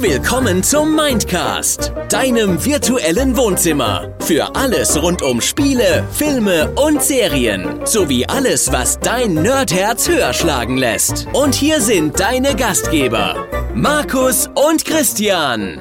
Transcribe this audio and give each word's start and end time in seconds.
Willkommen 0.00 0.62
zum 0.62 0.94
Mindcast, 0.94 1.92
deinem 2.08 2.64
virtuellen 2.64 3.36
Wohnzimmer. 3.36 4.14
Für 4.20 4.54
alles 4.54 5.02
rund 5.02 5.22
um 5.22 5.40
Spiele, 5.40 6.04
Filme 6.12 6.70
und 6.76 7.02
Serien. 7.02 7.84
Sowie 7.84 8.24
alles, 8.24 8.70
was 8.70 9.00
dein 9.00 9.34
Nerdherz 9.34 10.08
höher 10.08 10.32
schlagen 10.34 10.76
lässt. 10.76 11.26
Und 11.32 11.56
hier 11.56 11.80
sind 11.80 12.20
deine 12.20 12.54
Gastgeber, 12.54 13.44
Markus 13.74 14.48
und 14.54 14.84
Christian. 14.84 15.80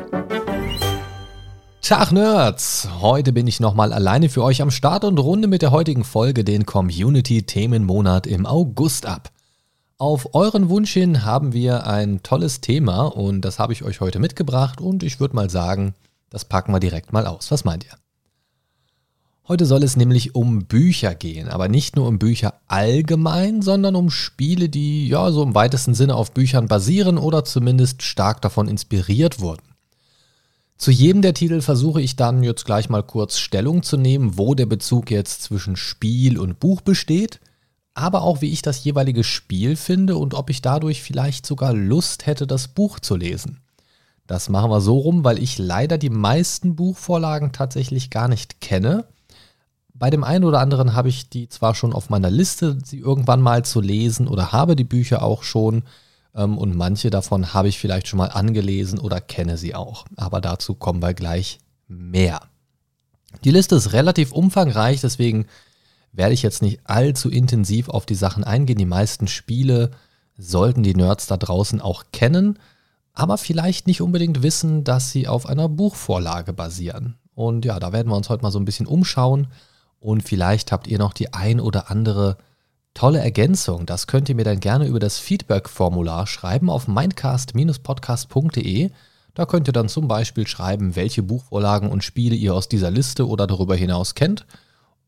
Tag 1.83 2.11
Nerds! 2.11 2.89
Heute 2.99 3.33
bin 3.33 3.45
ich 3.45 3.59
nochmal 3.59 3.93
alleine 3.93 4.29
für 4.29 4.43
euch 4.43 4.63
am 4.63 4.71
Start 4.71 5.03
und 5.03 5.19
runde 5.19 5.47
mit 5.47 5.61
der 5.61 5.69
heutigen 5.69 6.03
Folge 6.03 6.43
den 6.43 6.65
Community-Themenmonat 6.65 8.25
im 8.25 8.47
August 8.47 9.05
ab. 9.05 9.29
Auf 9.99 10.35
euren 10.35 10.69
Wunsch 10.69 10.93
hin 10.93 11.25
haben 11.25 11.53
wir 11.53 11.87
ein 11.87 12.21
tolles 12.21 12.61
Thema 12.61 13.05
und 13.05 13.41
das 13.41 13.57
habe 13.57 13.73
ich 13.73 13.81
euch 13.83 13.99
heute 13.99 14.19
mitgebracht 14.19 14.79
und 14.79 15.01
ich 15.01 15.19
würde 15.19 15.35
mal 15.35 15.49
sagen, 15.49 15.95
das 16.29 16.45
packen 16.45 16.71
wir 16.71 16.79
direkt 16.79 17.13
mal 17.13 17.25
aus. 17.25 17.49
Was 17.49 17.65
meint 17.65 17.83
ihr? 17.83 17.97
Heute 19.47 19.65
soll 19.65 19.81
es 19.81 19.97
nämlich 19.97 20.35
um 20.35 20.65
Bücher 20.65 21.15
gehen, 21.15 21.47
aber 21.49 21.67
nicht 21.67 21.95
nur 21.95 22.07
um 22.07 22.19
Bücher 22.19 22.61
allgemein, 22.67 23.63
sondern 23.63 23.95
um 23.95 24.11
Spiele, 24.11 24.69
die 24.69 25.07
ja 25.07 25.31
so 25.31 25.41
im 25.41 25.55
weitesten 25.55 25.95
Sinne 25.95 26.13
auf 26.13 26.31
Büchern 26.31 26.67
basieren 26.67 27.17
oder 27.17 27.43
zumindest 27.43 28.03
stark 28.03 28.39
davon 28.43 28.67
inspiriert 28.67 29.39
wurden. 29.39 29.63
Zu 30.77 30.91
jedem 30.91 31.23
der 31.23 31.33
Titel 31.33 31.61
versuche 31.61 32.01
ich 32.01 32.15
dann 32.15 32.43
jetzt 32.43 32.65
gleich 32.65 32.87
mal 32.89 33.01
kurz 33.01 33.39
Stellung 33.39 33.81
zu 33.81 33.97
nehmen, 33.97 34.37
wo 34.37 34.53
der 34.53 34.67
Bezug 34.67 35.09
jetzt 35.09 35.41
zwischen 35.41 35.75
Spiel 35.75 36.37
und 36.37 36.59
Buch 36.59 36.81
besteht 36.81 37.39
aber 37.97 38.21
auch 38.21 38.41
wie 38.41 38.51
ich 38.51 38.61
das 38.61 38.83
jeweilige 38.83 39.23
Spiel 39.23 39.75
finde 39.75 40.17
und 40.17 40.35
ob 40.35 40.51
ich 40.51 40.61
dadurch 40.61 41.01
vielleicht 41.01 41.47
sogar 41.47 41.73
Lust 41.73 42.27
hätte, 42.27 42.45
das 42.45 42.67
Buch 42.67 42.99
zu 42.99 43.15
lesen. 43.15 43.59
Das 44.27 44.49
machen 44.49 44.69
wir 44.69 44.81
so 44.81 44.97
rum, 44.97 45.23
weil 45.23 45.41
ich 45.41 45.57
leider 45.57 45.97
die 45.97 46.11
meisten 46.11 46.75
Buchvorlagen 46.75 47.53
tatsächlich 47.53 48.11
gar 48.11 48.27
nicht 48.27 48.61
kenne. 48.61 49.05
Bei 49.95 50.11
dem 50.11 50.23
einen 50.23 50.43
oder 50.43 50.59
anderen 50.59 50.93
habe 50.93 51.09
ich 51.09 51.29
die 51.29 51.49
zwar 51.49 51.73
schon 51.73 51.91
auf 51.91 52.11
meiner 52.11 52.29
Liste, 52.29 52.77
sie 52.83 52.99
irgendwann 52.99 53.41
mal 53.41 53.65
zu 53.65 53.81
lesen 53.81 54.27
oder 54.27 54.51
habe 54.51 54.75
die 54.75 54.83
Bücher 54.83 55.23
auch 55.23 55.41
schon 55.41 55.83
ähm, 56.35 56.57
und 56.59 56.75
manche 56.75 57.09
davon 57.09 57.55
habe 57.55 57.67
ich 57.67 57.79
vielleicht 57.79 58.07
schon 58.07 58.17
mal 58.17 58.29
angelesen 58.29 58.99
oder 58.99 59.19
kenne 59.21 59.57
sie 59.57 59.73
auch. 59.73 60.05
Aber 60.17 60.39
dazu 60.39 60.75
kommen 60.75 61.01
wir 61.01 61.15
gleich 61.15 61.59
mehr. 61.87 62.41
Die 63.43 63.51
Liste 63.51 63.75
ist 63.75 63.93
relativ 63.93 64.33
umfangreich, 64.33 65.01
deswegen 65.01 65.47
werde 66.17 66.33
ich 66.33 66.41
jetzt 66.41 66.63
nicht 66.63 66.81
allzu 66.83 67.29
intensiv 67.29 67.89
auf 67.89 68.07
die 68.07 68.15
Sachen 68.15 68.43
eingehen. 68.43 68.79
Die 68.79 68.85
meisten 68.85 69.27
Spiele 69.27 69.91
sollten 70.35 70.81
die 70.81 70.95
Nerds 70.95 71.27
da 71.27 71.37
draußen 71.37 71.79
auch 71.79 72.05
kennen, 72.11 72.57
aber 73.13 73.37
vielleicht 73.37 73.85
nicht 73.85 74.01
unbedingt 74.01 74.41
wissen, 74.41 74.83
dass 74.83 75.11
sie 75.11 75.27
auf 75.27 75.45
einer 75.45 75.69
Buchvorlage 75.69 76.53
basieren. 76.53 77.17
Und 77.35 77.65
ja, 77.65 77.79
da 77.79 77.93
werden 77.93 78.09
wir 78.09 78.15
uns 78.15 78.29
heute 78.29 78.41
mal 78.41 78.49
so 78.51 78.57
ein 78.59 78.65
bisschen 78.65 78.87
umschauen 78.87 79.45
und 79.99 80.23
vielleicht 80.23 80.71
habt 80.71 80.87
ihr 80.87 80.97
noch 80.97 81.13
die 81.13 81.35
ein 81.35 81.59
oder 81.59 81.91
andere 81.91 82.37
tolle 82.95 83.19
Ergänzung. 83.19 83.85
Das 83.85 84.07
könnt 84.07 84.27
ihr 84.27 84.35
mir 84.35 84.43
dann 84.43 84.59
gerne 84.59 84.87
über 84.87 84.99
das 84.99 85.19
Feedback-Formular 85.19 86.25
schreiben 86.25 86.71
auf 86.71 86.87
mindcast-podcast.de. 86.87 88.89
Da 89.35 89.45
könnt 89.45 89.69
ihr 89.69 89.73
dann 89.73 89.87
zum 89.87 90.07
Beispiel 90.07 90.47
schreiben, 90.47 90.95
welche 90.95 91.21
Buchvorlagen 91.21 91.91
und 91.91 92.03
Spiele 92.03 92.35
ihr 92.35 92.55
aus 92.55 92.67
dieser 92.67 92.89
Liste 92.89 93.27
oder 93.27 93.45
darüber 93.45 93.75
hinaus 93.75 94.15
kennt 94.15 94.47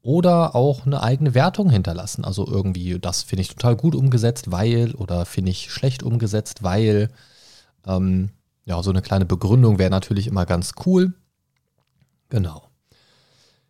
oder 0.02 0.56
auch 0.56 0.86
eine 0.86 1.04
eigene 1.04 1.34
Wertung 1.34 1.70
hinterlassen. 1.70 2.24
Also 2.26 2.48
irgendwie, 2.48 3.00
das 3.00 3.24
finde 3.24 3.42
ich 3.42 3.50
total 3.50 3.76
gut 3.76 3.96
umgesetzt, 3.96 4.52
weil 4.52 4.96
oder 4.96 5.26
finde 5.26 5.52
ich 5.52 5.72
schlecht 5.72 6.04
umgesetzt, 6.04 6.64
weil. 6.64 7.10
Ähm, 7.86 8.32
ja, 8.70 8.84
so 8.84 8.92
eine 8.92 9.02
kleine 9.02 9.26
Begründung 9.26 9.80
wäre 9.80 9.90
natürlich 9.90 10.28
immer 10.28 10.46
ganz 10.46 10.74
cool. 10.86 11.14
Genau. 12.30 12.70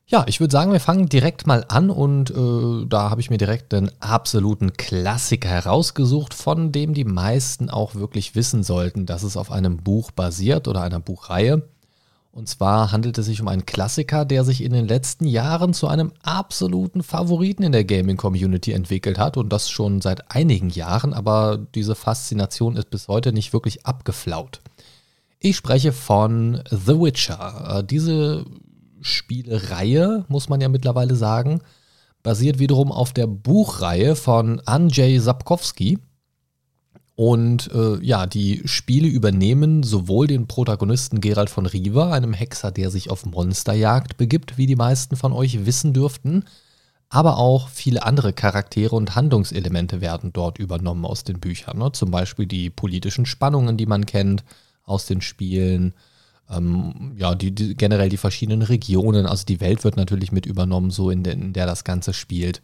Ja, 0.07 0.25
ich 0.27 0.41
würde 0.41 0.51
sagen, 0.51 0.73
wir 0.73 0.81
fangen 0.81 1.07
direkt 1.07 1.47
mal 1.47 1.63
an 1.69 1.89
und 1.89 2.31
äh, 2.31 2.85
da 2.85 3.09
habe 3.09 3.21
ich 3.21 3.29
mir 3.29 3.37
direkt 3.37 3.73
einen 3.73 3.91
absoluten 4.01 4.73
Klassiker 4.73 5.47
herausgesucht, 5.47 6.33
von 6.33 6.73
dem 6.73 6.93
die 6.93 7.05
meisten 7.05 7.69
auch 7.69 7.95
wirklich 7.95 8.35
wissen 8.35 8.63
sollten, 8.63 9.05
dass 9.05 9.23
es 9.23 9.37
auf 9.37 9.51
einem 9.51 9.77
Buch 9.77 10.11
basiert 10.11 10.67
oder 10.67 10.81
einer 10.81 10.99
Buchreihe. 10.99 11.69
Und 12.31 12.47
zwar 12.47 12.91
handelt 12.91 13.17
es 13.17 13.25
sich 13.25 13.41
um 13.41 13.47
einen 13.47 13.65
Klassiker, 13.65 14.23
der 14.23 14.43
sich 14.43 14.63
in 14.63 14.71
den 14.71 14.87
letzten 14.87 15.25
Jahren 15.25 15.73
zu 15.73 15.87
einem 15.87 16.13
absoluten 16.21 17.01
Favoriten 17.01 17.63
in 17.63 17.71
der 17.71 17.83
Gaming-Community 17.83 18.71
entwickelt 18.71 19.17
hat 19.17 19.35
und 19.35 19.49
das 19.51 19.69
schon 19.69 19.99
seit 19.99 20.31
einigen 20.31 20.69
Jahren, 20.69 21.13
aber 21.13 21.57
diese 21.75 21.95
Faszination 21.95 22.75
ist 22.75 22.91
bis 22.91 23.07
heute 23.07 23.33
nicht 23.33 23.51
wirklich 23.51 23.85
abgeflaut. 23.85 24.61
Ich 25.39 25.55
spreche 25.55 25.91
von 25.91 26.61
The 26.69 26.99
Witcher. 26.99 27.79
Äh, 27.79 27.83
diese 27.83 28.45
Spielereihe, 29.01 30.25
muss 30.27 30.49
man 30.49 30.61
ja 30.61 30.69
mittlerweile 30.69 31.15
sagen, 31.15 31.61
basiert 32.23 32.59
wiederum 32.59 32.91
auf 32.91 33.13
der 33.13 33.27
Buchreihe 33.27 34.15
von 34.15 34.59
Andrzej 34.65 35.19
Sapkowski. 35.19 35.99
Und 37.19 37.69
äh, 37.73 38.01
ja, 38.01 38.27
die 38.27 38.61
Spiele 38.63 39.09
übernehmen 39.09 39.83
sowohl 39.83 40.27
den 40.27 40.47
Protagonisten 40.47 41.19
Gerald 41.19 41.49
von 41.49 41.65
Riva, 41.65 42.13
einem 42.13 42.31
Hexer, 42.31 42.71
der 42.71 42.89
sich 42.91 43.09
auf 43.09 43.25
Monsterjagd 43.25 44.15
begibt, 44.15 44.57
wie 44.57 44.67
die 44.67 44.77
meisten 44.77 45.17
von 45.17 45.33
euch 45.33 45.65
wissen 45.65 45.91
dürften, 45.91 46.45
aber 47.09 47.37
auch 47.37 47.67
viele 47.67 48.03
andere 48.03 48.31
Charaktere 48.31 48.95
und 48.95 49.15
Handlungselemente 49.15 49.99
werden 49.99 50.31
dort 50.31 50.59
übernommen 50.59 51.03
aus 51.03 51.25
den 51.25 51.41
Büchern. 51.41 51.79
Ne? 51.79 51.91
Zum 51.91 52.09
Beispiel 52.09 52.45
die 52.45 52.69
politischen 52.69 53.25
Spannungen, 53.25 53.75
die 53.75 53.85
man 53.85 54.05
kennt 54.05 54.45
aus 54.85 55.05
den 55.05 55.19
Spielen, 55.19 55.95
ähm, 56.49 57.17
ja, 57.17 57.35
die, 57.35 57.51
die, 57.51 57.75
generell 57.75 58.07
die 58.07 58.15
verschiedenen 58.15 58.61
Regionen, 58.61 59.25
also 59.25 59.43
die 59.43 59.59
Welt 59.59 59.83
wird 59.83 59.97
natürlich 59.97 60.31
mit 60.31 60.45
übernommen, 60.45 60.89
so 60.89 61.09
in, 61.09 61.23
de, 61.23 61.33
in 61.33 61.51
der 61.51 61.65
das 61.65 61.83
Ganze 61.83 62.13
spielt. 62.13 62.61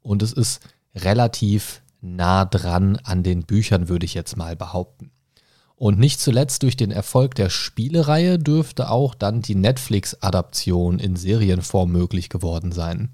Und 0.00 0.22
es 0.22 0.32
ist 0.32 0.60
relativ 0.94 1.82
nah 2.14 2.44
dran 2.44 2.96
an 3.02 3.22
den 3.22 3.42
Büchern, 3.42 3.88
würde 3.88 4.06
ich 4.06 4.14
jetzt 4.14 4.36
mal 4.36 4.56
behaupten. 4.56 5.10
Und 5.76 5.98
nicht 5.98 6.20
zuletzt 6.20 6.62
durch 6.62 6.76
den 6.76 6.90
Erfolg 6.90 7.34
der 7.34 7.50
Spielereihe 7.50 8.38
dürfte 8.38 8.90
auch 8.90 9.14
dann 9.14 9.42
die 9.42 9.54
Netflix-Adaption 9.54 10.98
in 10.98 11.16
Serienform 11.16 11.92
möglich 11.92 12.30
geworden 12.30 12.72
sein. 12.72 13.10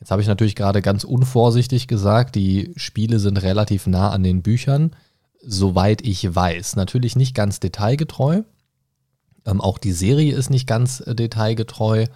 Jetzt 0.00 0.10
habe 0.10 0.20
ich 0.20 0.26
natürlich 0.26 0.56
gerade 0.56 0.82
ganz 0.82 1.04
unvorsichtig 1.04 1.86
gesagt, 1.86 2.34
die 2.34 2.72
Spiele 2.74 3.20
sind 3.20 3.40
relativ 3.40 3.86
nah 3.86 4.10
an 4.10 4.24
den 4.24 4.42
Büchern, 4.42 4.96
soweit 5.44 6.02
ich 6.04 6.34
weiß. 6.34 6.74
Natürlich 6.74 7.14
nicht 7.14 7.36
ganz 7.36 7.60
detailgetreu. 7.60 8.42
Ähm, 9.46 9.60
auch 9.60 9.78
die 9.78 9.92
Serie 9.92 10.34
ist 10.34 10.50
nicht 10.50 10.66
ganz 10.66 11.00
äh, 11.00 11.14
detailgetreu. 11.14 12.06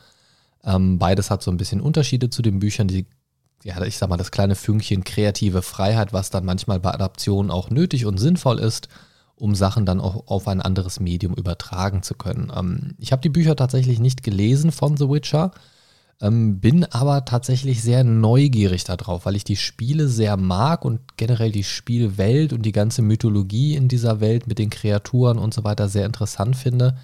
Ähm, 0.64 0.98
beides 0.98 1.30
hat 1.30 1.44
so 1.44 1.52
ein 1.52 1.58
bisschen 1.58 1.80
Unterschiede 1.80 2.28
zu 2.28 2.42
den 2.42 2.58
Büchern. 2.58 2.88
Die 2.88 3.06
ja, 3.64 3.82
ich 3.84 3.98
sag 3.98 4.08
mal, 4.08 4.16
das 4.16 4.30
kleine 4.30 4.54
Fünkchen 4.54 5.04
kreative 5.04 5.62
Freiheit, 5.62 6.12
was 6.12 6.30
dann 6.30 6.44
manchmal 6.44 6.80
bei 6.80 6.92
Adaptionen 6.92 7.50
auch 7.50 7.70
nötig 7.70 8.06
und 8.06 8.18
sinnvoll 8.18 8.58
ist, 8.58 8.88
um 9.34 9.54
Sachen 9.54 9.86
dann 9.86 10.00
auch 10.00 10.28
auf 10.28 10.48
ein 10.48 10.62
anderes 10.62 11.00
Medium 11.00 11.34
übertragen 11.34 12.02
zu 12.02 12.14
können. 12.14 12.52
Ähm, 12.54 12.94
ich 12.98 13.12
habe 13.12 13.22
die 13.22 13.28
Bücher 13.28 13.56
tatsächlich 13.56 13.98
nicht 13.98 14.22
gelesen 14.22 14.72
von 14.72 14.96
The 14.96 15.08
Witcher, 15.08 15.52
ähm, 16.20 16.60
bin 16.60 16.84
aber 16.84 17.24
tatsächlich 17.24 17.82
sehr 17.82 18.02
neugierig 18.02 18.84
darauf, 18.84 19.26
weil 19.26 19.36
ich 19.36 19.44
die 19.44 19.56
Spiele 19.56 20.08
sehr 20.08 20.36
mag 20.36 20.84
und 20.84 21.16
generell 21.16 21.52
die 21.52 21.64
Spielwelt 21.64 22.52
und 22.52 22.62
die 22.62 22.72
ganze 22.72 23.02
Mythologie 23.02 23.74
in 23.74 23.88
dieser 23.88 24.20
Welt 24.20 24.46
mit 24.46 24.58
den 24.58 24.70
Kreaturen 24.70 25.38
und 25.38 25.52
so 25.52 25.64
weiter 25.64 25.88
sehr 25.88 26.06
interessant 26.06 26.56
finde. 26.56 26.96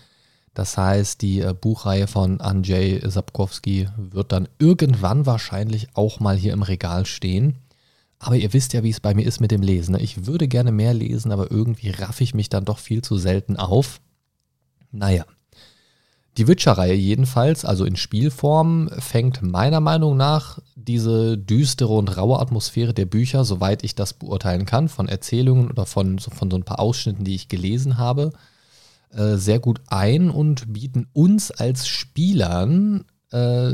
Das 0.55 0.77
heißt, 0.77 1.23
die 1.23 1.41
äh, 1.41 1.55
Buchreihe 1.59 2.07
von 2.07 2.41
Andrzej 2.41 3.01
Sapkowski 3.09 3.89
wird 3.97 4.33
dann 4.33 4.49
irgendwann 4.59 5.25
wahrscheinlich 5.25 5.89
auch 5.95 6.21
mal 6.21 6.37
hier 6.37 6.53
im 6.53 6.63
Regal 6.63 7.07
stehen. 7.07 7.57
Aber 8.19 8.37
ihr 8.37 8.53
wisst 8.53 8.73
ja, 8.73 8.85
wie 8.85 8.91
es 8.91 9.01
bei 9.01 9.15
mir 9.15 9.27
ist 9.27 9.41
mit 9.41 9.51
dem 9.51 9.63
Lesen. 9.63 9.93
Ne? 9.93 10.01
Ich 10.01 10.27
würde 10.27 10.47
gerne 10.47 10.71
mehr 10.71 10.95
lesen, 10.95 11.33
aber 11.33 11.51
irgendwie 11.51 11.91
raffe 11.91 12.23
ich 12.23 12.35
mich 12.35 12.49
dann 12.49 12.65
doch 12.65 12.79
viel 12.79 13.03
zu 13.03 13.17
selten 13.17 13.57
auf. 13.57 14.01
Naja. 14.93 15.25
Die 16.39 16.49
Witcher-Reihe 16.49 16.95
jedenfalls, 16.95 17.65
also 17.67 17.85
in 17.85 17.97
Spielform, 17.97 18.91
fängt 18.99 19.43
meiner 19.43 19.81
Meinung 19.81 20.17
nach 20.17 20.61
diese 20.77 21.37
düstere 21.37 21.93
und 21.93 22.17
raue 22.17 22.39
Atmosphäre 22.39 22.95
der 22.95 23.05
Bücher, 23.05 23.45
soweit 23.45 23.85
ich 23.85 23.95
das 23.95 24.15
beurteilen 24.15 24.65
kann, 24.65 24.89
von 24.89 25.09
Erzählungen 25.09 25.71
oder 25.71 25.85
von, 25.85 26.19
von 26.19 26.51
so 26.51 26.57
ein 26.57 26.65
paar 26.65 26.81
Ausschnitten, 26.81 27.25
die 27.25 27.35
ich 27.35 27.49
gelesen 27.49 27.99
habe, 27.99 28.33
äh, 29.13 29.37
sehr 29.37 29.59
gut 29.59 29.81
ein 29.89 30.31
und 30.31 30.73
bieten 30.73 31.07
uns 31.13 31.51
als 31.51 31.87
Spielern 31.87 33.05
äh, 33.31 33.71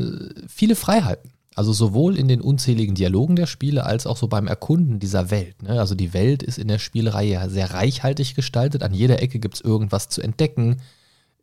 viele 0.49 0.75
Freiheiten. 0.75 1.31
Also 1.55 1.73
sowohl 1.73 2.17
in 2.17 2.29
den 2.29 2.41
unzähligen 2.41 2.95
Dialogen 2.95 3.35
der 3.35 3.47
Spiele 3.47 3.85
als 3.85 4.07
auch 4.07 4.17
so 4.17 4.29
beim 4.29 4.47
Erkunden 4.47 5.01
dieser 5.01 5.33
Welt. 5.33 5.63
Ne? 5.63 5.81
Also 5.81 5.97
die 5.97 6.15
Welt 6.15 6.45
ist 6.45 6.57
in 6.57 6.69
der 6.69 6.79
Spielereihe 6.79 7.51
sehr 7.51 7.73
reichhaltig 7.73 8.37
gestaltet. 8.37 8.85
An 8.85 8.95
jeder 8.95 9.21
Ecke 9.21 9.41
gibt 9.41 9.57
es 9.57 9.61
irgendwas 9.61 10.09
zu 10.09 10.23
entdecken. 10.23 10.77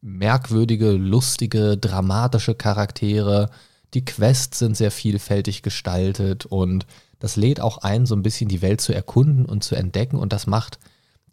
Merkwürdige, 0.01 0.91
lustige, 0.91 1.77
dramatische 1.77 2.55
Charaktere. 2.55 3.49
Die 3.93 4.05
Quests 4.05 4.59
sind 4.59 4.77
sehr 4.77 4.91
vielfältig 4.91 5.63
gestaltet 5.63 6.45
und 6.45 6.85
das 7.19 7.35
lädt 7.35 7.59
auch 7.59 7.79
ein, 7.79 8.05
so 8.05 8.15
ein 8.15 8.23
bisschen 8.23 8.47
die 8.47 8.61
Welt 8.61 8.79
zu 8.79 8.93
erkunden 8.93 9.45
und 9.45 9.63
zu 9.65 9.75
entdecken. 9.75 10.17
Und 10.17 10.31
das 10.31 10.47
macht 10.47 10.79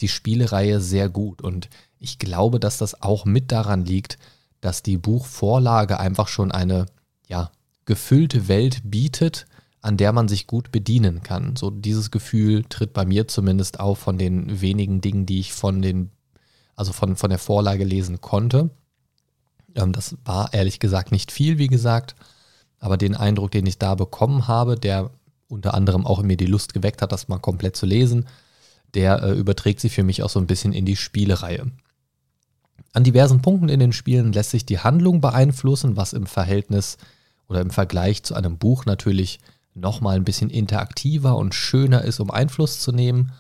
die 0.03 0.09
Spielereihe 0.09 0.81
sehr 0.81 1.09
gut. 1.09 1.41
Und 1.41 1.71
ich 1.99 2.19
glaube, 2.19 2.61
dass 2.61 2.79
das 2.79 3.03
auch 3.03 3.25
mit 3.25 3.53
daran 3.53 3.85
liegt, 3.85 4.19
dass 4.61 4.83
die 4.83 4.99
Buchvorlage 4.99 5.99
einfach 5.99 6.29
schon 6.29 6.53
eine 6.53 6.87
ja, 7.29 7.51
gefüllte 7.85 8.49
Welt 8.49 8.81
bietet, 8.85 9.47
an 9.81 9.97
der 9.97 10.13
man 10.13 10.29
sich 10.29 10.47
gut 10.47 10.71
bedienen 10.71 11.23
kann. 11.23 11.57
So 11.57 11.71
dieses 11.71 12.11
Gefühl 12.11 12.65
tritt 12.69 12.93
bei 12.93 13.05
mir 13.05 13.27
zumindest 13.27 13.81
auf 13.81 13.99
von 13.99 14.19
den 14.19 14.61
wenigen 14.61 15.01
Dingen, 15.01 15.27
die 15.27 15.41
ich 15.41 15.53
von 15.53 15.83
den, 15.83 16.11
also 16.77 16.93
von, 16.93 17.17
von 17.17 17.31
der 17.31 17.41
Vorlage 17.41 17.85
lesen 17.85 18.21
konnte. 18.21 18.71
Ähm, 19.75 19.93
das 19.93 20.17
war 20.25 20.55
ehrlich 20.55 20.79
gesagt 20.79 21.11
nicht 21.11 21.33
viel, 21.33 21.59
wie 21.59 21.67
gesagt, 21.67 22.15
aber 22.79 22.97
den 22.97 23.17
Eindruck, 23.17 23.51
den 23.51 23.67
ich 23.67 23.79
da 23.79 23.95
bekommen 23.95 24.47
habe, 24.47 24.77
der 24.77 25.11
unter 25.49 25.75
anderem 25.75 26.07
auch 26.07 26.21
in 26.21 26.27
mir 26.27 26.37
die 26.37 26.47
Lust 26.47 26.75
geweckt 26.75 27.03
hat, 27.03 27.13
das 27.13 27.29
mal 27.29 27.39
komplett 27.39 27.77
zu 27.77 27.87
lesen, 27.87 28.27
der 28.95 29.23
äh, 29.23 29.33
überträgt 29.33 29.81
sich 29.81 29.95
für 29.95 30.03
mich 30.03 30.23
auch 30.23 30.31
so 30.31 30.39
ein 30.39 30.47
bisschen 30.47 30.73
in 30.73 30.85
die 30.85 30.97
Spielereihe. 30.97 31.71
An 32.93 33.05
diversen 33.05 33.41
Punkten 33.41 33.69
in 33.69 33.81
den 33.81 33.93
Spielen 33.93 34.33
lässt 34.33 34.51
sich 34.51 34.67
die 34.67 34.79
Handlung 34.79 35.21
beeinflussen, 35.21 35.97
was 35.97 36.13
im 36.13 36.27
Verhältnis 36.27 36.99
oder 37.49 37.61
im 37.61 37.71
Vergleich 37.71 38.23
zu 38.23 38.35
einem 38.35 38.59
Buch 38.59 38.85
natürlich 38.85 39.41
nochmal 39.75 40.17
ein 40.17 40.25
bisschen 40.25 40.51
interaktiver 40.51 41.37
und 41.37 41.55
schöner 41.55 42.03
ist, 42.03 42.21
um 42.21 42.31
Einfluss 42.31 42.81
zu 42.81 42.93
nehmen. 42.93 43.33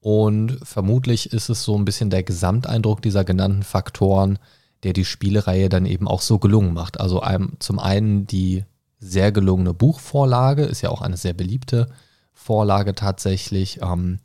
Und 0.00 0.58
vermutlich 0.62 1.32
ist 1.32 1.48
es 1.48 1.62
so 1.62 1.76
ein 1.76 1.84
bisschen 1.84 2.10
der 2.10 2.22
Gesamteindruck 2.22 3.02
dieser 3.02 3.24
genannten 3.24 3.62
Faktoren, 3.62 4.38
der 4.82 4.92
die 4.92 5.04
Spielereihe 5.04 5.68
dann 5.68 5.86
eben 5.86 6.08
auch 6.08 6.20
so 6.20 6.38
gelungen 6.38 6.74
macht. 6.74 7.00
Also 7.00 7.22
zum 7.58 7.78
einen 7.78 8.26
die 8.26 8.64
sehr 8.98 9.32
gelungene 9.32 9.74
Buchvorlage, 9.74 10.64
ist 10.64 10.82
ja 10.82 10.90
auch 10.90 11.02
eine 11.02 11.16
sehr 11.16 11.34
beliebte 11.34 11.88
Vorlage 12.32 12.94
tatsächlich. 12.94 13.80
Ähm, 13.82 14.18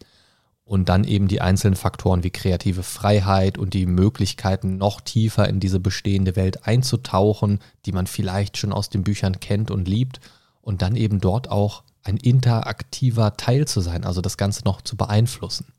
und 0.69 0.87
dann 0.87 1.03
eben 1.03 1.27
die 1.27 1.41
einzelnen 1.41 1.75
Faktoren 1.75 2.23
wie 2.23 2.29
kreative 2.29 2.83
Freiheit 2.83 3.57
und 3.57 3.73
die 3.73 3.87
Möglichkeiten, 3.87 4.77
noch 4.77 5.01
tiefer 5.01 5.49
in 5.49 5.59
diese 5.59 5.79
bestehende 5.79 6.35
Welt 6.35 6.67
einzutauchen, 6.67 7.57
die 7.87 7.91
man 7.91 8.05
vielleicht 8.05 8.55
schon 8.55 8.71
aus 8.71 8.87
den 8.87 9.03
Büchern 9.03 9.39
kennt 9.39 9.71
und 9.71 9.87
liebt 9.87 10.19
und 10.61 10.83
dann 10.83 10.95
eben 10.95 11.19
dort 11.19 11.49
auch 11.49 11.81
ein 12.03 12.17
interaktiver 12.17 13.35
Teil 13.35 13.67
zu 13.67 13.81
sein, 13.81 14.03
also 14.03 14.21
das 14.21 14.37
Ganze 14.37 14.63
noch 14.63 14.83
zu 14.83 14.95
beeinflussen. 14.95 15.73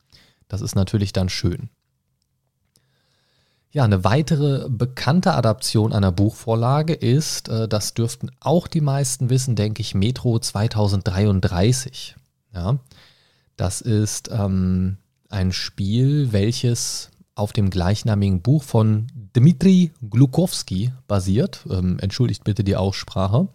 Das 0.49 0.61
ist 0.61 0.75
natürlich 0.75 1.13
dann 1.13 1.29
schön. 1.29 1.71
Ja, 3.71 3.85
eine 3.85 4.03
weitere 4.03 4.69
bekannte 4.69 5.35
Adaption 5.35 5.93
einer 5.93 6.11
Buchvorlage 6.11 6.95
ist, 6.95 7.49
äh, 7.49 7.69
das 7.69 7.95
dürften 7.95 8.33
auch 8.41 8.67
die 8.67 8.81
meisten 8.81 9.31
wissen, 9.31 9.55
denke 9.55 9.83
ich, 9.83 9.95
Metro 9.95 10.41
2033. 10.41 12.17
Ja, 12.53 12.81
das 13.61 13.83
ist 13.83 14.31
ähm, 14.33 14.97
ein 15.29 15.53
Spiel, 15.53 16.33
welches 16.33 17.11
auf 17.35 17.53
dem 17.53 17.69
gleichnamigen 17.69 18.41
Buch 18.41 18.63
von 18.63 19.07
Dmitri 19.37 19.93
Glukowski 20.09 20.93
basiert. 21.07 21.67
Ähm, 21.71 21.99
entschuldigt 22.01 22.43
bitte 22.45 22.65
die 22.65 22.77
Aussprache. 22.77 23.49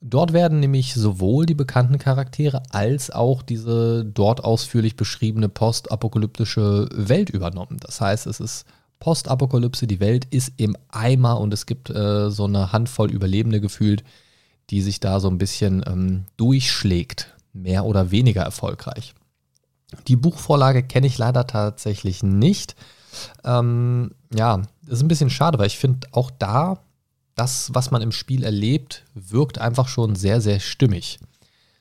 Dort 0.00 0.32
werden 0.32 0.60
nämlich 0.60 0.94
sowohl 0.94 1.44
die 1.44 1.54
bekannten 1.54 1.98
Charaktere 1.98 2.62
als 2.70 3.10
auch 3.10 3.42
diese 3.42 4.04
dort 4.04 4.44
ausführlich 4.44 4.96
beschriebene 4.96 5.50
postapokalyptische 5.50 6.88
Welt 6.94 7.28
übernommen. 7.28 7.78
Das 7.80 8.00
heißt, 8.00 8.26
es 8.26 8.40
ist 8.40 8.64
Postapokalypse, 8.98 9.86
die 9.86 10.00
Welt 10.00 10.24
ist 10.30 10.54
im 10.56 10.74
Eimer 10.88 11.38
und 11.38 11.52
es 11.52 11.66
gibt 11.66 11.90
äh, 11.90 12.30
so 12.30 12.44
eine 12.44 12.72
Handvoll 12.72 13.10
Überlebende 13.10 13.60
gefühlt, 13.60 14.04
die 14.70 14.80
sich 14.80 15.00
da 15.00 15.20
so 15.20 15.28
ein 15.28 15.38
bisschen 15.38 15.84
ähm, 15.86 16.24
durchschlägt, 16.36 17.34
mehr 17.62 17.84
oder 17.84 18.10
weniger 18.10 18.42
erfolgreich. 18.42 19.14
Die 20.06 20.16
Buchvorlage 20.16 20.82
kenne 20.82 21.06
ich 21.06 21.18
leider 21.18 21.46
tatsächlich 21.46 22.22
nicht. 22.22 22.76
Ähm, 23.44 24.12
ja, 24.34 24.62
ist 24.86 25.02
ein 25.02 25.08
bisschen 25.08 25.30
schade, 25.30 25.58
weil 25.58 25.66
ich 25.66 25.78
finde 25.78 26.08
auch 26.12 26.30
da 26.30 26.80
das, 27.34 27.70
was 27.72 27.90
man 27.90 28.02
im 28.02 28.12
Spiel 28.12 28.42
erlebt, 28.42 29.04
wirkt 29.14 29.58
einfach 29.58 29.88
schon 29.88 30.16
sehr, 30.16 30.40
sehr 30.40 30.60
stimmig. 30.60 31.20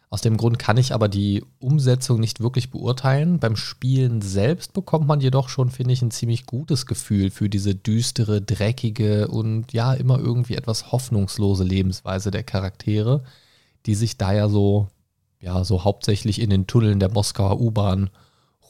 Aus 0.10 0.22
dem 0.22 0.38
Grund 0.38 0.58
kann 0.58 0.78
ich 0.78 0.94
aber 0.94 1.10
die 1.10 1.44
Umsetzung 1.60 2.22
nicht 2.22 2.40
wirklich 2.40 2.72
beurteilen. 2.72 3.40
Beim 3.40 3.58
Spielen 3.58 4.22
selbst 4.22 4.72
bekommt 4.72 5.06
man 5.06 5.20
jedoch 5.20 5.50
schon, 5.50 5.70
finde 5.70 5.94
ich, 5.94 6.02
ein 6.02 6.12
ziemlich 6.12 6.46
gutes 6.46 6.86
Gefühl 6.86 7.30
für 7.30 7.50
diese 7.50 7.76
düstere, 7.76 8.42
dreckige 8.42 9.28
und 9.28 9.74
ja, 9.74 9.94
immer 9.94 10.18
irgendwie 10.18 10.56
etwas 10.56 10.94
hoffnungslose 10.94 11.66
Lebensweise 11.66 12.32
der 12.32 12.44
Charaktere, 12.44 13.24
die 13.86 13.96
sich 13.96 14.18
da 14.18 14.32
ja 14.32 14.48
so, 14.48 14.88
ja, 15.40 15.64
so 15.64 15.84
hauptsächlich 15.84 16.42
in 16.42 16.50
den 16.50 16.68
Tunneln 16.68 17.00
der 17.00 17.12
Moskauer 17.12 17.60
U-Bahn 17.60 18.10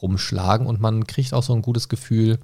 rumschlagen 0.00 0.66
und 0.66 0.80
man 0.80 1.06
kriegt 1.06 1.34
auch 1.34 1.42
so 1.42 1.54
ein 1.54 1.62
gutes 1.62 1.88
Gefühl 1.88 2.38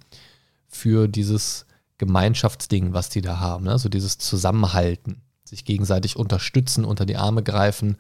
für 0.67 1.09
dieses 1.09 1.67
Gemeinschaftsding, 1.99 2.93
was 2.93 3.09
die 3.09 3.21
da 3.21 3.39
haben. 3.39 3.65
Ne? 3.65 3.79
So 3.79 3.89
dieses 3.89 4.19
Zusammenhalten, 4.19 5.23
sich 5.45 5.65
gegenseitig 5.65 6.17
unterstützen, 6.17 6.85
unter 6.85 7.07
die 7.07 7.17
Arme 7.17 7.43
greifen. 7.43 7.97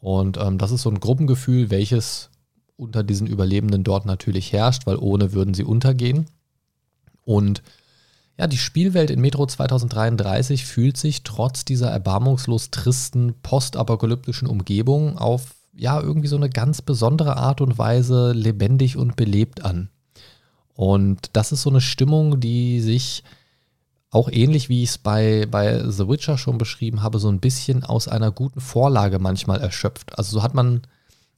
Und 0.00 0.38
ähm, 0.38 0.56
das 0.56 0.70
ist 0.70 0.82
so 0.82 0.90
ein 0.90 1.00
Gruppengefühl, 1.00 1.70
welches 1.70 2.30
unter 2.76 3.02
diesen 3.02 3.26
Überlebenden 3.26 3.84
dort 3.84 4.06
natürlich 4.06 4.52
herrscht, 4.52 4.86
weil 4.86 4.96
ohne 4.96 5.32
würden 5.32 5.52
sie 5.52 5.64
untergehen. 5.64 6.26
Und 7.24 7.62
ja, 8.40 8.46
die 8.46 8.56
Spielwelt 8.56 9.10
in 9.10 9.20
Metro 9.20 9.44
2033 9.44 10.64
fühlt 10.64 10.96
sich 10.96 11.24
trotz 11.24 11.66
dieser 11.66 11.90
erbarmungslos 11.90 12.70
tristen 12.70 13.34
postapokalyptischen 13.42 14.48
Umgebung 14.48 15.18
auf 15.18 15.56
ja 15.74 16.00
irgendwie 16.00 16.28
so 16.28 16.36
eine 16.36 16.48
ganz 16.48 16.80
besondere 16.80 17.36
Art 17.36 17.60
und 17.60 17.76
Weise 17.76 18.32
lebendig 18.32 18.96
und 18.96 19.14
belebt 19.14 19.62
an. 19.62 19.90
Und 20.72 21.28
das 21.34 21.52
ist 21.52 21.60
so 21.60 21.68
eine 21.68 21.82
Stimmung, 21.82 22.40
die 22.40 22.80
sich 22.80 23.24
auch 24.10 24.30
ähnlich 24.30 24.70
wie 24.70 24.84
ich 24.84 24.88
es 24.88 24.98
bei, 24.98 25.46
bei 25.50 25.86
The 25.86 26.08
Witcher 26.08 26.38
schon 26.38 26.56
beschrieben 26.56 27.02
habe, 27.02 27.18
so 27.18 27.28
ein 27.28 27.40
bisschen 27.40 27.84
aus 27.84 28.08
einer 28.08 28.30
guten 28.30 28.62
Vorlage 28.62 29.18
manchmal 29.18 29.60
erschöpft. 29.60 30.18
Also 30.18 30.38
so 30.38 30.42
hat 30.42 30.54
man, 30.54 30.80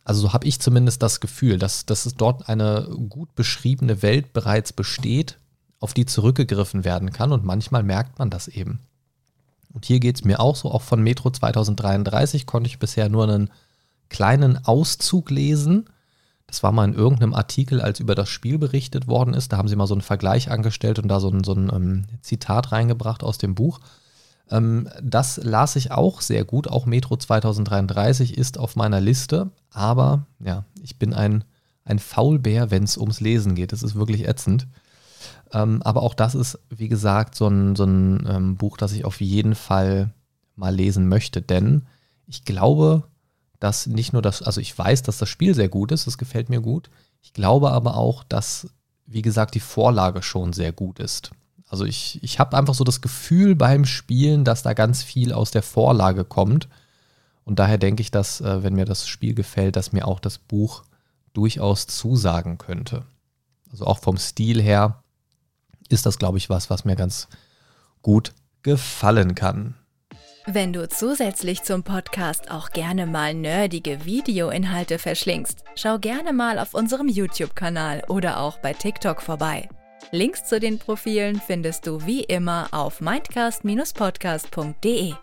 also 0.04 0.20
so 0.20 0.32
habe 0.32 0.46
ich 0.46 0.60
zumindest 0.60 1.02
das 1.02 1.18
Gefühl, 1.18 1.58
dass, 1.58 1.84
dass 1.84 2.06
es 2.06 2.14
dort 2.14 2.48
eine 2.48 2.86
gut 3.08 3.34
beschriebene 3.34 4.02
Welt 4.02 4.32
bereits 4.32 4.72
besteht, 4.72 5.38
auf 5.82 5.94
die 5.94 6.06
zurückgegriffen 6.06 6.84
werden 6.84 7.12
kann 7.12 7.32
und 7.32 7.44
manchmal 7.44 7.82
merkt 7.82 8.18
man 8.18 8.30
das 8.30 8.48
eben. 8.48 8.80
Und 9.72 9.86
hier 9.86 10.00
geht 10.00 10.16
es 10.16 10.24
mir 10.24 10.40
auch 10.40 10.56
so, 10.56 10.70
auch 10.70 10.82
von 10.82 11.02
Metro 11.02 11.30
2033 11.30 12.46
konnte 12.46 12.68
ich 12.68 12.78
bisher 12.78 13.08
nur 13.08 13.24
einen 13.24 13.50
kleinen 14.08 14.64
Auszug 14.64 15.30
lesen 15.30 15.88
das 16.52 16.62
war 16.62 16.70
mal 16.70 16.84
in 16.84 16.92
irgendeinem 16.92 17.32
Artikel, 17.32 17.80
als 17.80 17.98
über 17.98 18.14
das 18.14 18.28
Spiel 18.28 18.58
berichtet 18.58 19.08
worden 19.08 19.32
ist. 19.32 19.52
Da 19.52 19.56
haben 19.56 19.68
sie 19.68 19.76
mal 19.76 19.86
so 19.86 19.94
einen 19.94 20.02
Vergleich 20.02 20.50
angestellt 20.50 20.98
und 20.98 21.08
da 21.08 21.18
so 21.18 21.30
ein, 21.30 21.44
so 21.44 21.54
ein 21.54 21.70
ähm, 21.74 22.04
Zitat 22.20 22.72
reingebracht 22.72 23.22
aus 23.24 23.38
dem 23.38 23.54
Buch. 23.54 23.80
Ähm, 24.50 24.86
das 25.02 25.38
las 25.42 25.76
ich 25.76 25.92
auch 25.92 26.20
sehr 26.20 26.44
gut. 26.44 26.68
Auch 26.68 26.84
Metro 26.84 27.16
2033 27.16 28.36
ist 28.36 28.58
auf 28.58 28.76
meiner 28.76 29.00
Liste. 29.00 29.50
Aber 29.70 30.26
ja, 30.40 30.66
ich 30.82 30.98
bin 30.98 31.14
ein, 31.14 31.42
ein 31.86 31.98
Faulbär, 31.98 32.70
wenn 32.70 32.84
es 32.84 32.98
ums 32.98 33.20
Lesen 33.20 33.54
geht. 33.54 33.72
Das 33.72 33.82
ist 33.82 33.94
wirklich 33.94 34.28
ätzend. 34.28 34.66
Ähm, 35.52 35.82
aber 35.82 36.02
auch 36.02 36.14
das 36.14 36.34
ist, 36.34 36.58
wie 36.70 36.88
gesagt, 36.88 37.34
so 37.34 37.46
ein, 37.48 37.76
so 37.76 37.84
ein 37.84 38.26
ähm, 38.28 38.56
Buch, 38.56 38.76
das 38.76 38.92
ich 38.92 39.04
auf 39.04 39.20
jeden 39.20 39.54
Fall 39.54 40.12
mal 40.56 40.74
lesen 40.74 41.08
möchte. 41.08 41.42
Denn 41.42 41.86
ich 42.26 42.44
glaube, 42.44 43.04
dass 43.60 43.86
nicht 43.86 44.12
nur 44.12 44.22
das, 44.22 44.42
also 44.42 44.60
ich 44.60 44.76
weiß, 44.76 45.02
dass 45.02 45.18
das 45.18 45.28
Spiel 45.28 45.54
sehr 45.54 45.68
gut 45.68 45.92
ist, 45.92 46.06
das 46.06 46.18
gefällt 46.18 46.48
mir 46.48 46.60
gut. 46.60 46.90
Ich 47.22 47.32
glaube 47.32 47.70
aber 47.70 47.96
auch, 47.96 48.24
dass, 48.24 48.68
wie 49.06 49.22
gesagt, 49.22 49.54
die 49.54 49.60
Vorlage 49.60 50.22
schon 50.22 50.52
sehr 50.52 50.72
gut 50.72 50.98
ist. 50.98 51.30
Also 51.68 51.84
ich, 51.84 52.22
ich 52.22 52.38
habe 52.38 52.56
einfach 52.56 52.74
so 52.74 52.84
das 52.84 53.00
Gefühl 53.00 53.54
beim 53.54 53.84
Spielen, 53.84 54.44
dass 54.44 54.62
da 54.62 54.74
ganz 54.74 55.02
viel 55.02 55.32
aus 55.32 55.52
der 55.52 55.62
Vorlage 55.62 56.24
kommt. 56.24 56.68
Und 57.44 57.58
daher 57.58 57.78
denke 57.78 58.02
ich, 58.02 58.10
dass, 58.10 58.40
äh, 58.40 58.62
wenn 58.62 58.74
mir 58.74 58.84
das 58.84 59.08
Spiel 59.08 59.34
gefällt, 59.34 59.76
dass 59.76 59.92
mir 59.92 60.06
auch 60.06 60.20
das 60.20 60.38
Buch 60.38 60.84
durchaus 61.32 61.86
zusagen 61.86 62.58
könnte. 62.58 63.04
Also 63.70 63.86
auch 63.86 63.98
vom 63.98 64.18
Stil 64.18 64.60
her 64.60 65.01
ist 65.92 66.06
das, 66.06 66.18
glaube 66.18 66.38
ich, 66.38 66.50
was, 66.50 66.70
was 66.70 66.84
mir 66.84 66.96
ganz 66.96 67.28
gut 68.02 68.32
gefallen 68.62 69.34
kann. 69.34 69.74
Wenn 70.46 70.72
du 70.72 70.88
zusätzlich 70.88 71.62
zum 71.62 71.84
Podcast 71.84 72.50
auch 72.50 72.70
gerne 72.70 73.06
mal 73.06 73.32
nerdige 73.32 74.04
Videoinhalte 74.04 74.98
verschlingst, 74.98 75.62
schau 75.76 76.00
gerne 76.00 76.32
mal 76.32 76.58
auf 76.58 76.74
unserem 76.74 77.06
YouTube-Kanal 77.08 78.02
oder 78.08 78.40
auch 78.40 78.58
bei 78.58 78.72
TikTok 78.72 79.22
vorbei. 79.22 79.68
Links 80.10 80.42
zu 80.44 80.58
den 80.58 80.80
Profilen 80.80 81.40
findest 81.40 81.86
du 81.86 82.04
wie 82.04 82.24
immer 82.24 82.66
auf 82.72 83.00
mindcast-podcast.de. 83.00 85.14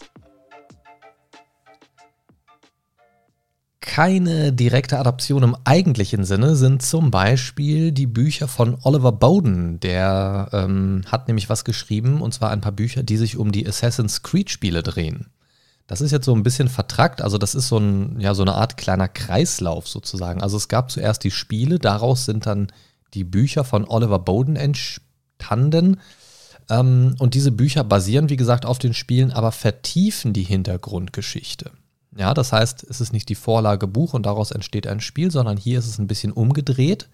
keine 3.99 4.53
direkte 4.53 4.97
Adaption 4.97 5.43
im 5.43 5.57
eigentlichen 5.65 6.23
Sinne 6.23 6.55
sind 6.55 6.81
zum 6.81 7.11
Beispiel 7.11 7.91
die 7.91 8.07
Bücher 8.07 8.47
von 8.47 8.77
Oliver 8.83 9.11
Bowden. 9.11 9.81
Der 9.81 10.47
ähm, 10.53 11.01
hat 11.07 11.27
nämlich 11.27 11.49
was 11.49 11.65
geschrieben, 11.65 12.21
und 12.21 12.33
zwar 12.33 12.51
ein 12.51 12.61
paar 12.61 12.71
Bücher, 12.71 13.03
die 13.03 13.17
sich 13.17 13.35
um 13.35 13.51
die 13.51 13.67
Assassin's 13.67 14.23
Creed-Spiele 14.23 14.83
drehen. 14.83 15.25
Das 15.85 15.99
ist 15.99 16.11
jetzt 16.11 16.23
so 16.23 16.33
ein 16.33 16.43
bisschen 16.43 16.69
vertrackt, 16.69 17.21
also 17.21 17.37
das 17.37 17.55
ist 17.55 17.67
so, 17.67 17.77
ein, 17.77 18.21
ja, 18.21 18.33
so 18.35 18.43
eine 18.43 18.53
Art 18.53 18.77
kleiner 18.77 19.09
Kreislauf 19.09 19.89
sozusagen. 19.89 20.41
Also 20.41 20.55
es 20.55 20.69
gab 20.69 20.89
zuerst 20.89 21.25
die 21.25 21.31
Spiele, 21.31 21.77
daraus 21.77 22.23
sind 22.23 22.45
dann 22.45 22.67
die 23.13 23.25
Bücher 23.25 23.65
von 23.65 23.83
Oliver 23.83 24.19
Bowden 24.19 24.55
entstanden. 24.55 25.99
Ähm, 26.69 27.17
und 27.19 27.33
diese 27.33 27.51
Bücher 27.51 27.83
basieren, 27.83 28.29
wie 28.29 28.37
gesagt, 28.37 28.65
auf 28.65 28.79
den 28.79 28.93
Spielen, 28.93 29.33
aber 29.33 29.51
vertiefen 29.51 30.31
die 30.31 30.43
Hintergrundgeschichte. 30.43 31.71
Ja, 32.15 32.33
das 32.33 32.51
heißt, 32.51 32.85
es 32.89 33.01
ist 33.01 33.13
nicht 33.13 33.29
die 33.29 33.35
Vorlage 33.35 33.87
Buch 33.87 34.13
und 34.13 34.25
daraus 34.25 34.51
entsteht 34.51 34.87
ein 34.87 34.99
Spiel, 34.99 35.31
sondern 35.31 35.57
hier 35.57 35.79
ist 35.79 35.87
es 35.87 35.99
ein 35.99 36.07
bisschen 36.07 36.31
umgedreht 36.31 37.07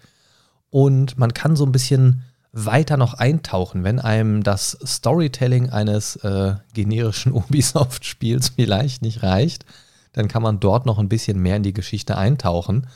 und 0.70 1.18
man 1.18 1.34
kann 1.34 1.56
so 1.56 1.64
ein 1.64 1.72
bisschen 1.72 2.22
weiter 2.52 2.96
noch 2.96 3.14
eintauchen, 3.14 3.84
wenn 3.84 3.98
einem 4.00 4.42
das 4.42 4.78
Storytelling 4.84 5.70
eines 5.70 6.16
äh, 6.16 6.54
generischen 6.72 7.32
Ubisoft-Spiels 7.34 8.50
vielleicht 8.50 9.02
nicht 9.02 9.22
reicht, 9.22 9.66
dann 10.12 10.28
kann 10.28 10.42
man 10.42 10.60
dort 10.60 10.86
noch 10.86 10.98
ein 10.98 11.10
bisschen 11.10 11.38
mehr 11.38 11.56
in 11.56 11.62
die 11.62 11.74
Geschichte 11.74 12.16
eintauchen. 12.16 12.86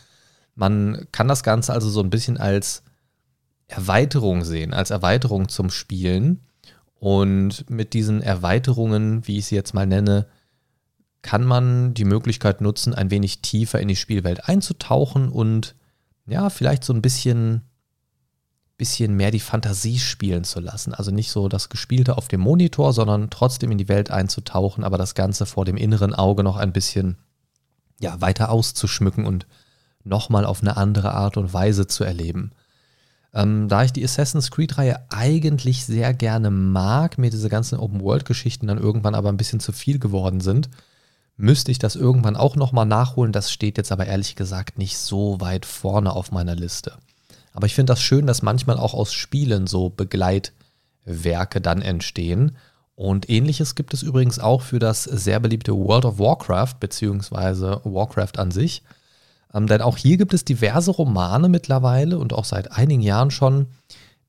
Man 0.54 1.06
kann 1.12 1.28
das 1.28 1.42
Ganze 1.42 1.74
also 1.74 1.90
so 1.90 2.00
ein 2.00 2.08
bisschen 2.08 2.38
als 2.38 2.82
Erweiterung 3.68 4.44
sehen, 4.44 4.72
als 4.72 4.90
Erweiterung 4.90 5.48
zum 5.48 5.70
Spielen. 5.70 6.40
Und 6.98 7.68
mit 7.70 7.92
diesen 7.92 8.22
Erweiterungen, 8.22 9.26
wie 9.26 9.38
ich 9.38 9.46
sie 9.46 9.54
jetzt 9.54 9.74
mal 9.74 9.86
nenne, 9.86 10.26
kann 11.22 11.44
man 11.44 11.94
die 11.94 12.04
Möglichkeit 12.04 12.60
nutzen, 12.60 12.94
ein 12.94 13.10
wenig 13.10 13.42
tiefer 13.42 13.80
in 13.80 13.88
die 13.88 13.96
Spielwelt 13.96 14.48
einzutauchen 14.48 15.28
und 15.28 15.74
ja, 16.26 16.50
vielleicht 16.50 16.84
so 16.84 16.92
ein 16.92 17.02
bisschen 17.02 17.62
bisschen 18.80 19.14
mehr 19.14 19.30
die 19.30 19.40
Fantasie 19.40 19.98
spielen 19.98 20.42
zu 20.42 20.58
lassen. 20.58 20.94
Also 20.94 21.10
nicht 21.10 21.30
so 21.30 21.50
das 21.50 21.68
Gespielte 21.68 22.16
auf 22.16 22.28
dem 22.28 22.40
Monitor, 22.40 22.94
sondern 22.94 23.28
trotzdem 23.28 23.70
in 23.70 23.76
die 23.76 23.88
Welt 23.88 24.10
einzutauchen, 24.10 24.84
aber 24.84 24.96
das 24.96 25.14
Ganze 25.14 25.44
vor 25.44 25.66
dem 25.66 25.76
inneren 25.76 26.14
Auge 26.14 26.42
noch 26.42 26.56
ein 26.56 26.72
bisschen 26.72 27.18
ja, 28.00 28.18
weiter 28.22 28.50
auszuschmücken 28.50 29.26
und 29.26 29.46
nochmal 30.02 30.46
auf 30.46 30.62
eine 30.62 30.78
andere 30.78 31.12
Art 31.12 31.36
und 31.36 31.52
Weise 31.52 31.88
zu 31.88 32.04
erleben. 32.04 32.52
Ähm, 33.34 33.68
da 33.68 33.84
ich 33.84 33.92
die 33.92 34.02
Assassin's 34.02 34.50
Creed-Reihe 34.50 34.98
eigentlich 35.10 35.84
sehr 35.84 36.14
gerne 36.14 36.50
mag, 36.50 37.18
mir 37.18 37.30
diese 37.30 37.50
ganzen 37.50 37.78
Open-World-Geschichten 37.78 38.66
dann 38.66 38.78
irgendwann 38.78 39.14
aber 39.14 39.28
ein 39.28 39.36
bisschen 39.36 39.60
zu 39.60 39.72
viel 39.72 39.98
geworden 39.98 40.40
sind, 40.40 40.70
müsste 41.40 41.70
ich 41.70 41.78
das 41.78 41.96
irgendwann 41.96 42.36
auch 42.36 42.56
nochmal 42.56 42.86
nachholen. 42.86 43.32
Das 43.32 43.50
steht 43.50 43.78
jetzt 43.78 43.92
aber 43.92 44.06
ehrlich 44.06 44.36
gesagt 44.36 44.78
nicht 44.78 44.98
so 44.98 45.40
weit 45.40 45.66
vorne 45.66 46.12
auf 46.12 46.32
meiner 46.32 46.54
Liste. 46.54 46.94
Aber 47.52 47.66
ich 47.66 47.74
finde 47.74 47.92
das 47.92 48.02
schön, 48.02 48.26
dass 48.26 48.42
manchmal 48.42 48.78
auch 48.78 48.94
aus 48.94 49.12
Spielen 49.12 49.66
so 49.66 49.88
Begleitwerke 49.88 51.60
dann 51.60 51.82
entstehen. 51.82 52.56
Und 52.94 53.30
ähnliches 53.30 53.74
gibt 53.74 53.94
es 53.94 54.02
übrigens 54.02 54.38
auch 54.38 54.62
für 54.62 54.78
das 54.78 55.04
sehr 55.04 55.40
beliebte 55.40 55.74
World 55.74 56.04
of 56.04 56.18
Warcraft, 56.18 56.74
beziehungsweise 56.78 57.80
Warcraft 57.84 58.38
an 58.38 58.50
sich. 58.50 58.82
Ähm, 59.54 59.66
denn 59.66 59.80
auch 59.80 59.96
hier 59.96 60.16
gibt 60.16 60.34
es 60.34 60.44
diverse 60.44 60.90
Romane 60.90 61.48
mittlerweile 61.48 62.18
und 62.18 62.32
auch 62.32 62.44
seit 62.44 62.72
einigen 62.72 63.02
Jahren 63.02 63.30
schon, 63.30 63.66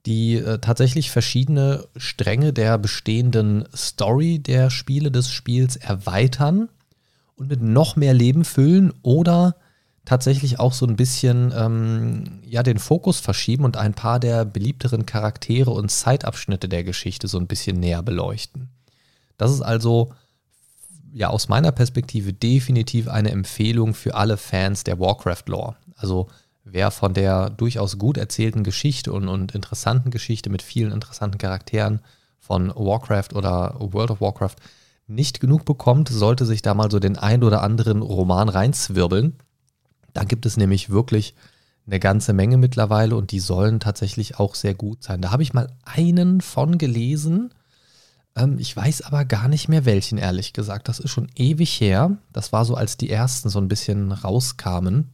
die 0.05 0.35
äh, 0.37 0.59
tatsächlich 0.59 1.11
verschiedene 1.11 1.85
Stränge 1.95 2.53
der 2.53 2.77
bestehenden 2.77 3.67
Story 3.75 4.39
der 4.39 4.69
Spiele 4.69 5.11
des 5.11 5.29
Spiels 5.29 5.75
erweitern 5.75 6.69
und 7.41 7.47
mit 7.47 7.61
noch 7.63 7.95
mehr 7.95 8.13
Leben 8.13 8.45
füllen 8.45 8.93
oder 9.01 9.55
tatsächlich 10.05 10.59
auch 10.59 10.73
so 10.73 10.85
ein 10.85 10.95
bisschen 10.95 11.51
ähm, 11.57 12.39
ja, 12.45 12.61
den 12.61 12.77
Fokus 12.77 13.19
verschieben 13.19 13.65
und 13.65 13.77
ein 13.77 13.95
paar 13.95 14.19
der 14.19 14.45
beliebteren 14.45 15.07
Charaktere 15.07 15.71
und 15.71 15.89
Zeitabschnitte 15.89 16.69
der 16.69 16.83
Geschichte 16.83 17.27
so 17.27 17.39
ein 17.39 17.47
bisschen 17.47 17.79
näher 17.79 18.03
beleuchten. 18.03 18.69
Das 19.37 19.51
ist 19.51 19.61
also 19.61 20.13
ja 21.11 21.29
aus 21.29 21.49
meiner 21.49 21.71
Perspektive 21.71 22.31
definitiv 22.31 23.07
eine 23.07 23.31
Empfehlung 23.31 23.95
für 23.95 24.13
alle 24.13 24.37
Fans 24.37 24.83
der 24.83 24.99
Warcraft-Lore. 24.99 25.75
Also 25.95 26.27
wer 26.63 26.91
von 26.91 27.15
der 27.15 27.49
durchaus 27.49 27.97
gut 27.97 28.17
erzählten 28.17 28.63
Geschichte 28.63 29.11
und, 29.11 29.27
und 29.27 29.55
interessanten 29.55 30.11
Geschichte 30.11 30.51
mit 30.51 30.61
vielen 30.61 30.91
interessanten 30.91 31.39
Charakteren 31.39 32.01
von 32.37 32.69
Warcraft 32.75 33.33
oder 33.33 33.77
World 33.79 34.11
of 34.11 34.21
Warcraft 34.21 34.57
nicht 35.15 35.39
genug 35.39 35.65
bekommt, 35.65 36.09
sollte 36.09 36.45
sich 36.45 36.61
da 36.61 36.73
mal 36.73 36.89
so 36.91 36.99
den 36.99 37.17
ein 37.17 37.43
oder 37.43 37.61
anderen 37.61 38.01
Roman 38.01 38.49
reinzwirbeln. 38.49 39.37
Da 40.13 40.23
gibt 40.23 40.45
es 40.45 40.57
nämlich 40.57 40.89
wirklich 40.89 41.35
eine 41.87 41.99
ganze 41.99 42.33
Menge 42.33 42.57
mittlerweile 42.57 43.15
und 43.15 43.31
die 43.31 43.39
sollen 43.39 43.79
tatsächlich 43.79 44.39
auch 44.39 44.55
sehr 44.55 44.73
gut 44.73 45.03
sein. 45.03 45.21
Da 45.21 45.31
habe 45.31 45.43
ich 45.43 45.53
mal 45.53 45.67
einen 45.83 46.41
von 46.41 46.77
gelesen. 46.77 47.53
Ähm, 48.35 48.57
ich 48.59 48.75
weiß 48.75 49.01
aber 49.01 49.25
gar 49.25 49.47
nicht 49.47 49.67
mehr 49.67 49.85
welchen, 49.85 50.17
ehrlich 50.17 50.53
gesagt. 50.53 50.87
Das 50.87 50.99
ist 50.99 51.11
schon 51.11 51.29
ewig 51.35 51.79
her. 51.81 52.17
Das 52.31 52.53
war 52.53 52.65
so, 52.65 52.75
als 52.75 52.97
die 52.97 53.09
ersten 53.09 53.49
so 53.49 53.59
ein 53.59 53.67
bisschen 53.67 54.11
rauskamen. 54.11 55.09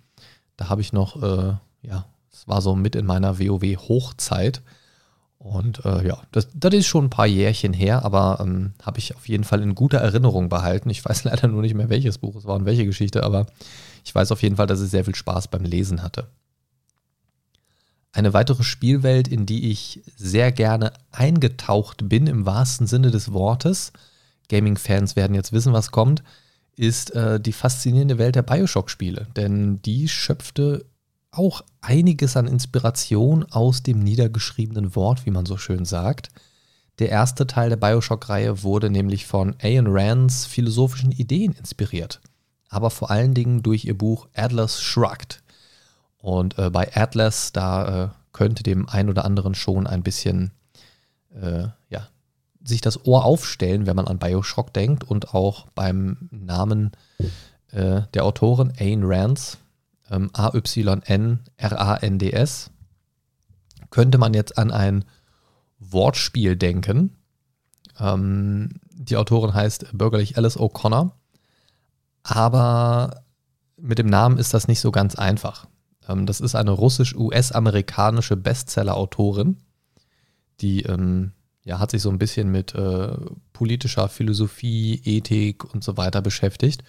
Da 0.58 0.70
habe 0.70 0.82
ich 0.82 0.94
noch, 0.94 1.22
äh, 1.22 1.54
ja, 1.82 2.06
es 2.32 2.48
war 2.48 2.62
so 2.62 2.76
mit 2.76 2.96
in 2.96 3.06
meiner 3.06 3.40
WoW-Hochzeit. 3.40 4.62
Und 5.40 5.86
äh, 5.86 6.06
ja, 6.06 6.22
das, 6.32 6.48
das, 6.54 6.74
ist 6.74 6.88
schon 6.88 7.06
ein 7.06 7.10
paar 7.10 7.28
Jährchen 7.28 7.72
her, 7.72 8.04
aber 8.04 8.40
ähm, 8.42 8.74
habe 8.82 8.98
ich 8.98 9.16
auf 9.16 9.28
jeden 9.28 9.44
Fall 9.44 9.62
in 9.62 9.76
guter 9.76 10.00
Erinnerung 10.00 10.50
behalten. 10.50 10.90
Ich 10.90 11.06
weiß 11.06 11.24
leider 11.26 11.48
nur 11.48 11.62
nicht 11.62 11.76
mehr, 11.76 11.90
welches 11.90 12.18
Buch 12.18 12.36
es 12.36 12.46
war 12.46 12.56
und 12.56 12.66
welche 12.66 12.86
Geschichte, 12.86 13.24
aber 13.24 13.46
ich 14.04 14.14
weiß 14.14 14.32
auf 14.32 14.42
jeden 14.42 14.56
Fall, 14.56 14.68
dass 14.68 14.82
ich 14.82 14.90
sehr 14.90 15.06
viel 15.06 15.16
Spaß 15.16 15.50
beim 15.50 15.64
Lesen 15.64 16.02
hatte. 16.02 16.28
Eine 18.14 18.34
weitere 18.34 18.64
Spielwelt, 18.64 19.28
in 19.28 19.46
die 19.46 19.70
ich 19.70 20.02
sehr 20.16 20.52
gerne 20.52 20.92
eingetaucht 21.12 22.10
bin, 22.10 22.26
im 22.26 22.46
wahrsten 22.46 22.88
Sinne 22.88 23.12
des 23.12 23.32
Wortes, 23.32 23.92
Gaming-Fans 24.50 25.16
werden 25.16 25.36
jetzt 25.36 25.52
wissen, 25.52 25.74
was 25.74 25.92
kommt, 25.92 26.24
ist 26.76 27.14
äh, 27.16 27.40
die 27.40 27.54
faszinierende 27.54 28.18
Welt 28.18 28.36
der 28.36 28.44
Bioshock-Spiele. 28.44 29.28
Denn 29.36 29.82
die 29.82 30.08
schöpfte 30.08 30.86
auch 31.38 31.62
einiges 31.82 32.36
an 32.38 32.48
Inspiration 32.48 33.46
aus 33.46 33.84
dem 33.84 34.00
niedergeschriebenen 34.00 34.96
Wort, 34.96 35.26
wie 35.26 35.32
man 35.32 35.46
so 35.46 35.58
schön 35.58 35.86
sagt. 35.86 36.30
Der 37.00 37.10
erste 37.10 37.46
Teil 37.46 37.70
der 37.70 37.78
Bioshock-Reihe 37.78 38.64
wurde 38.64 38.90
nämlich 38.90 39.26
von 39.26 39.56
Ayn 39.60 39.86
Rands 39.88 40.46
philosophischen 40.46 41.12
Ideen 41.12 41.54
inspiriert 41.54 42.20
aber 42.70 42.90
vor 42.90 43.12
allen 43.12 43.34
Dingen 43.34 43.64
durch 43.64 43.86
ihr 43.86 43.98
Buch 43.98 44.28
Atlas 44.34 44.82
Shrugged. 44.82 45.42
Und 46.18 46.58
äh, 46.58 46.70
bei 46.70 46.96
Atlas, 46.96 47.52
da 47.52 48.06
äh, 48.06 48.10
könnte 48.34 48.64
dem 48.64 48.90
einen 48.90 49.10
oder 49.10 49.26
anderen 49.26 49.56
schon 49.56 49.88
ein 49.88 50.04
bisschen, 50.04 50.52
äh, 51.34 51.68
ja, 51.90 52.08
sich 52.64 52.82
das 52.82 53.06
Ohr 53.06 53.24
aufstellen, 53.24 53.86
wenn 53.86 53.96
man 53.96 54.08
an 54.08 54.20
Bioshock 54.20 54.74
denkt 54.74 55.04
und 55.04 55.34
auch 55.34 55.68
beim 55.74 56.28
Namen 56.32 56.92
äh, 57.72 58.02
der 58.14 58.26
Autorin 58.26 58.74
Ayn 58.78 59.04
Rands, 59.04 59.58
ähm, 60.10 60.30
A-Y-N-R-A-N-D-S, 60.34 61.42
könnte 63.90 64.18
man 64.18 64.34
jetzt 64.34 64.58
an 64.58 64.72
ein 64.72 65.06
Wortspiel 65.80 66.56
denken. 66.56 67.16
Ähm, 68.00 68.80
die 68.92 69.18
Autorin 69.18 69.54
heißt 69.54 69.88
bürgerlich 69.94 70.38
Alice 70.38 70.58
O'Connor 70.58 71.12
aber 72.28 73.24
mit 73.78 74.00
dem 74.00 74.08
Namen 74.08 74.38
ist 74.38 74.54
das 74.54 74.68
nicht 74.68 74.82
so 74.82 74.92
ganz 74.92 75.16
einfach. 75.16 75.66
Ähm, 76.08 76.26
das 76.26 76.42
ist 76.42 76.56
eine 76.56 76.72
russisch-US-amerikanische 76.72 78.36
Bestseller-Autorin, 78.36 79.58
die 80.60 80.84
ähm, 80.84 81.32
ja, 81.64 81.80
hat 81.80 81.92
sich 81.92 82.02
so 82.02 82.10
ein 82.10 82.20
bisschen 82.20 82.52
mit 82.52 82.76
äh, 82.76 83.16
politischer 83.54 84.10
Philosophie, 84.10 85.02
Ethik 85.06 85.64
und 85.74 85.84
so 85.84 85.96
weiter 85.96 86.22
beschäftigt. 86.22 86.84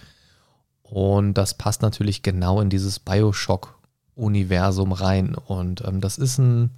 Und 0.90 1.34
das 1.34 1.54
passt 1.54 1.82
natürlich 1.82 2.22
genau 2.22 2.60
in 2.60 2.70
dieses 2.70 2.98
Bioshock-Universum 2.98 4.92
rein. 4.92 5.34
Und 5.34 5.84
ähm, 5.86 6.00
das 6.00 6.16
ist 6.18 6.38
ein 6.38 6.70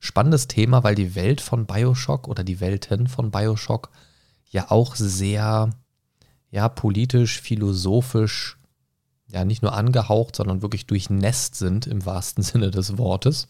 spannendes 0.00 0.48
Thema, 0.48 0.84
weil 0.84 0.94
die 0.94 1.14
Welt 1.14 1.40
von 1.40 1.66
Bioshock 1.66 2.28
oder 2.28 2.44
die 2.44 2.60
Welten 2.60 3.08
von 3.08 3.30
Bioshock 3.30 3.90
ja 4.50 4.70
auch 4.70 4.96
sehr 4.96 5.70
ja, 6.50 6.68
politisch, 6.68 7.40
philosophisch, 7.40 8.58
ja, 9.26 9.44
nicht 9.44 9.62
nur 9.62 9.72
angehaucht, 9.72 10.36
sondern 10.36 10.62
wirklich 10.62 10.86
durchnässt 10.86 11.56
sind 11.56 11.86
im 11.86 12.04
wahrsten 12.04 12.42
Sinne 12.44 12.70
des 12.70 12.98
Wortes. 12.98 13.48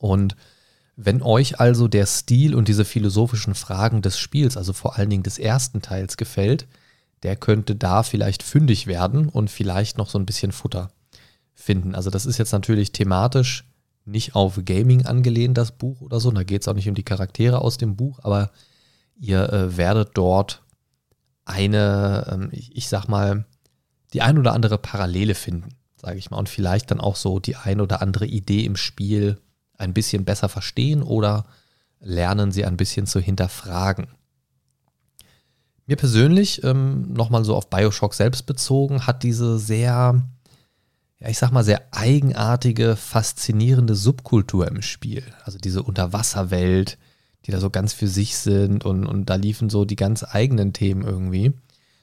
Und 0.00 0.36
wenn 0.96 1.22
euch 1.22 1.60
also 1.60 1.86
der 1.86 2.06
Stil 2.06 2.54
und 2.54 2.68
diese 2.68 2.84
philosophischen 2.84 3.54
Fragen 3.54 4.02
des 4.02 4.18
Spiels, 4.18 4.56
also 4.56 4.72
vor 4.72 4.96
allen 4.96 5.10
Dingen 5.10 5.22
des 5.22 5.38
ersten 5.38 5.82
Teils, 5.82 6.16
gefällt, 6.16 6.66
der 7.22 7.36
könnte 7.36 7.76
da 7.76 8.02
vielleicht 8.02 8.42
fündig 8.42 8.86
werden 8.86 9.28
und 9.28 9.50
vielleicht 9.50 9.98
noch 9.98 10.08
so 10.08 10.18
ein 10.18 10.26
bisschen 10.26 10.52
Futter 10.52 10.90
finden. 11.54 11.94
Also 11.94 12.10
das 12.10 12.26
ist 12.26 12.38
jetzt 12.38 12.52
natürlich 12.52 12.92
thematisch 12.92 13.64
nicht 14.04 14.34
auf 14.34 14.60
Gaming 14.64 15.06
angelehnt, 15.06 15.56
das 15.56 15.72
Buch 15.72 16.00
oder 16.00 16.18
so. 16.18 16.30
Da 16.30 16.42
geht 16.42 16.62
es 16.62 16.68
auch 16.68 16.74
nicht 16.74 16.88
um 16.88 16.94
die 16.94 17.04
Charaktere 17.04 17.60
aus 17.60 17.78
dem 17.78 17.96
Buch, 17.96 18.18
aber 18.22 18.50
ihr 19.16 19.52
äh, 19.52 19.76
werdet 19.76 20.10
dort 20.14 20.62
eine, 21.44 22.26
ähm, 22.30 22.48
ich, 22.52 22.74
ich 22.76 22.88
sag 22.88 23.06
mal, 23.06 23.44
die 24.12 24.22
ein 24.22 24.38
oder 24.38 24.52
andere 24.52 24.78
Parallele 24.78 25.34
finden, 25.34 25.70
sage 25.96 26.18
ich 26.18 26.30
mal, 26.30 26.38
und 26.38 26.48
vielleicht 26.48 26.90
dann 26.90 27.00
auch 27.00 27.16
so 27.16 27.38
die 27.38 27.56
ein 27.56 27.80
oder 27.80 28.02
andere 28.02 28.26
Idee 28.26 28.64
im 28.64 28.76
Spiel 28.76 29.38
ein 29.78 29.94
bisschen 29.94 30.24
besser 30.24 30.48
verstehen 30.48 31.02
oder 31.02 31.46
lernen 32.00 32.52
sie 32.52 32.64
ein 32.64 32.76
bisschen 32.76 33.06
zu 33.06 33.20
hinterfragen. 33.20 34.08
Mir 35.86 35.96
persönlich, 35.96 36.62
ähm, 36.64 37.12
nochmal 37.12 37.44
so 37.44 37.56
auf 37.56 37.68
Bioshock 37.68 38.14
selbst 38.14 38.46
bezogen, 38.46 39.06
hat 39.06 39.22
diese 39.22 39.58
sehr, 39.58 40.22
ja, 41.18 41.28
ich 41.28 41.38
sag 41.38 41.50
mal, 41.50 41.64
sehr 41.64 41.82
eigenartige, 41.90 42.96
faszinierende 42.96 43.94
Subkultur 43.94 44.68
im 44.68 44.82
Spiel. 44.82 45.24
Also 45.44 45.58
diese 45.58 45.82
Unterwasserwelt, 45.82 46.98
die 47.46 47.50
da 47.50 47.58
so 47.58 47.70
ganz 47.70 47.92
für 47.92 48.08
sich 48.08 48.36
sind 48.36 48.84
und, 48.84 49.06
und 49.06 49.28
da 49.28 49.34
liefen 49.34 49.70
so 49.70 49.84
die 49.84 49.96
ganz 49.96 50.24
eigenen 50.24 50.72
Themen 50.72 51.02
irgendwie. 51.02 51.52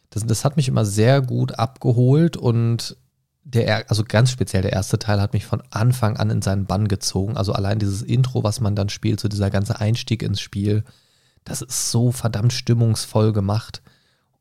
Das, 0.10 0.26
das 0.26 0.44
hat 0.44 0.58
mich 0.58 0.68
immer 0.68 0.86
sehr 0.86 1.22
gut 1.22 1.58
abgeholt 1.58 2.36
und 2.36 2.98
der, 3.44 3.90
also 3.90 4.04
ganz 4.04 4.32
speziell 4.32 4.62
der 4.62 4.74
erste 4.74 5.00
Teil 5.00 5.22
hat 5.22 5.34
mich 5.34 5.46
von 5.46 5.64
Anfang 5.72 6.18
an 6.18 6.30
in 6.30 6.42
seinen 6.42 6.66
Bann 6.66 6.88
gezogen. 6.88 7.38
Also 7.38 7.54
allein 7.54 7.80
dieses 7.80 8.02
Intro, 8.02 8.44
was 8.44 8.60
man 8.60 8.76
dann 8.76 8.90
spielt, 8.90 9.20
so 9.20 9.28
dieser 9.28 9.50
ganze 9.50 9.80
Einstieg 9.80 10.22
ins 10.22 10.42
Spiel, 10.42 10.84
das 11.50 11.64
ist 11.64 11.92
so 11.92 12.12
verdammt 12.12 12.54
stimmungsvoll 12.54 13.34
gemacht. 13.34 13.82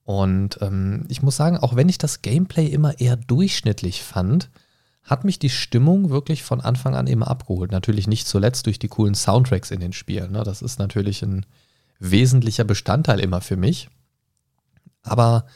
Und 0.05 0.59
ähm, 0.61 1.07
ich 1.09 1.23
muss 1.23 1.37
sagen, 1.37 1.57
auch 1.57 1.75
wenn 1.75 1.89
ich 1.89 1.99
das 1.99 2.23
Gameplay 2.23 2.67
immer 2.67 3.01
eher 3.01 3.17
durchschnittlich 3.17 4.03
fand, 4.03 4.51
hat 5.05 5.25
mich 5.25 5.39
die 5.39 5.51
Stimmung 5.51 6.11
wirklich 6.11 6.43
von 6.43 6.61
Anfang 6.61 6.95
an 6.95 7.07
immer 7.07 7.29
abgeholt. 7.29 7.73
Natürlich 7.73 8.07
nicht 8.07 8.27
zuletzt 8.27 8.67
durch 8.67 8.79
die 8.79 8.89
coolen 8.89 9.15
Soundtracks 9.15 9.71
in 9.71 9.81
den 9.81 9.95
Spielen. 9.95 10.33
Ne? 10.33 10.45
Das 10.45 10.61
ist 10.61 10.79
natürlich 10.79 11.23
ein 11.23 11.47
wesentlicher 11.99 12.65
Bestandteil 12.65 13.21
immer 13.21 13.41
für 13.41 13.57
mich. 13.57 13.89
Aber 15.03 15.47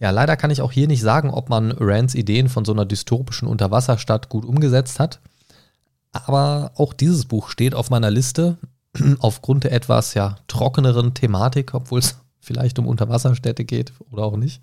ja, 0.00 0.10
leider 0.10 0.36
kann 0.36 0.50
ich 0.50 0.62
auch 0.62 0.72
hier 0.72 0.86
nicht 0.86 1.02
sagen, 1.02 1.30
ob 1.30 1.50
man 1.50 1.72
Rands 1.72 2.14
Ideen 2.14 2.48
von 2.48 2.64
so 2.64 2.72
einer 2.72 2.86
dystopischen 2.86 3.46
Unterwasserstadt 3.46 4.30
gut 4.30 4.46
umgesetzt 4.46 5.00
hat. 5.00 5.20
Aber 6.12 6.72
auch 6.76 6.94
dieses 6.94 7.26
Buch 7.26 7.50
steht 7.50 7.74
auf 7.74 7.90
meiner 7.90 8.10
Liste 8.10 8.56
aufgrund 9.20 9.64
der 9.64 9.72
etwas 9.72 10.14
ja 10.14 10.36
trockeneren 10.48 11.14
Thematik, 11.14 11.74
obwohl 11.74 12.00
es 12.00 12.18
vielleicht 12.40 12.78
um 12.78 12.86
Unterwasserstädte 12.86 13.64
geht 13.64 13.92
oder 14.10 14.24
auch 14.24 14.36
nicht. 14.36 14.62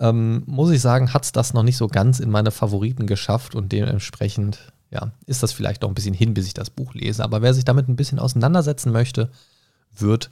Ähm, 0.00 0.42
muss 0.46 0.70
ich 0.70 0.80
sagen, 0.80 1.12
hat 1.12 1.24
es 1.24 1.32
das 1.32 1.54
noch 1.54 1.62
nicht 1.62 1.76
so 1.76 1.86
ganz 1.86 2.18
in 2.18 2.30
meine 2.30 2.50
Favoriten 2.50 3.06
geschafft 3.06 3.54
und 3.54 3.70
dementsprechend 3.70 4.72
ja, 4.90 5.12
ist 5.26 5.42
das 5.42 5.52
vielleicht 5.52 5.82
noch 5.82 5.88
ein 5.88 5.94
bisschen 5.94 6.14
hin, 6.14 6.34
bis 6.34 6.46
ich 6.46 6.54
das 6.54 6.70
Buch 6.70 6.94
lese. 6.94 7.22
Aber 7.24 7.42
wer 7.42 7.52
sich 7.52 7.64
damit 7.64 7.88
ein 7.88 7.96
bisschen 7.96 8.18
auseinandersetzen 8.18 8.92
möchte, 8.92 9.30
wird 9.96 10.30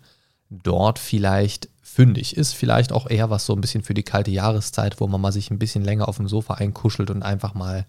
dort 0.50 0.98
vielleicht 0.98 1.68
fündig. 1.82 2.36
Ist 2.36 2.54
vielleicht 2.54 2.92
auch 2.92 3.08
eher 3.08 3.28
was 3.28 3.44
so 3.44 3.54
ein 3.54 3.60
bisschen 3.60 3.82
für 3.82 3.94
die 3.94 4.04
kalte 4.04 4.30
Jahreszeit, 4.30 5.00
wo 5.00 5.06
man 5.06 5.20
mal 5.20 5.32
sich 5.32 5.50
ein 5.50 5.58
bisschen 5.58 5.84
länger 5.84 6.08
auf 6.08 6.16
dem 6.16 6.28
Sofa 6.28 6.54
einkuschelt 6.54 7.10
und 7.10 7.22
einfach 7.22 7.54
mal, 7.54 7.86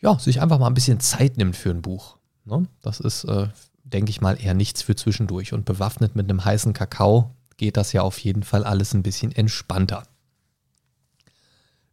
ja, 0.00 0.18
sich 0.18 0.40
einfach 0.40 0.58
mal 0.58 0.68
ein 0.68 0.74
bisschen 0.74 1.00
Zeit 1.00 1.36
nimmt 1.36 1.56
für 1.56 1.70
ein 1.70 1.82
Buch. 1.82 2.16
Ne? 2.44 2.66
Das 2.80 3.00
ist, 3.00 3.24
äh, 3.24 3.48
denke 3.92 4.10
ich 4.10 4.20
mal, 4.20 4.38
eher 4.40 4.54
nichts 4.54 4.82
für 4.82 4.96
zwischendurch. 4.96 5.52
Und 5.52 5.64
bewaffnet 5.64 6.16
mit 6.16 6.28
einem 6.28 6.44
heißen 6.44 6.72
Kakao 6.72 7.34
geht 7.56 7.76
das 7.76 7.92
ja 7.92 8.02
auf 8.02 8.18
jeden 8.18 8.42
Fall 8.42 8.64
alles 8.64 8.94
ein 8.94 9.02
bisschen 9.02 9.32
entspannter. 9.32 10.04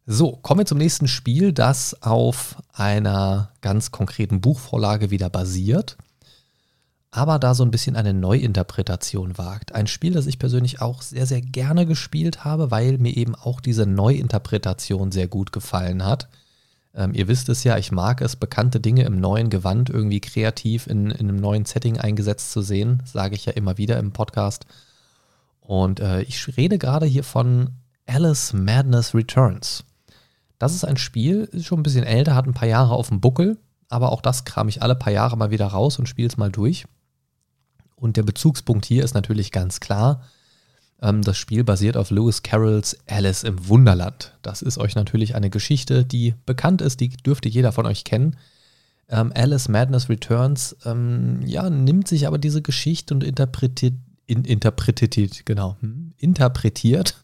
So, 0.06 0.32
kommen 0.36 0.60
wir 0.60 0.66
zum 0.66 0.78
nächsten 0.78 1.06
Spiel, 1.06 1.52
das 1.52 2.02
auf 2.02 2.56
einer 2.72 3.52
ganz 3.60 3.90
konkreten 3.90 4.40
Buchvorlage 4.40 5.10
wieder 5.10 5.28
basiert 5.28 5.98
aber 7.10 7.38
da 7.38 7.54
so 7.54 7.64
ein 7.64 7.70
bisschen 7.70 7.96
eine 7.96 8.12
Neuinterpretation 8.12 9.38
wagt. 9.38 9.74
Ein 9.74 9.86
Spiel, 9.86 10.12
das 10.12 10.26
ich 10.26 10.38
persönlich 10.38 10.80
auch 10.80 11.02
sehr, 11.02 11.26
sehr 11.26 11.40
gerne 11.40 11.86
gespielt 11.86 12.44
habe, 12.44 12.70
weil 12.70 12.98
mir 12.98 13.16
eben 13.16 13.34
auch 13.34 13.60
diese 13.60 13.86
Neuinterpretation 13.86 15.10
sehr 15.10 15.26
gut 15.26 15.52
gefallen 15.52 16.04
hat. 16.04 16.28
Ähm, 16.94 17.14
ihr 17.14 17.28
wisst 17.28 17.48
es 17.48 17.64
ja, 17.64 17.76
ich 17.78 17.92
mag 17.92 18.20
es, 18.20 18.36
bekannte 18.36 18.80
Dinge 18.80 19.04
im 19.04 19.20
neuen 19.20 19.50
Gewand 19.50 19.90
irgendwie 19.90 20.20
kreativ 20.20 20.86
in, 20.86 21.10
in 21.10 21.28
einem 21.28 21.36
neuen 21.36 21.64
Setting 21.64 21.98
eingesetzt 21.98 22.52
zu 22.52 22.62
sehen. 22.62 23.02
Sage 23.04 23.34
ich 23.34 23.46
ja 23.46 23.52
immer 23.52 23.78
wieder 23.78 23.98
im 23.98 24.12
Podcast. 24.12 24.66
Und 25.60 26.00
äh, 26.00 26.22
ich 26.22 26.56
rede 26.56 26.78
gerade 26.78 27.06
hier 27.06 27.24
von 27.24 27.70
Alice 28.06 28.52
Madness 28.52 29.14
Returns. 29.14 29.84
Das 30.58 30.74
ist 30.74 30.84
ein 30.84 30.96
Spiel, 30.96 31.48
ist 31.52 31.66
schon 31.66 31.80
ein 31.80 31.82
bisschen 31.84 32.04
älter, 32.04 32.34
hat 32.34 32.46
ein 32.46 32.54
paar 32.54 32.68
Jahre 32.68 32.94
auf 32.94 33.08
dem 33.08 33.20
Buckel, 33.20 33.58
aber 33.88 34.10
auch 34.10 34.22
das 34.22 34.44
kram 34.44 34.68
ich 34.68 34.82
alle 34.82 34.96
paar 34.96 35.12
Jahre 35.12 35.36
mal 35.36 35.50
wieder 35.50 35.66
raus 35.66 35.98
und 35.98 36.08
spiele 36.08 36.28
es 36.28 36.36
mal 36.36 36.50
durch. 36.50 36.86
Und 37.94 38.16
der 38.16 38.22
Bezugspunkt 38.22 38.86
hier 38.86 39.04
ist 39.04 39.14
natürlich 39.14 39.52
ganz 39.52 39.80
klar. 39.80 40.22
Ähm, 41.00 41.22
das 41.22 41.36
Spiel 41.36 41.64
basiert 41.64 41.96
auf 41.96 42.10
Lewis 42.10 42.42
Carrolls 42.42 42.98
Alice 43.06 43.44
im 43.44 43.68
Wunderland. 43.68 44.34
Das 44.42 44.62
ist 44.62 44.78
euch 44.78 44.94
natürlich 44.94 45.34
eine 45.34 45.50
Geschichte, 45.50 46.04
die 46.04 46.34
bekannt 46.46 46.82
ist, 46.82 47.00
die 47.00 47.08
dürfte 47.08 47.48
jeder 47.48 47.72
von 47.72 47.86
euch 47.86 48.04
kennen. 48.04 48.36
Ähm, 49.08 49.32
Alice 49.34 49.68
Madness 49.68 50.08
Returns 50.08 50.76
ähm, 50.84 51.40
ja, 51.44 51.70
nimmt 51.70 52.08
sich 52.08 52.26
aber 52.26 52.38
diese 52.38 52.62
Geschichte 52.62 53.14
und 53.14 53.24
interpretiert, 53.24 53.94
in, 54.26 54.44
interpretiert, 54.44 55.46
genau, 55.46 55.76
hm, 55.80 56.12
interpretiert 56.18 57.16